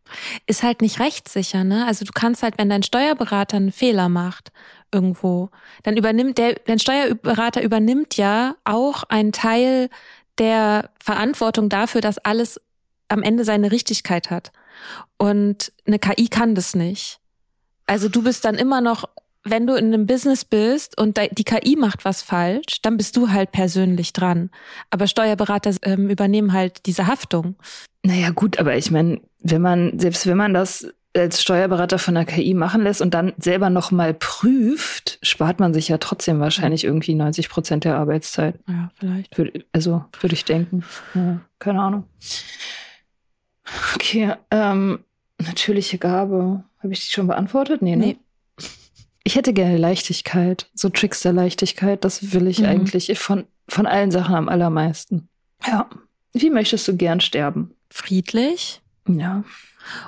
Ist 0.47 0.63
halt 0.63 0.83
nicht 0.83 1.01
rechtssicher, 1.01 1.65
ne? 1.65 1.87
Also 1.87 2.05
du 2.05 2.13
kannst 2.15 2.43
halt, 2.43 2.59
wenn 2.59 2.69
dein 2.69 2.83
Steuerberater 2.83 3.57
einen 3.57 3.73
Fehler 3.73 4.11
macht 4.11 4.53
irgendwo, 4.93 5.49
dann 5.83 5.97
übernimmt 5.97 6.37
der, 6.37 6.57
dein 6.67 6.79
Steuerberater 6.79 7.63
übernimmt 7.63 8.19
ja 8.19 8.55
auch 8.65 9.05
einen 9.05 9.33
Teil 9.33 9.89
der 10.37 10.91
Verantwortung 11.03 11.71
dafür, 11.71 12.03
dass 12.03 12.19
alles 12.19 12.61
am 13.09 13.23
Ende 13.23 13.45
seine 13.45 13.73
Richtigkeit 13.73 14.31
hat. 14.31 14.53
Und 15.17 15.73
eine 15.87 15.99
KI 15.99 16.29
kann 16.29 16.55
das 16.55 16.75
nicht. 16.75 17.19
Also 17.87 18.11
du 18.11 18.23
bist 18.23 18.45
dann 18.45 18.57
immer 18.57 18.83
noch 18.83 19.09
wenn 19.51 19.67
du 19.67 19.75
in 19.75 19.87
einem 19.87 20.07
Business 20.07 20.45
bist 20.45 20.99
und 20.99 21.19
die 21.19 21.45
KI 21.45 21.77
macht 21.77 22.05
was 22.05 22.23
falsch, 22.23 22.83
dann 22.83 22.97
bist 22.97 23.17
du 23.17 23.31
halt 23.31 23.53
persönlich 23.53 24.13
dran. 24.13 24.51
Aber 24.91 25.07
Steuerberater 25.07 25.75
ähm, 25.83 26.11
übernehmen 26.11 26.53
halt 26.53 26.87
diese 26.87 27.07
Haftung. 27.07 27.57
Naja, 28.03 28.31
gut, 28.31 28.59
aber 28.59 28.77
ich 28.77 28.91
meine, 28.91 29.21
wenn 29.41 29.63
man, 29.63 29.99
selbst 29.99 30.27
wenn 30.27 30.37
man 30.37 30.55
das 30.55 30.89
als 31.17 31.43
Steuerberater 31.43 31.99
von 31.99 32.15
der 32.15 32.25
KI 32.25 32.55
machen 32.55 32.83
lässt 32.83 33.01
und 33.01 33.15
dann 33.15 33.33
selber 33.39 33.71
nochmal 33.71 34.15
prüft, 34.15 35.19
spart 35.23 35.59
man 35.59 35.75
sich 35.75 35.89
ja 35.89 35.99
trotzdem 35.99 36.41
wahrscheinlich 36.41 36.85
irgendwie 36.85 37.15
90 37.15 37.49
Prozent 37.49 37.85
der 37.85 37.97
Arbeitszeit. 37.97 38.59
Ja, 38.69 38.91
vielleicht. 38.95 39.37
also, 39.73 40.05
würde 40.21 40.35
ich 40.35 40.45
denken. 40.45 40.85
Ja, 41.15 41.41
keine 41.59 41.81
Ahnung. 41.81 42.05
Okay, 43.95 44.35
ähm, 44.51 45.01
natürliche 45.39 45.99
Gabe. 45.99 46.65
Habe 46.79 46.93
ich 46.93 47.01
die 47.01 47.11
schon 47.11 47.27
beantwortet? 47.27 47.83
Nee, 47.83 47.97
ne? 47.97 48.17
Ich 49.25 49.37
hätte 49.37 49.53
gerne 49.53 49.77
Leichtigkeit, 49.77 50.71
so 50.75 50.89
Trickster-Leichtigkeit. 50.89 52.05
Das 52.05 52.33
will 52.33 52.47
ich 52.47 52.61
mhm. 52.61 52.67
eigentlich 52.67 53.19
von, 53.19 53.47
von 53.69 53.87
allen 53.87 54.11
Sachen 54.11 54.35
am 54.35 54.49
allermeisten. 54.49 55.29
Ja. 55.67 55.89
Wie 56.33 56.51
möchtest 56.51 56.87
du 56.89 56.97
gern 56.97 57.21
sterben? 57.21 57.75
Friedlich. 57.91 58.81
Ja. 59.09 59.45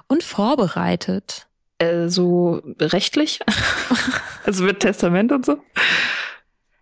Und 0.07 0.23
vorbereitet. 0.23 1.49
Äh, 1.79 2.09
so 2.09 2.63
rechtlich? 2.79 3.41
also 4.45 4.65
mit 4.65 4.81
Testament 4.81 5.33
und 5.33 5.47
so? 5.47 5.59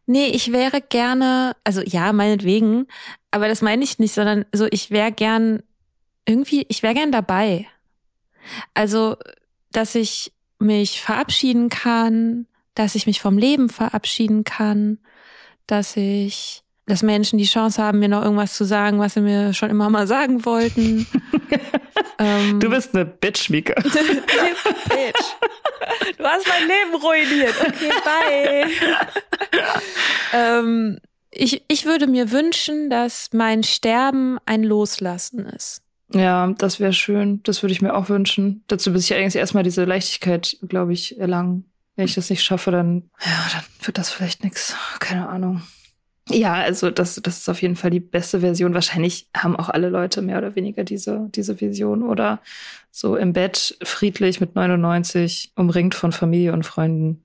Nee, 0.06 0.28
ich 0.28 0.52
wäre 0.52 0.80
gerne, 0.80 1.54
also 1.64 1.82
ja, 1.82 2.12
meinetwegen, 2.12 2.86
aber 3.30 3.46
das 3.46 3.62
meine 3.62 3.84
ich 3.84 3.98
nicht, 3.98 4.14
sondern 4.14 4.46
so, 4.52 4.66
ich 4.70 4.90
wäre 4.90 5.12
gern 5.12 5.62
irgendwie, 6.26 6.64
ich 6.68 6.82
wäre 6.82 6.94
gern 6.94 7.12
dabei. 7.12 7.66
Also, 8.74 9.16
dass 9.70 9.94
ich 9.94 10.32
mich 10.58 11.00
verabschieden 11.00 11.68
kann, 11.68 12.46
dass 12.74 12.94
ich 12.94 13.06
mich 13.06 13.20
vom 13.20 13.38
Leben 13.38 13.68
verabschieden 13.68 14.44
kann, 14.44 14.98
dass 15.66 15.96
ich, 15.96 16.62
dass 16.86 17.02
Menschen 17.02 17.38
die 17.38 17.44
Chance 17.44 17.82
haben, 17.82 17.98
mir 17.98 18.08
noch 18.08 18.22
irgendwas 18.22 18.54
zu 18.54 18.64
sagen, 18.64 18.98
was 18.98 19.14
sie 19.14 19.20
mir 19.20 19.52
schon 19.54 19.70
immer 19.70 19.90
mal 19.90 20.06
sagen 20.06 20.44
wollten. 20.44 21.06
ähm, 22.18 22.60
du 22.60 22.70
bist 22.70 22.94
eine 22.94 23.04
Bitch, 23.04 23.50
Mika. 23.50 23.74
Bitch. 23.82 25.24
Du 26.16 26.24
hast 26.24 26.46
mein 26.46 26.68
Leben 26.68 26.94
ruiniert. 27.02 27.54
Okay, 27.60 27.90
bye. 28.04 29.60
ähm, 30.32 30.98
ich, 31.30 31.62
ich 31.68 31.84
würde 31.84 32.06
mir 32.06 32.30
wünschen, 32.30 32.90
dass 32.90 33.30
mein 33.32 33.62
Sterben 33.62 34.38
ein 34.46 34.62
Loslassen 34.62 35.46
ist. 35.46 35.82
Ja, 36.12 36.52
das 36.56 36.80
wäre 36.80 36.92
schön. 36.92 37.42
Das 37.42 37.62
würde 37.62 37.72
ich 37.72 37.82
mir 37.82 37.94
auch 37.94 38.08
wünschen. 38.08 38.64
Dazu 38.66 38.90
muss 38.90 39.04
ich 39.04 39.14
eigentlich 39.14 39.36
erstmal 39.36 39.62
diese 39.62 39.84
Leichtigkeit, 39.84 40.56
glaube 40.66 40.92
ich, 40.92 41.18
erlangen. 41.18 41.64
Wenn 41.96 42.06
ich 42.06 42.14
das 42.14 42.30
nicht 42.30 42.42
schaffe, 42.42 42.70
dann, 42.70 43.10
ja, 43.24 43.48
dann 43.52 43.64
wird 43.84 43.98
das 43.98 44.10
vielleicht 44.10 44.44
nichts. 44.44 44.74
Keine 45.00 45.28
Ahnung. 45.28 45.62
Ja, 46.30 46.54
also 46.54 46.90
das, 46.90 47.16
das 47.16 47.38
ist 47.38 47.48
auf 47.48 47.62
jeden 47.62 47.76
Fall 47.76 47.90
die 47.90 48.00
beste 48.00 48.40
Version. 48.40 48.74
Wahrscheinlich 48.74 49.28
haben 49.36 49.56
auch 49.56 49.68
alle 49.68 49.88
Leute 49.88 50.22
mehr 50.22 50.38
oder 50.38 50.54
weniger 50.54 50.84
diese, 50.84 51.28
diese 51.34 51.60
Vision 51.60 52.02
oder 52.02 52.40
so 52.90 53.16
im 53.16 53.32
Bett 53.32 53.76
friedlich 53.82 54.40
mit 54.40 54.54
99, 54.54 55.52
umringt 55.56 55.94
von 55.94 56.12
Familie 56.12 56.52
und 56.52 56.64
Freunden. 56.64 57.24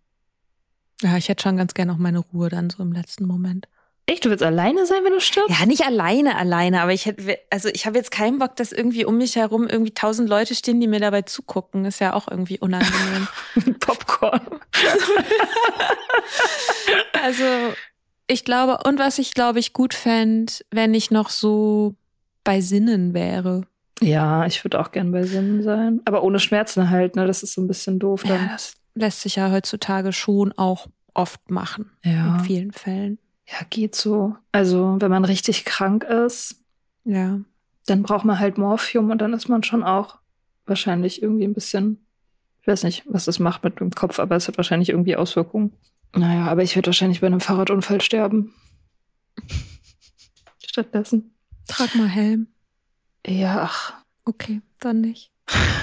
Ja, 1.02 1.18
ich 1.18 1.28
hätte 1.28 1.44
schon 1.44 1.58
ganz 1.58 1.74
gerne 1.74 1.92
auch 1.92 1.98
meine 1.98 2.20
Ruhe 2.20 2.50
dann 2.50 2.70
so 2.70 2.82
im 2.82 2.94
letzten 2.94 3.26
Moment. 3.26 3.68
Echt, 4.06 4.26
du 4.26 4.30
willst 4.30 4.44
alleine 4.44 4.86
sein, 4.86 5.04
wenn 5.06 5.14
du 5.14 5.22
stirbst? 5.22 5.58
Ja, 5.58 5.66
nicht 5.66 5.86
alleine, 5.86 6.36
alleine, 6.36 6.82
aber 6.82 6.92
ich 6.92 7.06
hätte, 7.06 7.40
also 7.50 7.70
ich 7.70 7.86
habe 7.86 7.98
jetzt 7.98 8.12
keinen 8.12 8.38
Bock, 8.38 8.58
dass 8.58 8.74
irgendwie 8.74 9.06
um 9.06 9.18
mich 9.18 9.38
herum 9.38 9.68
irgendwie 9.68 9.94
tausend 9.94 10.28
Leute 10.28 10.56
stehen, 10.56 10.82
die 10.82 10.88
mir 10.88 11.00
dabei 11.00 11.22
zugucken. 11.22 11.86
Ist 11.86 12.00
ja 12.00 12.14
auch 12.14 12.28
irgendwie 12.30 12.60
unangenehm. 12.60 13.28
Popcorn. 13.80 14.42
also 17.24 17.46
ich 18.28 18.44
glaube, 18.44 18.80
und 18.86 19.00
was 19.00 19.20
ich 19.20 19.34
glaube 19.34 19.60
ich 19.60 19.72
gut 19.72 19.94
fände, 19.94 20.52
wenn 20.70 20.94
ich 20.94 21.10
noch 21.10 21.30
so 21.30 21.96
bei 22.44 22.60
Sinnen 22.60 23.14
wäre. 23.14 23.66
Ja, 24.02 24.46
ich 24.46 24.66
würde 24.66 24.82
auch 24.82 24.92
gern 24.92 25.14
bei 25.14 25.24
Sinnen 25.24 25.64
sein. 25.64 26.02
Aber 26.04 26.24
ohne 26.24 26.40
Schmerzen 26.40 26.90
halt, 26.90 27.16
ne? 27.16 27.26
Das 27.26 27.42
ist 27.42 27.54
so 27.54 27.62
ein 27.62 27.70
bisschen 27.70 28.00
doof 28.00 28.24
dann. 28.24 28.48
Ja, 28.48 28.52
das 28.52 28.74
lässt 28.96 29.22
sich 29.22 29.38
ja 29.38 29.50
heutzutage 29.50 30.12
schon 30.12 30.52
auch 30.54 30.88
oft 31.14 31.52
machen. 31.52 31.92
Ja. 32.04 32.38
In 32.38 32.44
vielen 32.44 32.72
Fällen. 32.74 33.18
Ja, 33.48 33.58
geht 33.70 33.96
so. 33.96 34.36
Also, 34.52 34.98
wenn 35.00 35.12
man 35.12 35.26
richtig 35.26 35.66
krank 35.66 36.04
ist, 36.04 36.64
ja. 37.04 37.40
dann 37.86 38.04
braucht 38.04 38.26
man 38.26 38.40
halt 38.40 38.58
Morphium 38.58 39.12
und 39.12 39.20
dann 39.20 39.34
ist 39.34 39.50
man 39.50 39.64
schon 39.64 39.84
auch 39.84 40.18
wahrscheinlich 40.66 41.22
irgendwie 41.22 41.44
ein 41.44 41.54
bisschen, 41.54 42.06
ich 42.62 42.68
weiß 42.68 42.84
nicht, 42.84 43.04
was 43.06 43.26
das 43.26 43.40
macht 43.40 43.64
mit 43.64 43.80
dem 43.80 43.92
Kopf, 43.92 44.20
aber 44.20 44.36
es 44.36 44.48
hat 44.48 44.58
wahrscheinlich 44.58 44.90
irgendwie 44.90 45.16
Auswirkungen. 45.18 45.74
Naja, 46.16 46.46
aber 46.46 46.64
ich 46.64 46.76
würde 46.76 46.88
wahrscheinlich 46.88 47.22
bei 47.22 47.28
einem 47.28 47.42
Fahrradunfall 47.42 48.02
sterben. 48.02 48.54
Stattdessen. 50.66 51.36
Trag 51.68 51.96
mal 51.96 52.08
Helm. 52.08 52.48
Ja, 53.26 53.64
ach. 53.64 53.94
Okay, 54.26 54.62
dann 54.80 55.02
nicht. 55.02 55.32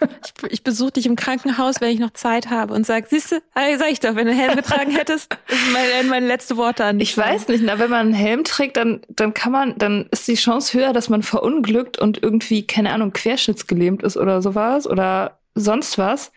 Ich, 0.00 0.52
ich 0.52 0.62
besuche 0.62 0.92
dich 0.92 1.06
im 1.06 1.16
Krankenhaus, 1.16 1.80
wenn 1.80 1.90
ich 1.90 1.98
noch 1.98 2.12
Zeit 2.12 2.50
habe 2.50 2.74
und 2.74 2.86
sag, 2.86 3.08
siehst 3.08 3.32
du, 3.32 3.36
sag 3.54 3.90
ich 3.90 4.00
doch, 4.00 4.14
wenn 4.14 4.26
du 4.26 4.32
einen 4.32 4.40
Helm 4.40 4.56
getragen 4.56 4.90
hättest, 4.92 5.36
das 5.48 5.58
sind 5.58 5.72
meine, 5.72 6.08
meine 6.08 6.26
letzte 6.26 6.56
Worte 6.56 6.84
an 6.84 6.98
dich. 6.98 7.10
Ich 7.10 7.18
weiß 7.18 7.48
nicht, 7.48 7.62
na, 7.64 7.78
wenn 7.78 7.90
man 7.90 8.06
einen 8.06 8.14
Helm 8.14 8.44
trägt, 8.44 8.76
dann, 8.76 9.00
dann 9.08 9.34
kann 9.34 9.52
man, 9.52 9.76
dann 9.78 10.06
ist 10.10 10.28
die 10.28 10.34
Chance 10.34 10.78
höher, 10.78 10.92
dass 10.92 11.08
man 11.08 11.22
verunglückt 11.22 11.98
und 11.98 12.22
irgendwie, 12.22 12.66
keine 12.66 12.92
Ahnung, 12.92 13.12
querschnittsgelähmt 13.12 14.02
ist 14.02 14.16
oder 14.16 14.42
sowas 14.42 14.86
oder 14.86 15.38
sonst 15.54 15.98
was 15.98 16.32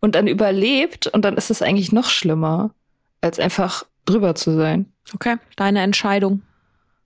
und 0.00 0.14
dann 0.14 0.26
überlebt 0.26 1.06
und 1.06 1.24
dann 1.24 1.36
ist 1.36 1.50
es 1.50 1.62
eigentlich 1.62 1.92
noch 1.92 2.10
schlimmer, 2.10 2.70
als 3.20 3.38
einfach 3.38 3.84
drüber 4.04 4.34
zu 4.34 4.54
sein. 4.56 4.92
Okay, 5.14 5.36
deine 5.56 5.80
Entscheidung. 5.80 6.42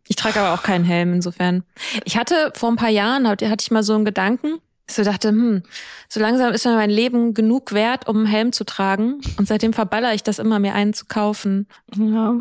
Ich 0.09 0.17
trage 0.17 0.41
aber 0.41 0.55
auch 0.55 0.63
keinen 0.63 0.85
Helm 0.85 1.15
insofern. 1.15 1.63
Ich 2.05 2.17
hatte 2.17 2.53
vor 2.57 2.71
ein 2.71 2.77
paar 2.77 2.89
Jahren, 2.89 3.29
hatte 3.29 3.45
ich 3.61 3.71
mal 3.71 3.83
so 3.83 3.95
einen 3.95 4.05
Gedanken, 4.05 4.59
so 4.97 5.05
dachte, 5.05 5.29
hm, 5.29 5.63
so 6.09 6.21
langsam 6.21 6.53
ist 6.53 6.65
mir 6.65 6.75
mein 6.75 6.91
Leben 6.91 7.35
genug 7.35 7.73
wert, 7.73 8.09
um 8.09 8.19
einen 8.19 8.27
Helm 8.27 8.53
zu 8.53 8.65
tragen. 8.65 9.21
Und 9.39 9.49
seitdem 9.49 9.73
verballere 9.73 10.15
ich 10.15 10.23
das 10.23 10.39
immer, 10.39 10.59
mir 10.59 10.75
einen 10.75 10.95
zu 10.95 11.07
kaufen. 11.07 11.67
Ja. 11.97 12.41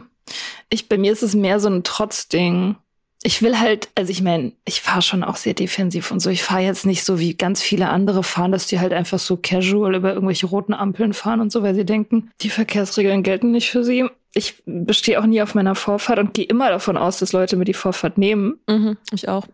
Ich, 0.70 0.89
bei 0.89 0.97
mir 0.97 1.12
ist 1.12 1.24
es 1.24 1.34
mehr 1.36 1.60
so 1.60 1.70
ein 1.70 1.84
Trotzding. 1.84 2.76
Ich 3.22 3.41
will 3.41 3.60
halt, 3.60 3.89
also 3.95 4.12
ich 4.12 4.22
meine, 4.22 4.54
ich 4.64 4.82
fahre 4.82 5.02
schon 5.02 5.24
auch 5.24 5.36
sehr 5.36 5.54
defensiv 5.54 6.12
und 6.12 6.22
so. 6.22 6.30
Ich 6.30 6.43
fahre 6.43 6.62
jetzt 6.62 6.86
nicht 6.86 7.04
so 7.04 7.20
wie 7.20 7.34
ganz 7.34 7.62
viele 7.62 7.89
andere 7.89 8.24
fahren, 8.24 8.52
dass 8.52 8.68
die 8.68 8.80
halt 8.80 8.93
einfach 8.93 9.20
so 9.20 9.38
casual 9.38 9.95
über 9.95 10.14
irgendwelche 10.14 10.45
roten 10.45 10.74
Ampeln 10.74 11.14
fahren 11.14 11.41
und 11.41 11.52
so, 11.52 11.62
weil 11.62 11.76
sie 11.76 11.86
denken, 11.86 12.32
die 12.41 12.50
Verkehrsregeln 12.50 13.24
gelten 13.24 13.52
nicht 13.52 13.72
für 13.72 13.84
sie. 13.84 14.06
Ich 14.34 14.62
bestehe 14.66 15.20
auch 15.20 15.26
nie 15.26 15.41
auf 15.41 15.56
meiner 15.56 15.76
Vorfahrt 15.76 16.20
und 16.20 16.34
gehe 16.34 16.45
immer 16.45 16.70
davon 16.70 16.95
aus, 16.95 17.18
dass 17.18 17.34
Leute 17.34 17.58
mir 17.58 17.66
die 17.66 17.74
Vorfahrt 17.74 18.18
nehmen. 18.18 18.60
Mhm, 18.68 18.97
ich 19.12 19.28
auch 19.28 19.47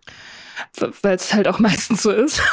weil 1.02 1.16
es 1.16 1.34
halt 1.34 1.48
auch 1.48 1.60
meistens 1.60 2.04
so 2.04 2.12
ist. 2.12 2.42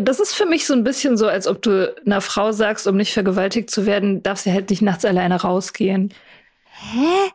Das 0.00 0.18
ist 0.18 0.34
für 0.34 0.44
mich 0.44 0.66
so 0.66 0.74
ein 0.74 0.82
bisschen 0.82 1.16
so, 1.16 1.28
als 1.28 1.46
ob 1.46 1.62
du 1.62 1.94
einer 2.04 2.20
Frau 2.20 2.50
sagst, 2.50 2.88
um 2.88 2.96
nicht 2.96 3.12
vergewaltigt 3.12 3.70
zu 3.70 3.86
werden, 3.86 4.24
darf 4.24 4.40
sie 4.40 4.52
halt 4.52 4.70
nicht 4.70 4.82
nachts 4.82 5.04
alleine 5.04 5.40
rausgehen. 5.40 6.12
Hä? 6.64 7.30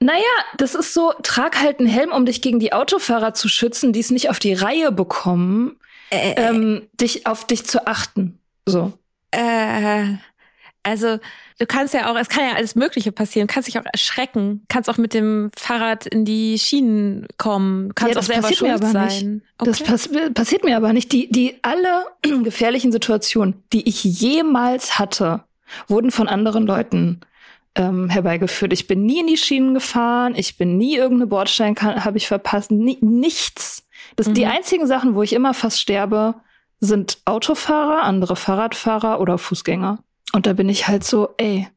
Naja, 0.00 0.22
das 0.56 0.74
ist 0.74 0.94
so, 0.94 1.12
trag 1.22 1.60
halt 1.60 1.78
einen 1.78 1.88
Helm, 1.88 2.10
um 2.10 2.26
dich 2.26 2.42
gegen 2.42 2.58
die 2.58 2.72
Autofahrer 2.72 3.34
zu 3.34 3.48
schützen, 3.48 3.92
die 3.92 4.00
es 4.00 4.10
nicht 4.10 4.30
auf 4.30 4.40
die 4.40 4.54
Reihe 4.54 4.90
bekommen, 4.90 5.78
äh, 6.10 6.32
äh 6.32 6.48
ähm, 6.48 6.88
dich 6.94 7.28
auf 7.28 7.46
dich 7.46 7.64
zu 7.66 7.86
achten. 7.86 8.40
So. 8.66 8.92
Äh, 9.30 10.14
also 10.82 11.18
du 11.58 11.66
kannst 11.66 11.94
ja 11.94 12.10
auch, 12.10 12.16
es 12.16 12.28
kann 12.28 12.44
ja 12.44 12.54
alles 12.54 12.74
Mögliche 12.74 13.12
passieren, 13.12 13.46
du 13.46 13.54
kannst 13.54 13.68
dich 13.68 13.78
auch 13.78 13.84
erschrecken, 13.90 14.64
kannst 14.68 14.88
auch 14.88 14.96
mit 14.96 15.12
dem 15.14 15.50
Fahrrad 15.56 16.06
in 16.06 16.24
die 16.24 16.58
Schienen 16.58 17.26
kommen, 17.36 17.94
kannst 17.94 18.14
ja, 18.14 18.20
auch 18.20 18.24
selber 18.24 18.52
schuld 18.52 18.84
sein. 18.84 19.42
Okay. 19.58 19.70
Das 19.70 19.82
pass 19.82 20.08
passiert 20.34 20.64
mir 20.64 20.76
aber 20.76 20.92
nicht. 20.92 21.12
Die, 21.12 21.30
die 21.30 21.58
alle 21.62 22.06
gefährlichen 22.44 22.92
Situationen, 22.92 23.62
die 23.72 23.88
ich 23.88 24.04
jemals 24.04 24.98
hatte, 24.98 25.44
wurden 25.86 26.10
von 26.10 26.28
anderen 26.28 26.66
Leuten 26.66 27.20
ähm, 27.74 28.08
herbeigeführt. 28.08 28.72
Ich 28.72 28.86
bin 28.86 29.04
nie 29.04 29.20
in 29.20 29.26
die 29.26 29.36
Schienen 29.36 29.74
gefahren, 29.74 30.34
ich 30.34 30.56
bin 30.56 30.76
nie 30.76 30.96
irgendeine 30.96 31.26
Bordstein 31.26 31.76
habe 31.76 32.16
ich 32.16 32.26
verpasst, 32.26 32.70
nie, 32.70 32.98
nichts. 33.00 33.86
Das 34.16 34.28
mhm. 34.28 34.34
die 34.34 34.46
einzigen 34.46 34.86
Sachen, 34.86 35.14
wo 35.14 35.22
ich 35.22 35.32
immer 35.32 35.54
fast 35.54 35.80
sterbe, 35.80 36.34
sind 36.80 37.18
Autofahrer, 37.26 38.02
andere 38.02 38.34
Fahrradfahrer 38.34 39.20
oder 39.20 39.38
Fußgänger. 39.38 40.02
Und 40.32 40.46
da 40.46 40.52
bin 40.52 40.68
ich 40.68 40.88
halt 40.88 41.04
so, 41.04 41.34
ey, 41.38 41.68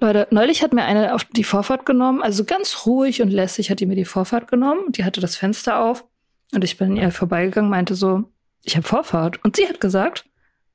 Leute, 0.00 0.28
neulich 0.30 0.62
hat 0.62 0.72
mir 0.72 0.84
eine 0.84 1.14
auf 1.14 1.24
die 1.24 1.44
Vorfahrt 1.44 1.84
genommen, 1.84 2.22
also 2.22 2.44
ganz 2.44 2.86
ruhig 2.86 3.20
und 3.20 3.30
lässig 3.30 3.70
hat 3.70 3.80
die 3.80 3.86
mir 3.86 3.96
die 3.96 4.04
Vorfahrt 4.04 4.48
genommen. 4.48 4.92
Die 4.92 5.04
hatte 5.04 5.20
das 5.20 5.36
Fenster 5.36 5.80
auf 5.80 6.04
und 6.52 6.62
ich 6.62 6.76
bin 6.76 6.96
ihr 6.96 7.10
vorbeigegangen, 7.10 7.70
meinte 7.70 7.94
so, 7.94 8.24
ich 8.62 8.76
habe 8.76 8.86
Vorfahrt. 8.86 9.44
Und 9.44 9.56
sie 9.56 9.68
hat 9.68 9.80
gesagt, 9.80 10.24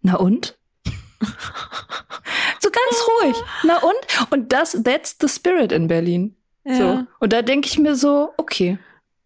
na 0.02 0.16
und? 0.16 0.58
so 2.60 2.70
ganz 2.70 3.08
ruhig. 3.22 3.38
Na 3.64 3.78
und? 3.78 4.32
Und 4.32 4.52
das, 4.52 4.78
that's 4.84 5.16
the 5.22 5.30
spirit 5.30 5.72
in 5.72 5.88
Berlin. 5.88 6.36
Ja. 6.66 6.76
So. 6.76 7.04
Und 7.20 7.32
da 7.32 7.42
denke 7.42 7.68
ich 7.68 7.80
mir 7.80 7.96
so, 7.96 8.34
okay, 8.36 8.78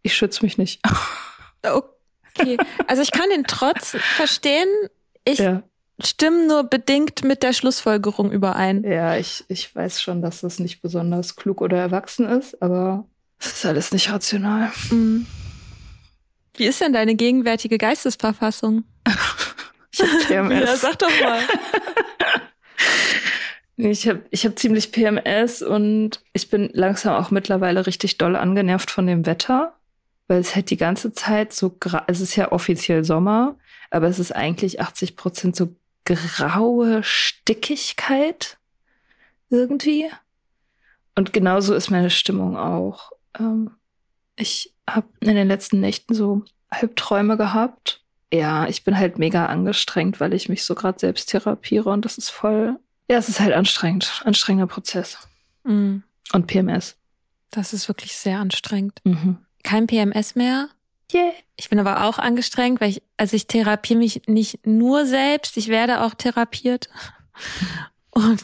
ich 0.04 0.16
schütze 0.16 0.44
mich 0.44 0.60
nicht. 0.60 0.80
okay. 1.64 2.58
Also 2.86 3.02
ich 3.02 3.12
kann 3.12 3.30
den 3.32 3.46
Trotz 3.46 3.98
verstehen. 4.16 4.68
Ich 5.24 5.40
ja 5.40 5.64
stimmen 6.04 6.48
nur 6.48 6.64
bedingt 6.64 7.24
mit 7.24 7.44
der 7.44 7.54
Schlussfolgerung 7.54 8.32
überein. 8.32 8.84
Ja, 8.84 9.18
ich, 9.18 9.44
ich 9.48 9.74
weiß 9.76 10.02
schon, 10.02 10.22
dass 10.22 10.42
das 10.42 10.60
nicht 10.60 10.82
besonders 10.82 11.36
klug 11.36 11.62
oder 11.62 11.78
erwachsen 11.78 12.26
ist, 12.26 12.62
aber 12.62 13.06
es 13.40 13.48
ist 13.48 13.66
alles 13.66 13.92
nicht 13.92 14.12
rational. 14.12 14.72
Mhm. 14.90 15.26
Wie 16.56 16.66
ist 16.66 16.82
denn 16.82 16.94
deine 16.94 17.16
gegenwärtige 17.16 17.78
Geistesverfassung? 17.78 18.84
ich 19.92 20.02
hab 20.02 20.28
PMS. 20.28 20.70
ja, 20.70 20.76
sag 20.76 21.00
doch 21.00 21.22
mal. 21.22 21.40
Ich 23.80 24.08
habe 24.08 24.24
ich 24.32 24.44
hab 24.44 24.58
ziemlich 24.58 24.92
PMS 24.92 25.62
und 25.62 26.24
ich 26.34 26.50
bin 26.50 26.72
langsam 26.74 27.14
auch 27.14 27.30
mittlerweile 27.30 27.86
richtig 27.86 28.18
doll 28.18 28.36
angenervt 28.36 28.90
von 28.90 29.06
dem 29.06 29.28
Wetter, 29.28 29.78
weil 30.28 30.40
es 30.40 30.56
halt 30.56 30.72
die 30.72 30.78
ganze 30.78 31.14
Zeit 31.14 31.54
so, 31.54 31.78
es 32.08 32.20
ist 32.20 32.36
ja 32.36 32.52
offiziell 32.52 33.04
Sommer, 33.04 33.56
aber 33.92 34.08
es 34.08 34.18
ist 34.18 34.36
eigentlich 34.36 34.82
80 34.82 35.16
Prozent 35.16 35.56
so 35.56 35.76
graue 36.16 37.04
Stickigkeit 37.04 38.58
irgendwie. 39.50 40.10
Und 41.16 41.34
genauso 41.34 41.74
ist 41.74 41.90
meine 41.90 42.10
Stimmung 42.10 42.58
auch. 42.58 43.12
Ähm, 43.40 43.72
ich 44.36 44.74
habe 44.90 45.08
in 45.20 45.36
den 45.36 45.48
letzten 45.48 45.80
Nächten 45.80 46.14
so 46.14 46.44
Albträume 46.70 47.38
gehabt. 47.38 48.02
Ja, 48.32 48.68
ich 48.68 48.84
bin 48.84 48.98
halt 48.98 49.18
mega 49.18 49.46
angestrengt, 49.46 50.20
weil 50.20 50.34
ich 50.34 50.50
mich 50.50 50.64
so 50.64 50.76
gerade 50.76 51.00
selbst 51.00 51.30
therapiere 51.30 51.90
und 51.90 52.06
das 52.06 52.18
ist 52.18 52.30
voll. 52.30 52.78
Ja, 53.10 53.18
es 53.18 53.30
ist 53.30 53.40
halt 53.40 53.54
anstrengend. 53.54 54.22
Anstrengender 54.26 54.68
Prozess. 54.68 55.18
Mhm. 55.64 56.04
Und 56.34 56.48
PMS. 56.48 56.98
Das 57.52 57.74
ist 57.74 57.88
wirklich 57.88 58.18
sehr 58.18 58.40
anstrengend. 58.40 59.00
Mhm. 59.06 59.38
Kein 59.64 59.88
PMS 59.88 60.36
mehr. 60.36 60.70
Yeah. 61.14 61.32
Ich 61.56 61.70
bin 61.70 61.80
aber 61.80 62.04
auch 62.06 62.20
angestrengt, 62.20 62.82
weil 62.82 62.90
ich, 62.90 63.02
also 63.16 63.36
ich 63.36 63.48
therapiere 63.48 64.00
mich 64.00 64.22
nicht 64.28 64.66
nur 64.68 65.06
selbst, 65.06 65.58
ich 65.58 65.70
werde 65.70 66.02
auch 66.02 66.14
therapiert. 66.14 66.90
Und 68.12 68.44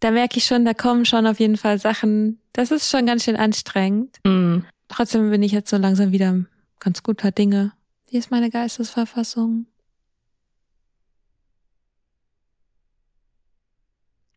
da 0.00 0.10
merke 0.10 0.38
ich 0.38 0.44
schon, 0.44 0.64
da 0.64 0.74
kommen 0.74 1.04
schon 1.04 1.26
auf 1.26 1.38
jeden 1.38 1.56
Fall 1.56 1.78
Sachen. 1.78 2.40
Das 2.52 2.70
ist 2.70 2.90
schon 2.90 3.06
ganz 3.06 3.24
schön 3.24 3.36
anstrengend. 3.36 4.18
Mhm. 4.24 4.64
Trotzdem 4.88 5.30
bin 5.30 5.42
ich 5.42 5.52
jetzt 5.52 5.70
so 5.70 5.76
langsam 5.76 6.12
wieder 6.12 6.44
ganz 6.80 7.02
guter 7.02 7.30
Dinge. 7.30 7.72
Wie 8.08 8.18
ist 8.18 8.30
meine 8.30 8.50
Geistesverfassung? 8.50 9.66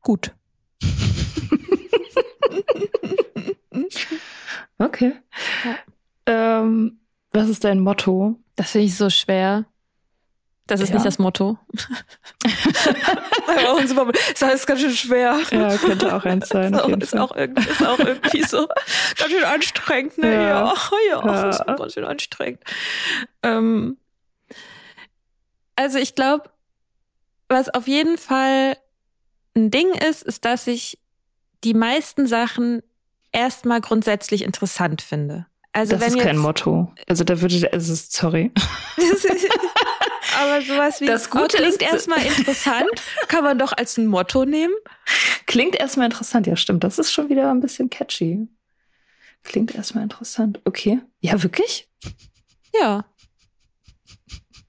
Gut. 0.02 0.34
Okay. 4.80 5.14
Ähm, 6.28 7.00
was 7.38 7.50
ist 7.50 7.64
dein 7.64 7.80
Motto? 7.80 8.36
Das 8.56 8.72
finde 8.72 8.88
ich 8.88 8.96
so 8.98 9.10
schwer. 9.10 9.66
Das 10.68 10.82
ist 10.82 10.90
Ja. 10.90 10.96
nicht 10.96 11.06
das 11.06 11.18
Motto. 11.20 11.58
das 13.48 14.42
heißt 14.42 14.68
ganz 14.68 14.82
schön 14.82 14.92
schwer. 14.92 15.40
Ja, 15.52 15.78
könnte 15.78 16.14
auch 16.16 16.26
eins 16.26 16.50
sein. 16.50 16.76
Auf 16.76 16.88
jeden 16.90 17.02
ist, 17.02 17.16
auch 17.18 17.36
irgendwie, 17.36 17.70
ist 17.70 17.86
auch 17.86 18.00
irgendwie 18.00 18.44
so 18.44 18.68
ganz 19.18 19.32
schön 19.32 19.44
anstrengend, 19.44 20.18
ne? 20.18 20.34
Ja. 20.34 20.40
Ja, 20.40 20.74
ja, 21.10 21.26
Ja. 21.26 21.50
ist 21.50 21.68
auch 21.68 21.76
ganz 21.78 21.94
schön 21.94 22.04
anstrengend. 22.06 22.62
Ähm, 23.44 23.98
also 25.76 25.98
ich 26.00 26.16
glaube, 26.16 26.50
was 27.48 27.70
auf 27.74 27.88
jeden 27.88 28.18
Fall 28.18 28.78
ein 29.56 29.72
Ding 29.72 29.90
ist, 29.94 30.24
ist, 30.24 30.44
dass 30.46 30.68
ich 30.68 31.00
die 31.64 31.74
meisten 31.74 32.28
Sachen 32.28 32.84
erstmal 33.32 33.82
grundsätzlich 33.82 34.44
interessant 34.44 35.02
finde. 35.02 35.46
Also 35.74 35.96
das 35.96 36.08
ist 36.08 36.16
jetzt, 36.16 36.24
kein 36.24 36.38
Motto. 36.38 36.92
Also 37.08 37.24
da 37.24 37.40
würde, 37.40 37.72
also 37.72 37.94
sorry. 37.96 38.52
aber 40.40 40.62
sowas 40.62 41.02
wie 41.02 41.06
Das 41.06 41.30
Gute 41.30 41.44
oh, 41.44 41.48
klingt 41.58 41.68
ist- 41.74 41.82
erstmal 41.82 42.26
interessant, 42.38 42.90
kann 43.28 43.44
man 43.44 43.60
doch 43.60 43.74
als 43.74 43.98
ein 43.98 44.08
Motto 44.08 44.46
nehmen. 44.46 44.74
Klingt 45.46 45.76
erstmal 45.76 46.06
interessant. 46.08 46.48
Ja, 46.48 46.56
stimmt. 46.56 46.84
Das 46.84 47.00
ist 47.00 47.12
schon 47.12 47.30
wieder 47.30 47.50
ein 47.52 47.60
bisschen 47.62 47.90
catchy. 47.90 48.48
Klingt 49.44 49.76
erstmal 49.76 50.04
interessant. 50.04 50.60
Okay. 50.66 51.00
Ja, 51.22 51.42
wirklich? 51.44 51.88
Ja. 52.80 53.06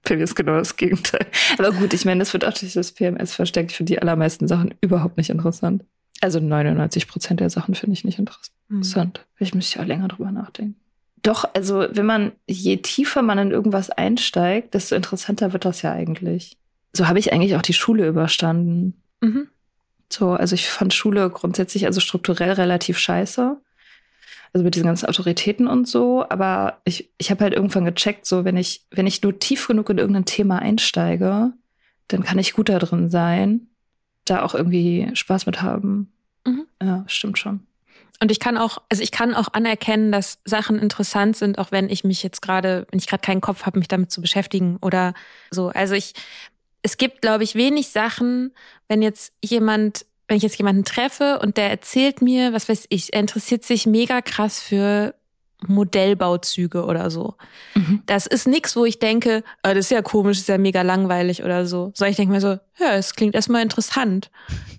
Bei 0.05 0.17
mir 0.17 0.25
ist 0.25 0.37
genau 0.37 0.57
das 0.57 0.77
Gegenteil. 0.77 1.27
Aber 1.59 1.73
gut, 1.73 1.93
ich 1.93 2.05
meine, 2.05 2.21
das 2.21 2.33
wird 2.33 2.45
auch 2.45 2.53
durch 2.55 2.73
das 2.75 2.93
PMS 2.93 3.35
versteckt. 3.35 3.73
Ich 3.73 3.77
finde 3.77 3.93
die 3.93 3.99
allermeisten 4.01 4.47
Sachen 4.49 4.75
überhaupt 4.81 5.17
nicht 5.17 5.31
interessant. 5.31 5.85
Also 6.21 6.41
99 6.41 7.09
Prozent 7.09 7.41
der 7.41 7.51
Sachen 7.51 7.75
finde 7.75 7.95
ich 7.95 8.05
nicht 8.05 8.19
interessant. 8.19 9.27
Vielleicht 9.35 9.55
müsste 9.55 9.77
ich 9.77 9.83
auch 9.83 9.87
länger 9.87 10.09
drüber 10.09 10.31
nachdenken. 10.33 10.77
Doch, 11.23 11.45
also 11.55 11.87
wenn 11.91 12.07
man, 12.07 12.33
je 12.47 12.77
tiefer 12.79 13.23
man 13.23 13.39
in 13.39 13.51
irgendwas 13.51 13.91
einsteigt, 13.91 14.75
desto 14.75 14.95
interessanter 14.95 15.53
wird 15.53 15.64
das 15.64 15.83
ja 15.83 15.93
eigentlich. 15.93 16.57
So 16.93 17.09
habe 17.09 17.19
ich 17.19 17.33
eigentlich 17.33 17.57
auch 17.57 17.62
die 17.62 17.75
Schule 17.75 18.07
überstanden. 18.07 19.01
Mhm. 19.21 19.49
So, 20.11 20.31
also 20.31 20.55
ich 20.55 20.69
fand 20.69 20.95
Schule 20.95 21.29
grundsätzlich 21.31 21.87
also 21.87 22.01
strukturell 22.01 22.53
relativ 22.53 22.99
scheiße. 22.99 23.61
Also 24.53 24.64
mit 24.64 24.75
diesen 24.75 24.87
ganzen 24.87 25.07
Autoritäten 25.07 25.66
und 25.66 25.87
so. 25.87 26.25
Aber 26.29 26.81
ich, 26.85 27.11
ich 27.19 27.31
habe 27.31 27.45
halt 27.45 27.55
irgendwann 27.55 27.85
gecheckt, 27.85 28.27
so 28.27 28.45
wenn 28.45 28.57
ich, 28.57 28.87
wenn 28.91 29.07
ich 29.07 29.23
nur 29.23 29.39
tief 29.39 29.66
genug 29.69 29.91
in 29.91 29.99
irgendein 29.99 30.25
Thema 30.25 30.61
einsteige, 30.61 31.53
dann 32.09 32.23
kann 32.23 32.39
ich 32.39 32.55
gut 32.55 32.71
da 32.71 32.79
drin 32.79 33.11
sein, 33.11 33.69
da 34.25 34.43
auch 34.43 34.55
irgendwie 34.55 35.11
Spaß 35.12 35.47
mit 35.47 35.61
haben. 35.61 36.12
Mhm. 36.47 36.66
Ja, 36.83 37.05
stimmt 37.07 37.39
schon. 37.39 37.68
Und 38.21 38.31
ich 38.31 38.41
kann 38.41 38.59
auch, 38.59 38.79
also 38.89 39.03
ich 39.03 39.11
kann 39.11 39.35
auch 39.35 39.49
anerkennen, 39.53 40.11
dass 40.13 40.39
Sachen 40.45 40.79
interessant 40.79 41.37
sind, 41.37 41.59
auch 41.59 41.71
wenn 41.71 41.89
ich 41.89 42.05
mich 42.05 42.23
jetzt 42.23 42.43
gerade, 42.43 42.87
wenn 42.91 42.99
ich 42.99 43.07
gerade 43.07 43.21
keinen 43.21 43.41
Kopf 43.41 43.65
habe, 43.65 43.79
mich 43.79 43.89
damit 43.89 44.11
zu 44.11 44.21
beschäftigen 44.21 44.79
oder 44.83 45.15
so. 45.51 45.69
Also 45.69 45.95
ich, 45.95 46.15
es 46.83 46.97
gibt, 46.97 47.23
glaube 47.23 47.45
ich, 47.45 47.55
wenig 47.55 47.89
Sachen, 47.89 48.53
wenn 48.89 49.03
jetzt 49.03 49.33
jemand, 49.43 50.05
wenn 50.27 50.37
ich 50.37 50.43
jetzt 50.43 50.59
jemanden 50.59 50.85
treffe 50.85 51.39
und 51.41 51.57
der 51.57 51.71
erzählt 51.71 52.23
mir, 52.23 52.53
was 52.53 52.69
weiß 52.69 52.87
ich, 52.89 53.13
er 53.13 53.21
interessiert 53.21 53.65
sich 53.65 53.87
mega 53.87 54.21
krass 54.21 54.61
für 54.61 55.15
Modellbauzüge 55.67 56.85
oder 56.85 57.11
so. 57.11 57.35
Mhm. 57.75 58.03
Das 58.07 58.27
ist 58.27 58.47
nix, 58.47 58.77
wo 58.77 58.85
ich 58.85 58.99
denke, 58.99 59.43
ah, 59.63 59.75
das 59.75 59.87
ist 59.87 59.91
ja 59.91 60.03
komisch, 60.03 60.39
ist 60.39 60.49
ja 60.49 60.59
mega 60.59 60.83
langweilig 60.83 61.43
oder 61.43 61.67
so. 61.67 61.93
Sondern 61.95 62.11
ich 62.11 62.17
denke 62.17 62.33
mir 62.33 62.41
so, 62.41 62.59
ja, 62.79 62.95
es 62.95 63.15
klingt 63.15 63.35
erstmal 63.35 63.63
interessant, 63.63 64.31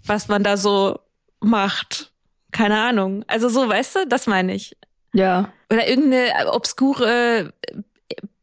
was 0.06 0.28
man 0.30 0.44
da 0.44 0.56
so 0.56 1.00
macht. 1.42 2.12
Keine 2.52 2.80
Ahnung. 2.80 3.24
Also 3.28 3.50
so, 3.50 3.68
weißt 3.68 3.96
du, 3.96 4.08
das 4.08 4.28
meine 4.28 4.56
ich. 4.56 4.76
Ja. 5.14 5.52
Oder 5.72 5.88
irgendeine 5.88 6.52
obskure 6.52 7.54
äh, 7.62 7.76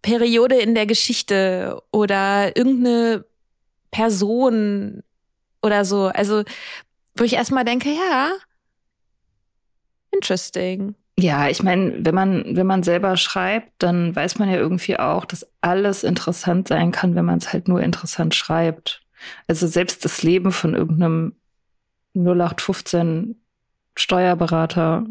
Periode 0.03 0.57
in 0.57 0.75
der 0.75 0.87
Geschichte 0.87 1.83
oder 1.91 2.57
irgendeine 2.57 3.25
Person 3.91 5.03
oder 5.63 5.85
so. 5.85 6.07
Also, 6.07 6.45
wo 7.17 7.25
ich 7.25 7.35
erstmal 7.35 7.65
denke, 7.65 7.89
ja, 7.91 8.33
interesting. 10.13 10.95
Ja, 11.19 11.49
ich 11.49 11.63
meine, 11.63 12.05
wenn 12.05 12.15
man, 12.15 12.57
wenn 12.57 12.67
man 12.67 12.83
selber 12.83 13.17
schreibt, 13.17 13.73
dann 13.79 14.15
weiß 14.15 14.39
man 14.39 14.51
ja 14.51 14.57
irgendwie 14.57 14.99
auch, 14.99 15.25
dass 15.25 15.47
alles 15.63 16.05
interessant 16.05 16.69
sein 16.69 16.93
kann, 16.93 17.15
wenn 17.15 17.25
man 17.25 17.39
es 17.39 17.53
halt 17.53 17.69
nur 17.69 17.81
interessant 17.83 18.35
schreibt. 18.35 19.03
Also 19.47 19.67
selbst 19.67 20.05
das 20.05 20.23
Leben 20.23 20.53
von 20.53 20.75
irgendeinem 20.75 21.35
0815 22.15 23.41
Steuerberater 23.97 25.07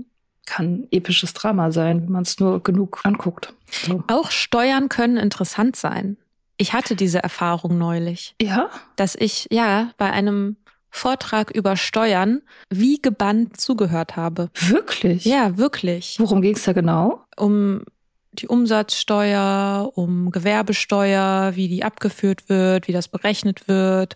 kann 0.45 0.87
episches 0.91 1.33
Drama 1.33 1.71
sein, 1.71 2.03
wenn 2.03 2.11
man 2.11 2.21
es 2.23 2.39
nur 2.39 2.61
genug 2.63 3.01
anguckt. 3.03 3.53
So. 3.69 4.03
Auch 4.07 4.29
Steuern 4.31 4.89
können 4.89 5.17
interessant 5.17 5.75
sein. 5.75 6.17
Ich 6.57 6.73
hatte 6.73 6.95
diese 6.95 7.21
Erfahrung 7.21 7.77
neulich, 7.77 8.35
Ja? 8.41 8.69
dass 8.95 9.15
ich 9.15 9.47
ja 9.51 9.89
bei 9.97 10.11
einem 10.11 10.55
Vortrag 10.89 11.51
über 11.51 11.75
Steuern 11.75 12.41
wie 12.69 13.01
gebannt 13.01 13.59
zugehört 13.59 14.15
habe. 14.15 14.49
Wirklich? 14.53 15.25
Ja, 15.25 15.57
wirklich. 15.57 16.15
Worum 16.19 16.41
ging 16.41 16.55
es 16.55 16.63
da 16.63 16.71
genau? 16.71 17.25
Um 17.35 17.83
die 18.31 18.47
Umsatzsteuer, 18.47 19.91
um 19.95 20.31
Gewerbesteuer, 20.31 21.55
wie 21.55 21.67
die 21.67 21.83
abgeführt 21.83 22.47
wird, 22.49 22.87
wie 22.87 22.93
das 22.93 23.07
berechnet 23.07 23.67
wird, 23.67 24.15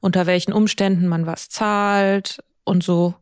unter 0.00 0.26
welchen 0.26 0.52
Umständen 0.52 1.06
man 1.06 1.26
was 1.26 1.48
zahlt 1.48 2.38
und 2.66 2.82
so. 2.82 3.14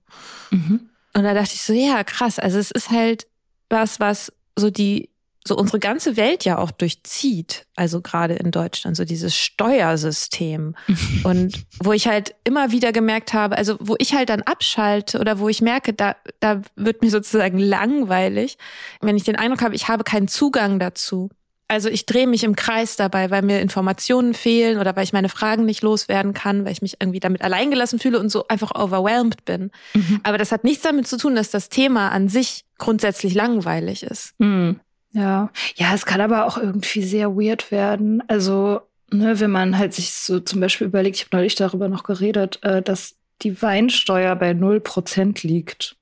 Mhm. 0.51 0.89
Und 1.15 1.23
da 1.23 1.35
dachte 1.35 1.55
ich 1.55 1.63
so, 1.63 1.73
ja, 1.73 2.03
krass. 2.03 2.39
Also 2.39 2.59
es 2.59 2.71
ist 2.71 2.91
halt 2.91 3.27
was, 3.71 4.01
was 4.01 4.33
so 4.59 4.71
die, 4.71 5.11
so 5.47 5.57
unsere 5.57 5.79
ganze 5.79 6.17
Welt 6.17 6.45
ja 6.45 6.59
auch 6.59 6.71
durchzieht. 6.71 7.67
Also 7.77 8.01
gerade 8.01 8.35
in 8.35 8.51
Deutschland, 8.51 8.97
so 8.97 9.05
dieses 9.05 9.37
Steuersystem. 9.37 10.75
Und 11.25 11.65
wo 11.81 11.93
ich 11.93 12.09
halt 12.09 12.35
immer 12.45 12.73
wieder 12.73 12.93
gemerkt 12.93 13.33
habe, 13.33 13.57
also 13.57 13.77
wo 13.79 13.95
ich 13.99 14.15
halt 14.15 14.31
dann 14.31 14.43
abschalte 14.43 15.21
oder 15.21 15.39
wo 15.39 15.49
ich 15.49 15.61
merke, 15.61 15.93
da, 15.93 16.17
da 16.41 16.63
wird 16.75 17.03
mir 17.03 17.11
sozusagen 17.11 17.59
langweilig, 17.59 18.59
wenn 19.01 19.17
ich 19.17 19.25
den 19.25 19.37
Eindruck 19.37 19.63
habe, 19.63 19.77
ich 19.77 19.89
habe 19.89 20.03
keinen 20.03 20.29
Zugang 20.29 20.79
dazu. 20.79 21.31
Also 21.67 21.89
ich 21.89 22.05
drehe 22.05 22.27
mich 22.27 22.45
im 22.45 22.57
Kreis 22.57 22.97
dabei, 22.97 23.31
weil 23.31 23.43
mir 23.43 23.61
Informationen 23.61 24.35
fehlen 24.35 24.79
oder 24.79 24.95
weil 24.97 25.05
ich 25.05 25.15
meine 25.15 25.31
Fragen 25.31 25.65
nicht 25.65 25.83
loswerden 25.83 26.35
kann, 26.35 26.65
weil 26.65 26.73
ich 26.73 26.83
mich 26.83 26.97
irgendwie 27.01 27.21
damit 27.21 27.43
alleingelassen 27.43 27.99
fühle 27.99 28.21
und 28.21 28.29
so 28.29 28.47
einfach 28.49 28.75
overwhelmed 28.75 29.45
bin. 29.45 29.71
Mhm. 29.95 30.21
Aber 30.25 30.37
das 30.37 30.53
hat 30.53 30.65
nichts 30.65 30.83
damit 30.83 31.07
zu 31.07 31.17
tun, 31.17 31.35
dass 31.35 31.51
das 31.51 31.71
Thema 31.71 32.11
an 32.11 32.29
sich 32.29 32.65
grundsätzlich 32.77 33.35
langweilig 33.35 34.03
ist. 34.03 34.35
Hm. 34.39 34.79
Ja. 35.13 35.51
Ja, 35.77 35.95
es 35.95 36.07
kann 36.07 36.21
aber 36.21 36.45
auch 36.47 36.59
irgendwie 36.59 37.03
sehr 37.03 37.35
weird 37.37 37.71
werden. 37.71 38.23
Also, 38.29 38.81
ne, 39.11 39.41
wenn 39.41 39.51
man 39.51 39.79
halt 39.79 39.95
sich 39.95 40.13
so 40.13 40.41
zum 40.41 40.61
Beispiel 40.61 40.89
überlegt, 40.89 41.17
ich 41.17 41.25
habe 41.25 41.37
neulich 41.37 41.55
darüber 41.55 41.89
noch 41.89 42.03
geredet, 42.03 42.59
äh, 42.63 42.83
dass 42.83 43.15
die 43.43 43.63
Weinsteuer 43.63 44.37
bei 44.37 44.51
0% 44.51 45.47
liegt. 45.47 45.97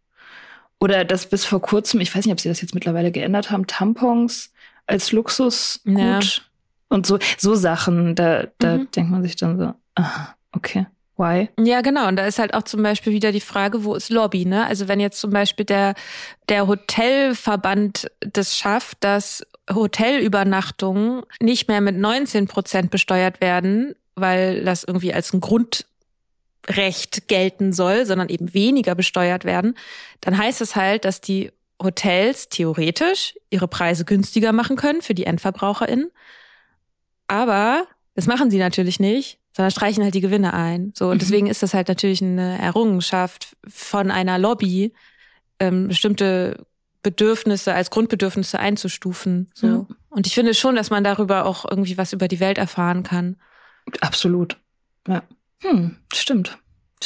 Oder 0.81 1.05
dass 1.05 1.27
bis 1.27 1.45
vor 1.45 1.63
kurzem, 1.63 2.01
ich 2.01 2.15
weiß 2.15 2.25
nicht, 2.25 2.33
ob 2.33 2.41
sie 2.41 2.49
das 2.49 2.61
jetzt 2.61 2.75
mittlerweile 2.75 3.13
geändert 3.13 3.51
haben, 3.51 3.67
Tampons 3.69 4.51
als 4.87 5.13
Luxusgut 5.13 5.99
Ja. 5.99 6.21
und 6.89 7.07
so, 7.07 7.19
so 7.39 7.55
Sachen, 7.55 8.15
da, 8.15 8.45
da 8.59 8.79
Mhm. 8.79 8.89
denkt 8.91 9.11
man 9.11 9.23
sich 9.23 9.37
dann 9.37 9.59
so, 9.59 9.75
ah, 9.97 10.29
okay, 10.53 10.87
why? 11.17 11.49
Ja, 11.59 11.81
genau. 11.83 12.09
Und 12.09 12.17
da 12.17 12.27
ist 12.27 12.39
halt 12.39 12.55
auch 12.55 12.63
zum 12.65 12.83
Beispiel 12.83 13.13
wieder 13.13 13.33
die 13.33 13.41
Frage, 13.41 13.85
wo 13.85 13.95
ist 13.95 14.11
Lobby, 14.11 14.45
ne? 14.45 14.67
Also 14.67 14.89
wenn 14.89 15.01
jetzt 15.01 15.21
zum 15.21 15.31
Beispiel 15.31 15.65
der, 15.65 15.95
der 16.49 16.67
Hotelverband 16.67 18.11
das 18.21 18.57
schafft, 18.57 18.99
dass 19.01 19.47
Hotelübernachtungen 19.73 21.23
nicht 21.41 21.69
mehr 21.69 21.81
mit 21.81 21.97
19 21.97 22.49
Prozent 22.49 22.91
besteuert 22.91 23.41
werden, 23.41 23.95
weil 24.17 24.65
das 24.65 24.85
irgendwie 24.85 25.15
als 25.15 25.33
ein 25.33 25.41
Grundrecht 25.41 27.29
gelten 27.29 27.73
soll, 27.73 28.07
sondern 28.07 28.29
eben 28.29 28.53
weniger 28.55 28.95
besteuert 28.95 29.45
werden, 29.45 29.77
dann 30.21 30.37
heißt 30.37 30.61
es 30.61 30.77
halt, 30.77 31.05
dass 31.05 31.21
die 31.21 31.53
Hotels 31.83 32.49
theoretisch 32.49 33.35
ihre 33.51 33.69
Preise 33.69 34.05
günstiger 34.05 34.53
machen 34.53 34.77
können 34.77 35.03
für 35.03 35.15
die 35.15 35.25
EndverbraucherInnen. 35.25 36.11
Aber 37.29 37.87
das 38.15 38.27
machen 38.27 38.51
sie 38.51 38.59
natürlich 38.59 39.01
nicht, 39.01 39.39
sondern 39.57 39.71
streichen 39.71 40.03
halt 40.03 40.15
die 40.15 40.21
Gewinne 40.21 40.55
ein. 40.55 40.93
So, 40.97 41.07
und 41.07 41.15
mhm. 41.15 41.19
deswegen 41.21 41.47
ist 41.47 41.63
das 41.63 41.75
halt 41.75 41.89
natürlich 41.89 42.23
eine 42.23 42.59
Errungenschaft 42.59 43.57
von 43.67 44.11
einer 44.11 44.39
Lobby, 44.39 44.93
ähm, 45.59 45.89
bestimmte 45.89 46.67
Bedürfnisse 47.03 47.75
als 47.75 47.91
Grundbedürfnisse 47.91 48.59
einzustufen. 48.59 49.51
So. 49.55 49.67
Ja. 49.67 49.87
Und 50.11 50.27
ich 50.27 50.35
finde 50.35 50.55
schon, 50.55 50.77
dass 50.77 50.91
man 50.91 51.05
darüber 51.05 51.47
auch 51.47 51.65
irgendwie 51.69 51.99
was 51.99 52.13
über 52.13 52.29
die 52.29 52.41
Welt 52.41 52.59
erfahren 52.59 53.03
kann. 53.03 53.37
Absolut. 54.01 54.57
Ja. 55.09 55.23
Hm, 55.61 55.97
stimmt. 56.13 56.59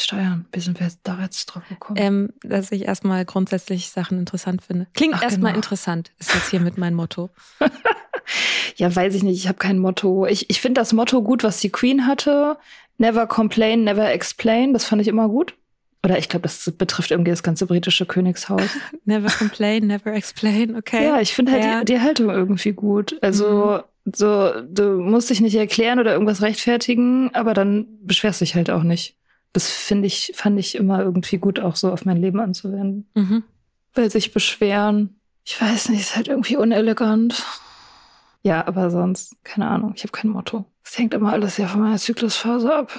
Steuern. 0.03 0.47
Wie 0.53 0.61
sind 0.61 0.78
wir 0.78 0.86
jetzt 0.86 1.01
da 1.05 1.18
jetzt 1.20 1.47
drauf 1.47 1.62
gekommen? 1.68 1.99
Ähm, 2.01 2.30
dass 2.42 2.72
ich 2.72 2.86
erstmal 2.86 3.24
grundsätzlich 3.24 3.90
Sachen 3.90 4.18
interessant 4.18 4.62
finde. 4.62 4.86
Klingt 4.94 5.22
erstmal 5.22 5.53
genau. 5.53 5.57
interessant, 5.57 6.12
ist 6.18 6.34
jetzt 6.34 6.51
hiermit 6.51 6.78
mein 6.78 6.94
Motto. 6.94 7.30
ja, 8.76 8.94
weiß 8.94 9.14
ich 9.14 9.22
nicht. 9.22 9.38
Ich 9.38 9.49
habe 9.49 9.59
kein 9.59 9.78
Motto. 9.78 10.26
Ich, 10.26 10.51
ich 10.51 10.61
finde 10.61 10.80
das 10.80 10.92
Motto 10.92 11.22
gut, 11.22 11.44
was 11.44 11.61
die 11.61 11.70
Queen 11.70 12.07
hatte. 12.07 12.57
Never 12.99 13.26
complain, 13.26 13.84
never 13.84 14.11
explain. 14.11 14.72
Das 14.72 14.84
fand 14.84 15.03
ich 15.03 15.09
immer 15.09 15.28
gut. 15.28 15.55
Oder 16.07 16.18
ich 16.18 16.28
glaube, 16.28 16.42
das 16.44 16.70
betrifft 16.78 17.11
irgendwie 17.11 17.32
das 17.32 17.42
ganze 17.42 17.66
britische 17.66 18.07
Königshaus. 18.07 18.62
never 19.05 19.28
complain, 19.28 19.88
never 19.88 20.12
explain, 20.14 20.76
okay. 20.76 21.05
Ja, 21.05 21.20
ich 21.20 21.34
finde 21.34 21.51
halt 21.51 21.64
ja. 21.64 21.80
die, 21.80 21.94
die, 21.94 22.01
Haltung 22.01 22.30
irgendwie 22.30 22.72
gut. 22.74 23.16
Also, 23.22 23.80
mhm. 24.05 24.12
so, 24.14 24.53
du 24.62 25.01
musst 25.01 25.30
dich 25.30 25.40
nicht 25.40 25.57
erklären 25.57 25.99
oder 25.99 26.12
irgendwas 26.12 26.42
rechtfertigen, 26.42 27.34
aber 27.34 27.55
dann 27.55 27.86
beschwerst 28.03 28.40
dich 28.40 28.55
halt 28.55 28.70
auch 28.70 28.84
nicht. 28.84 29.16
Das 29.57 29.70
finde 29.70 30.07
ich, 30.07 30.32
fand 30.34 30.61
ich 30.61 30.74
immer 30.74 31.00
irgendwie 31.00 31.38
gut, 31.38 31.61
auch 31.61 31.76
so 31.76 31.90
auf 31.90 32.04
mein 32.04 32.18
Leben 32.18 32.40
anzuwenden. 32.40 33.09
Mhm. 33.14 33.42
Weil 33.94 34.11
sich 34.11 34.34
beschweren, 34.34 35.18
ich 35.46 35.59
weiß 35.59 35.88
nicht, 35.88 36.00
ist 36.02 36.14
halt 36.14 36.28
irgendwie 36.28 36.59
unelegant. 36.59 37.42
Ja, 38.42 38.66
aber 38.66 38.90
sonst, 38.90 39.34
keine 39.44 39.66
Ahnung, 39.68 39.94
ich 39.96 40.02
habe 40.02 40.12
kein 40.12 40.28
Motto. 40.28 40.66
Es 40.84 40.98
hängt 40.98 41.14
immer 41.14 41.32
alles 41.32 41.57
ja 41.57 41.68
von 41.68 41.80
meiner 41.80 41.96
Zyklusphase 41.96 42.70
ab. 42.70 42.92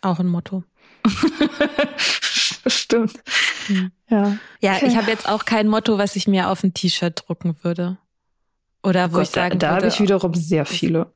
Auch 0.00 0.18
ein 0.18 0.28
Motto. 0.28 0.64
Stimmt. 2.66 3.20
Hm. 3.66 3.92
Ja. 4.08 4.38
Ja, 4.62 4.76
okay. 4.76 4.86
ich 4.86 4.96
habe 4.96 5.10
jetzt 5.10 5.28
auch 5.28 5.44
kein 5.44 5.68
Motto, 5.68 5.98
was 5.98 6.16
ich 6.16 6.26
mir 6.26 6.48
auf 6.48 6.64
ein 6.64 6.72
T-Shirt 6.72 7.24
drucken 7.28 7.56
würde. 7.60 7.98
Oder 8.82 9.12
wo 9.12 9.16
Gott, 9.16 9.24
ich 9.24 9.30
sagen 9.32 9.58
da, 9.58 9.68
da 9.68 9.76
habe 9.76 9.88
ich 9.88 10.00
wiederum 10.00 10.32
sehr 10.32 10.64
viele. 10.64 11.12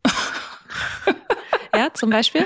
ja, 1.75 1.89
zum 1.95 2.11
Beispiel? 2.11 2.45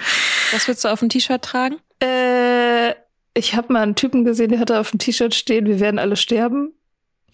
Was 0.52 0.68
würdest 0.68 0.84
du 0.84 0.88
auf 0.88 1.02
ein 1.02 1.08
T-Shirt 1.08 1.42
tragen? 1.42 1.78
Äh, 2.00 2.94
ich 3.34 3.54
habe 3.54 3.72
mal 3.72 3.82
einen 3.82 3.94
Typen 3.94 4.24
gesehen, 4.24 4.50
der 4.50 4.60
hatte 4.60 4.78
auf 4.80 4.90
dem 4.90 4.98
T-Shirt 4.98 5.34
stehen, 5.34 5.66
wir 5.66 5.80
werden 5.80 5.98
alle 5.98 6.16
sterben. 6.16 6.72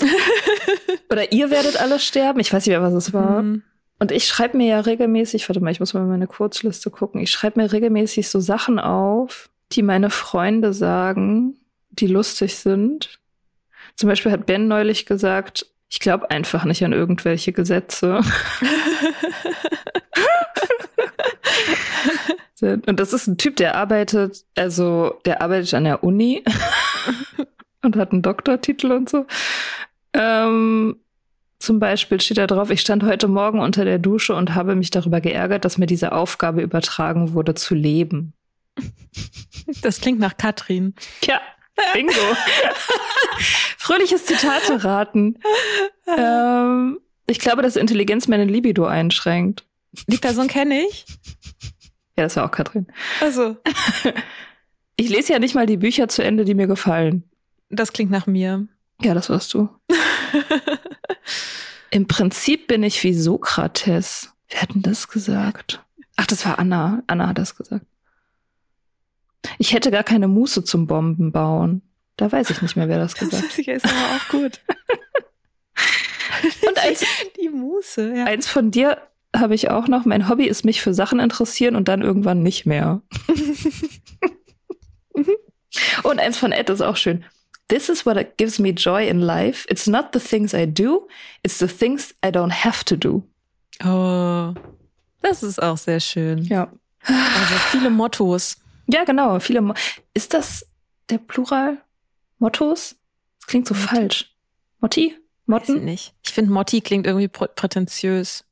Oder 1.10 1.32
ihr 1.32 1.50
werdet 1.50 1.80
alle 1.80 1.98
sterben. 1.98 2.40
Ich 2.40 2.52
weiß 2.52 2.66
nicht 2.66 2.72
mehr, 2.72 2.82
was 2.82 2.94
es 2.94 3.12
war. 3.12 3.42
Mhm. 3.42 3.62
Und 3.98 4.10
ich 4.10 4.26
schreibe 4.26 4.56
mir 4.56 4.66
ja 4.66 4.80
regelmäßig, 4.80 5.48
warte 5.48 5.60
mal, 5.60 5.70
ich 5.70 5.78
muss 5.78 5.94
mal 5.94 6.04
meine 6.04 6.26
Kurzliste 6.26 6.90
gucken. 6.90 7.20
Ich 7.20 7.30
schreibe 7.30 7.60
mir 7.60 7.70
regelmäßig 7.70 8.28
so 8.28 8.40
Sachen 8.40 8.80
auf, 8.80 9.48
die 9.70 9.82
meine 9.82 10.10
Freunde 10.10 10.72
sagen, 10.72 11.56
die 11.90 12.08
lustig 12.08 12.56
sind. 12.56 13.20
Zum 13.94 14.08
Beispiel 14.08 14.32
hat 14.32 14.46
Ben 14.46 14.66
neulich 14.66 15.06
gesagt, 15.06 15.66
ich 15.88 16.00
glaube 16.00 16.30
einfach 16.30 16.64
nicht 16.64 16.84
an 16.84 16.92
irgendwelche 16.92 17.52
Gesetze. 17.52 18.20
Und 22.62 23.00
das 23.00 23.12
ist 23.12 23.26
ein 23.26 23.38
Typ, 23.38 23.56
der 23.56 23.76
arbeitet, 23.76 24.44
also 24.56 25.18
der 25.24 25.42
arbeitet 25.42 25.74
an 25.74 25.84
der 25.84 26.04
Uni 26.04 26.44
und 27.82 27.96
hat 27.96 28.12
einen 28.12 28.22
Doktortitel 28.22 28.92
und 28.92 29.10
so. 29.10 29.26
Ähm, 30.12 30.96
zum 31.58 31.78
Beispiel 31.78 32.20
steht 32.20 32.38
da 32.38 32.46
drauf, 32.46 32.70
ich 32.70 32.80
stand 32.80 33.02
heute 33.02 33.28
Morgen 33.28 33.60
unter 33.60 33.84
der 33.84 33.98
Dusche 33.98 34.34
und 34.34 34.54
habe 34.54 34.76
mich 34.76 34.90
darüber 34.90 35.20
geärgert, 35.20 35.64
dass 35.64 35.78
mir 35.78 35.86
diese 35.86 36.12
Aufgabe 36.12 36.62
übertragen 36.62 37.34
wurde, 37.34 37.54
zu 37.54 37.74
leben. 37.74 38.32
Das 39.82 40.00
klingt 40.00 40.20
nach 40.20 40.36
Katrin. 40.36 40.94
Ja, 41.24 41.40
bingo. 41.92 42.12
Fröhliches 43.78 44.26
Zitate 44.26 44.84
raten. 44.84 45.38
Ähm, 46.16 46.98
ich 47.26 47.38
glaube, 47.38 47.62
dass 47.62 47.76
Intelligenz 47.76 48.28
meine 48.28 48.44
Libido 48.44 48.86
einschränkt. 48.86 49.64
Die 50.06 50.18
Person 50.18 50.48
kenne 50.48 50.82
ich. 50.86 51.04
Ja, 52.16 52.24
das 52.24 52.36
war 52.36 52.46
auch 52.46 52.50
Katrin. 52.50 52.86
Also. 53.20 53.56
Ich 54.96 55.08
lese 55.08 55.32
ja 55.32 55.38
nicht 55.38 55.54
mal 55.54 55.66
die 55.66 55.78
Bücher 55.78 56.08
zu 56.08 56.22
Ende, 56.22 56.44
die 56.44 56.54
mir 56.54 56.66
gefallen. 56.66 57.24
Das 57.70 57.92
klingt 57.92 58.10
nach 58.10 58.26
mir. 58.26 58.66
Ja, 59.00 59.14
das 59.14 59.30
warst 59.30 59.52
du. 59.54 59.68
Im 61.90 62.06
Prinzip 62.06 62.68
bin 62.68 62.82
ich 62.82 63.02
wie 63.02 63.14
Sokrates. 63.14 64.32
Wer 64.48 64.62
hat 64.62 64.74
denn 64.74 64.82
das 64.82 65.08
gesagt? 65.08 65.82
Ach, 66.16 66.26
das 66.26 66.44
war 66.44 66.58
Anna. 66.58 67.02
Anna 67.06 67.28
hat 67.28 67.38
das 67.38 67.56
gesagt. 67.56 67.86
Ich 69.58 69.72
hätte 69.72 69.90
gar 69.90 70.04
keine 70.04 70.28
Muße 70.28 70.62
zum 70.62 70.86
Bombenbauen. 70.86 71.82
Da 72.16 72.30
weiß 72.30 72.50
ich 72.50 72.62
nicht 72.62 72.76
mehr, 72.76 72.88
wer 72.88 72.98
das 72.98 73.14
gesagt 73.14 73.42
hat. 73.42 73.58
Das 73.58 73.58
ist 73.58 73.84
aber 73.84 74.16
auch 74.16 74.28
gut. 74.28 74.60
Und 76.66 76.78
eins, 76.78 77.04
die 77.40 77.48
Muße, 77.48 78.14
ja. 78.14 78.24
Eins 78.24 78.46
von 78.46 78.70
dir 78.70 78.98
habe 79.36 79.54
ich 79.54 79.70
auch 79.70 79.88
noch. 79.88 80.04
Mein 80.04 80.28
Hobby 80.28 80.46
ist 80.46 80.64
mich 80.64 80.82
für 80.82 80.94
Sachen 80.94 81.20
interessieren 81.20 81.76
und 81.76 81.88
dann 81.88 82.02
irgendwann 82.02 82.42
nicht 82.42 82.66
mehr. 82.66 83.02
und 86.02 86.20
eins 86.20 86.38
von 86.38 86.52
Ed 86.52 86.70
ist 86.70 86.82
auch 86.82 86.96
schön. 86.96 87.24
This 87.68 87.88
is 87.88 88.04
what 88.04 88.36
gives 88.36 88.58
me 88.58 88.70
joy 88.70 89.08
in 89.08 89.20
life. 89.20 89.66
It's 89.70 89.86
not 89.86 90.08
the 90.12 90.20
things 90.20 90.52
I 90.52 90.66
do, 90.66 91.08
it's 91.42 91.58
the 91.58 91.66
things 91.66 92.14
I 92.24 92.28
don't 92.28 92.64
have 92.64 92.84
to 92.84 92.96
do. 92.96 93.22
Oh, 93.82 94.52
das 95.22 95.42
ist 95.42 95.62
auch 95.62 95.78
sehr 95.78 96.00
schön. 96.00 96.44
Ja. 96.44 96.70
Also 97.04 97.54
viele 97.70 97.90
Mottos. 97.90 98.58
Ja, 98.86 99.04
genau, 99.04 99.40
viele. 99.40 99.62
Mo 99.62 99.74
ist 100.12 100.34
das 100.34 100.66
der 101.08 101.18
Plural? 101.18 101.78
Mottos? 102.38 102.96
Das 103.40 103.46
klingt 103.46 103.66
so 103.66 103.74
falsch. 103.74 104.34
Motti? 104.80 105.16
Motten? 105.46 105.74
Weiß 105.74 105.80
ich 105.80 105.82
nicht. 105.82 106.14
Ich 106.24 106.32
finde 106.32 106.52
Motti 106.52 106.80
klingt 106.80 107.06
irgendwie 107.06 107.28
prätentiös. 107.28 108.44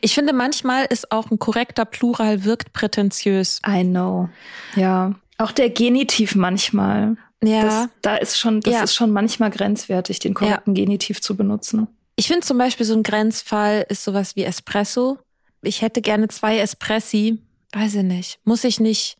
Ich 0.00 0.14
finde, 0.14 0.32
manchmal 0.32 0.86
ist 0.86 1.12
auch 1.12 1.30
ein 1.30 1.38
korrekter 1.38 1.84
Plural 1.84 2.44
wirkt 2.44 2.72
prätentiös. 2.72 3.60
I 3.66 3.84
know. 3.84 4.28
Ja. 4.76 5.14
Auch 5.38 5.52
der 5.52 5.70
Genitiv 5.70 6.34
manchmal. 6.34 7.16
Ja. 7.42 7.62
Das, 7.62 7.88
da 8.02 8.16
ist 8.16 8.38
schon, 8.38 8.60
das 8.60 8.74
ja. 8.74 8.82
ist 8.84 8.94
schon 8.94 9.10
manchmal 9.10 9.50
grenzwertig, 9.50 10.18
den 10.20 10.34
korrekten 10.34 10.74
ja. 10.74 10.84
Genitiv 10.84 11.20
zu 11.20 11.36
benutzen. 11.36 11.88
Ich 12.16 12.28
finde 12.28 12.46
zum 12.46 12.58
Beispiel 12.58 12.86
so 12.86 12.94
ein 12.94 13.02
Grenzfall 13.02 13.84
ist 13.88 14.04
sowas 14.04 14.36
wie 14.36 14.44
Espresso. 14.44 15.18
Ich 15.62 15.82
hätte 15.82 16.02
gerne 16.02 16.28
zwei 16.28 16.58
Espressi. 16.58 17.38
Weiß 17.72 17.94
ich 17.94 18.02
nicht. 18.02 18.38
Muss 18.44 18.64
ich 18.64 18.80
nicht. 18.80 19.16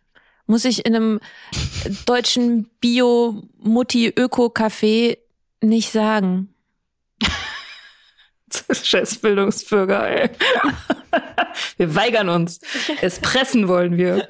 Muss 0.46 0.64
ich 0.64 0.84
in 0.84 0.94
einem 0.94 1.20
deutschen 2.04 2.68
Bio-Mutti-Öko-Café 2.80 5.18
nicht 5.60 5.92
sagen. 5.92 6.51
Scheiß 8.72 9.16
Bildungsbürger, 9.16 10.08
ey. 10.08 10.30
Wir 11.76 11.94
weigern 11.94 12.28
uns. 12.28 12.60
Espressen 13.00 13.68
wollen 13.68 13.96
wir. 13.96 14.26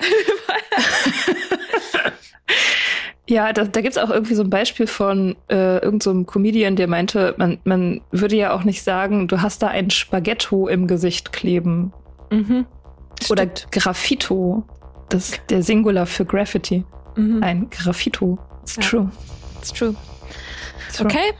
Ja, 3.29 3.53
da, 3.53 3.65
da 3.65 3.81
gibt 3.81 3.97
es 3.97 4.03
auch 4.03 4.11
irgendwie 4.11 4.35
so 4.35 4.43
ein 4.43 4.51
Beispiel 4.51 4.87
von 4.87 5.37
äh, 5.49 5.79
irgendeinem 5.79 6.21
so 6.21 6.25
Comedian, 6.25 6.77
der 6.77 6.89
meinte, 6.89 7.35
man, 7.39 7.59
man 7.65 8.01
würde 8.11 8.37
ja 8.37 8.53
auch 8.53 8.65
nicht 8.65 8.83
sagen, 8.83 9.29
du 9.29 9.41
hast 9.41 9.63
da 9.63 9.69
ein 9.69 9.91
Spaghetto 9.91 10.69
im 10.69 10.87
Gesicht 10.87 11.33
kleben. 11.33 11.93
Mhm. 12.31 12.67
Oder 13.31 13.47
Graffito. 13.47 14.65
Das 15.09 15.31
ist 15.31 15.41
der 15.51 15.63
Singular 15.63 16.07
für 16.07 16.25
Graffiti. 16.25 16.85
Mhm. 17.17 17.43
Ein 17.43 17.71
Graffito. 17.71 18.39
It's 18.63 18.77
ja. 18.77 18.83
true. 18.83 19.11
It's 19.61 19.73
true. 19.73 19.95
It's 20.89 20.97
true. 20.99 21.07
Okay. 21.07 21.33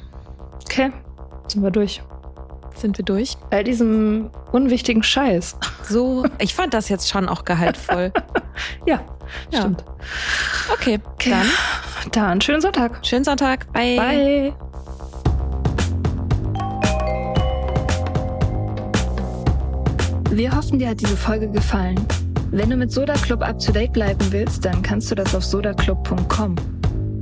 Okay. 0.65 0.93
Sind 1.49 1.63
wir 1.63 1.71
durch. 1.71 2.01
Sind 2.83 2.99
wir 2.99 3.05
durch? 3.05 3.37
Bei 3.49 3.63
diesem 3.63 4.29
unwichtigen 4.51 5.05
Scheiß. 5.05 5.57
So, 5.85 6.25
ich 6.41 6.53
fand 6.53 6.75
das 6.75 6.89
jetzt 6.89 7.09
schon 7.09 7.29
auch 7.29 7.45
gehaltvoll. 7.45 8.13
ja, 8.87 9.01
ja, 9.53 9.61
stimmt. 9.61 9.85
Okay, 10.73 10.99
okay, 11.15 11.31
dann. 11.31 11.47
Dann 12.11 12.41
schönen 12.41 12.61
Sonntag. 12.61 12.99
Schönen 13.07 13.23
Sonntag. 13.23 13.73
Bye. 13.73 13.97
Bye. 13.97 14.55
Wir 20.31 20.51
hoffen, 20.51 20.81
dir 20.81 20.89
hat 20.89 21.01
diese 21.01 21.17
Folge 21.17 21.49
gefallen. 21.49 22.05
Wenn 22.51 22.69
du 22.69 22.77
mit 22.77 22.91
Soda 22.91 23.15
Club 23.15 23.43
up 23.43 23.61
to 23.61 23.71
date 23.71 23.93
bleiben 23.93 24.27
willst, 24.33 24.65
dann 24.65 24.83
kannst 24.83 25.09
du 25.09 25.15
das 25.15 25.33
auf 25.37 25.45
sodaclub.com. 25.45 26.57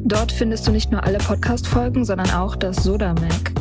Dort 0.07 0.33
findest 0.33 0.67
du 0.67 0.71
nicht 0.71 0.91
nur 0.91 1.05
alle 1.05 1.19
Podcast-Folgen, 1.19 2.07
sondern 2.07 2.31
auch 2.31 2.57
das 2.57 2.77
Soda 2.77 3.13
Mag 3.13 3.61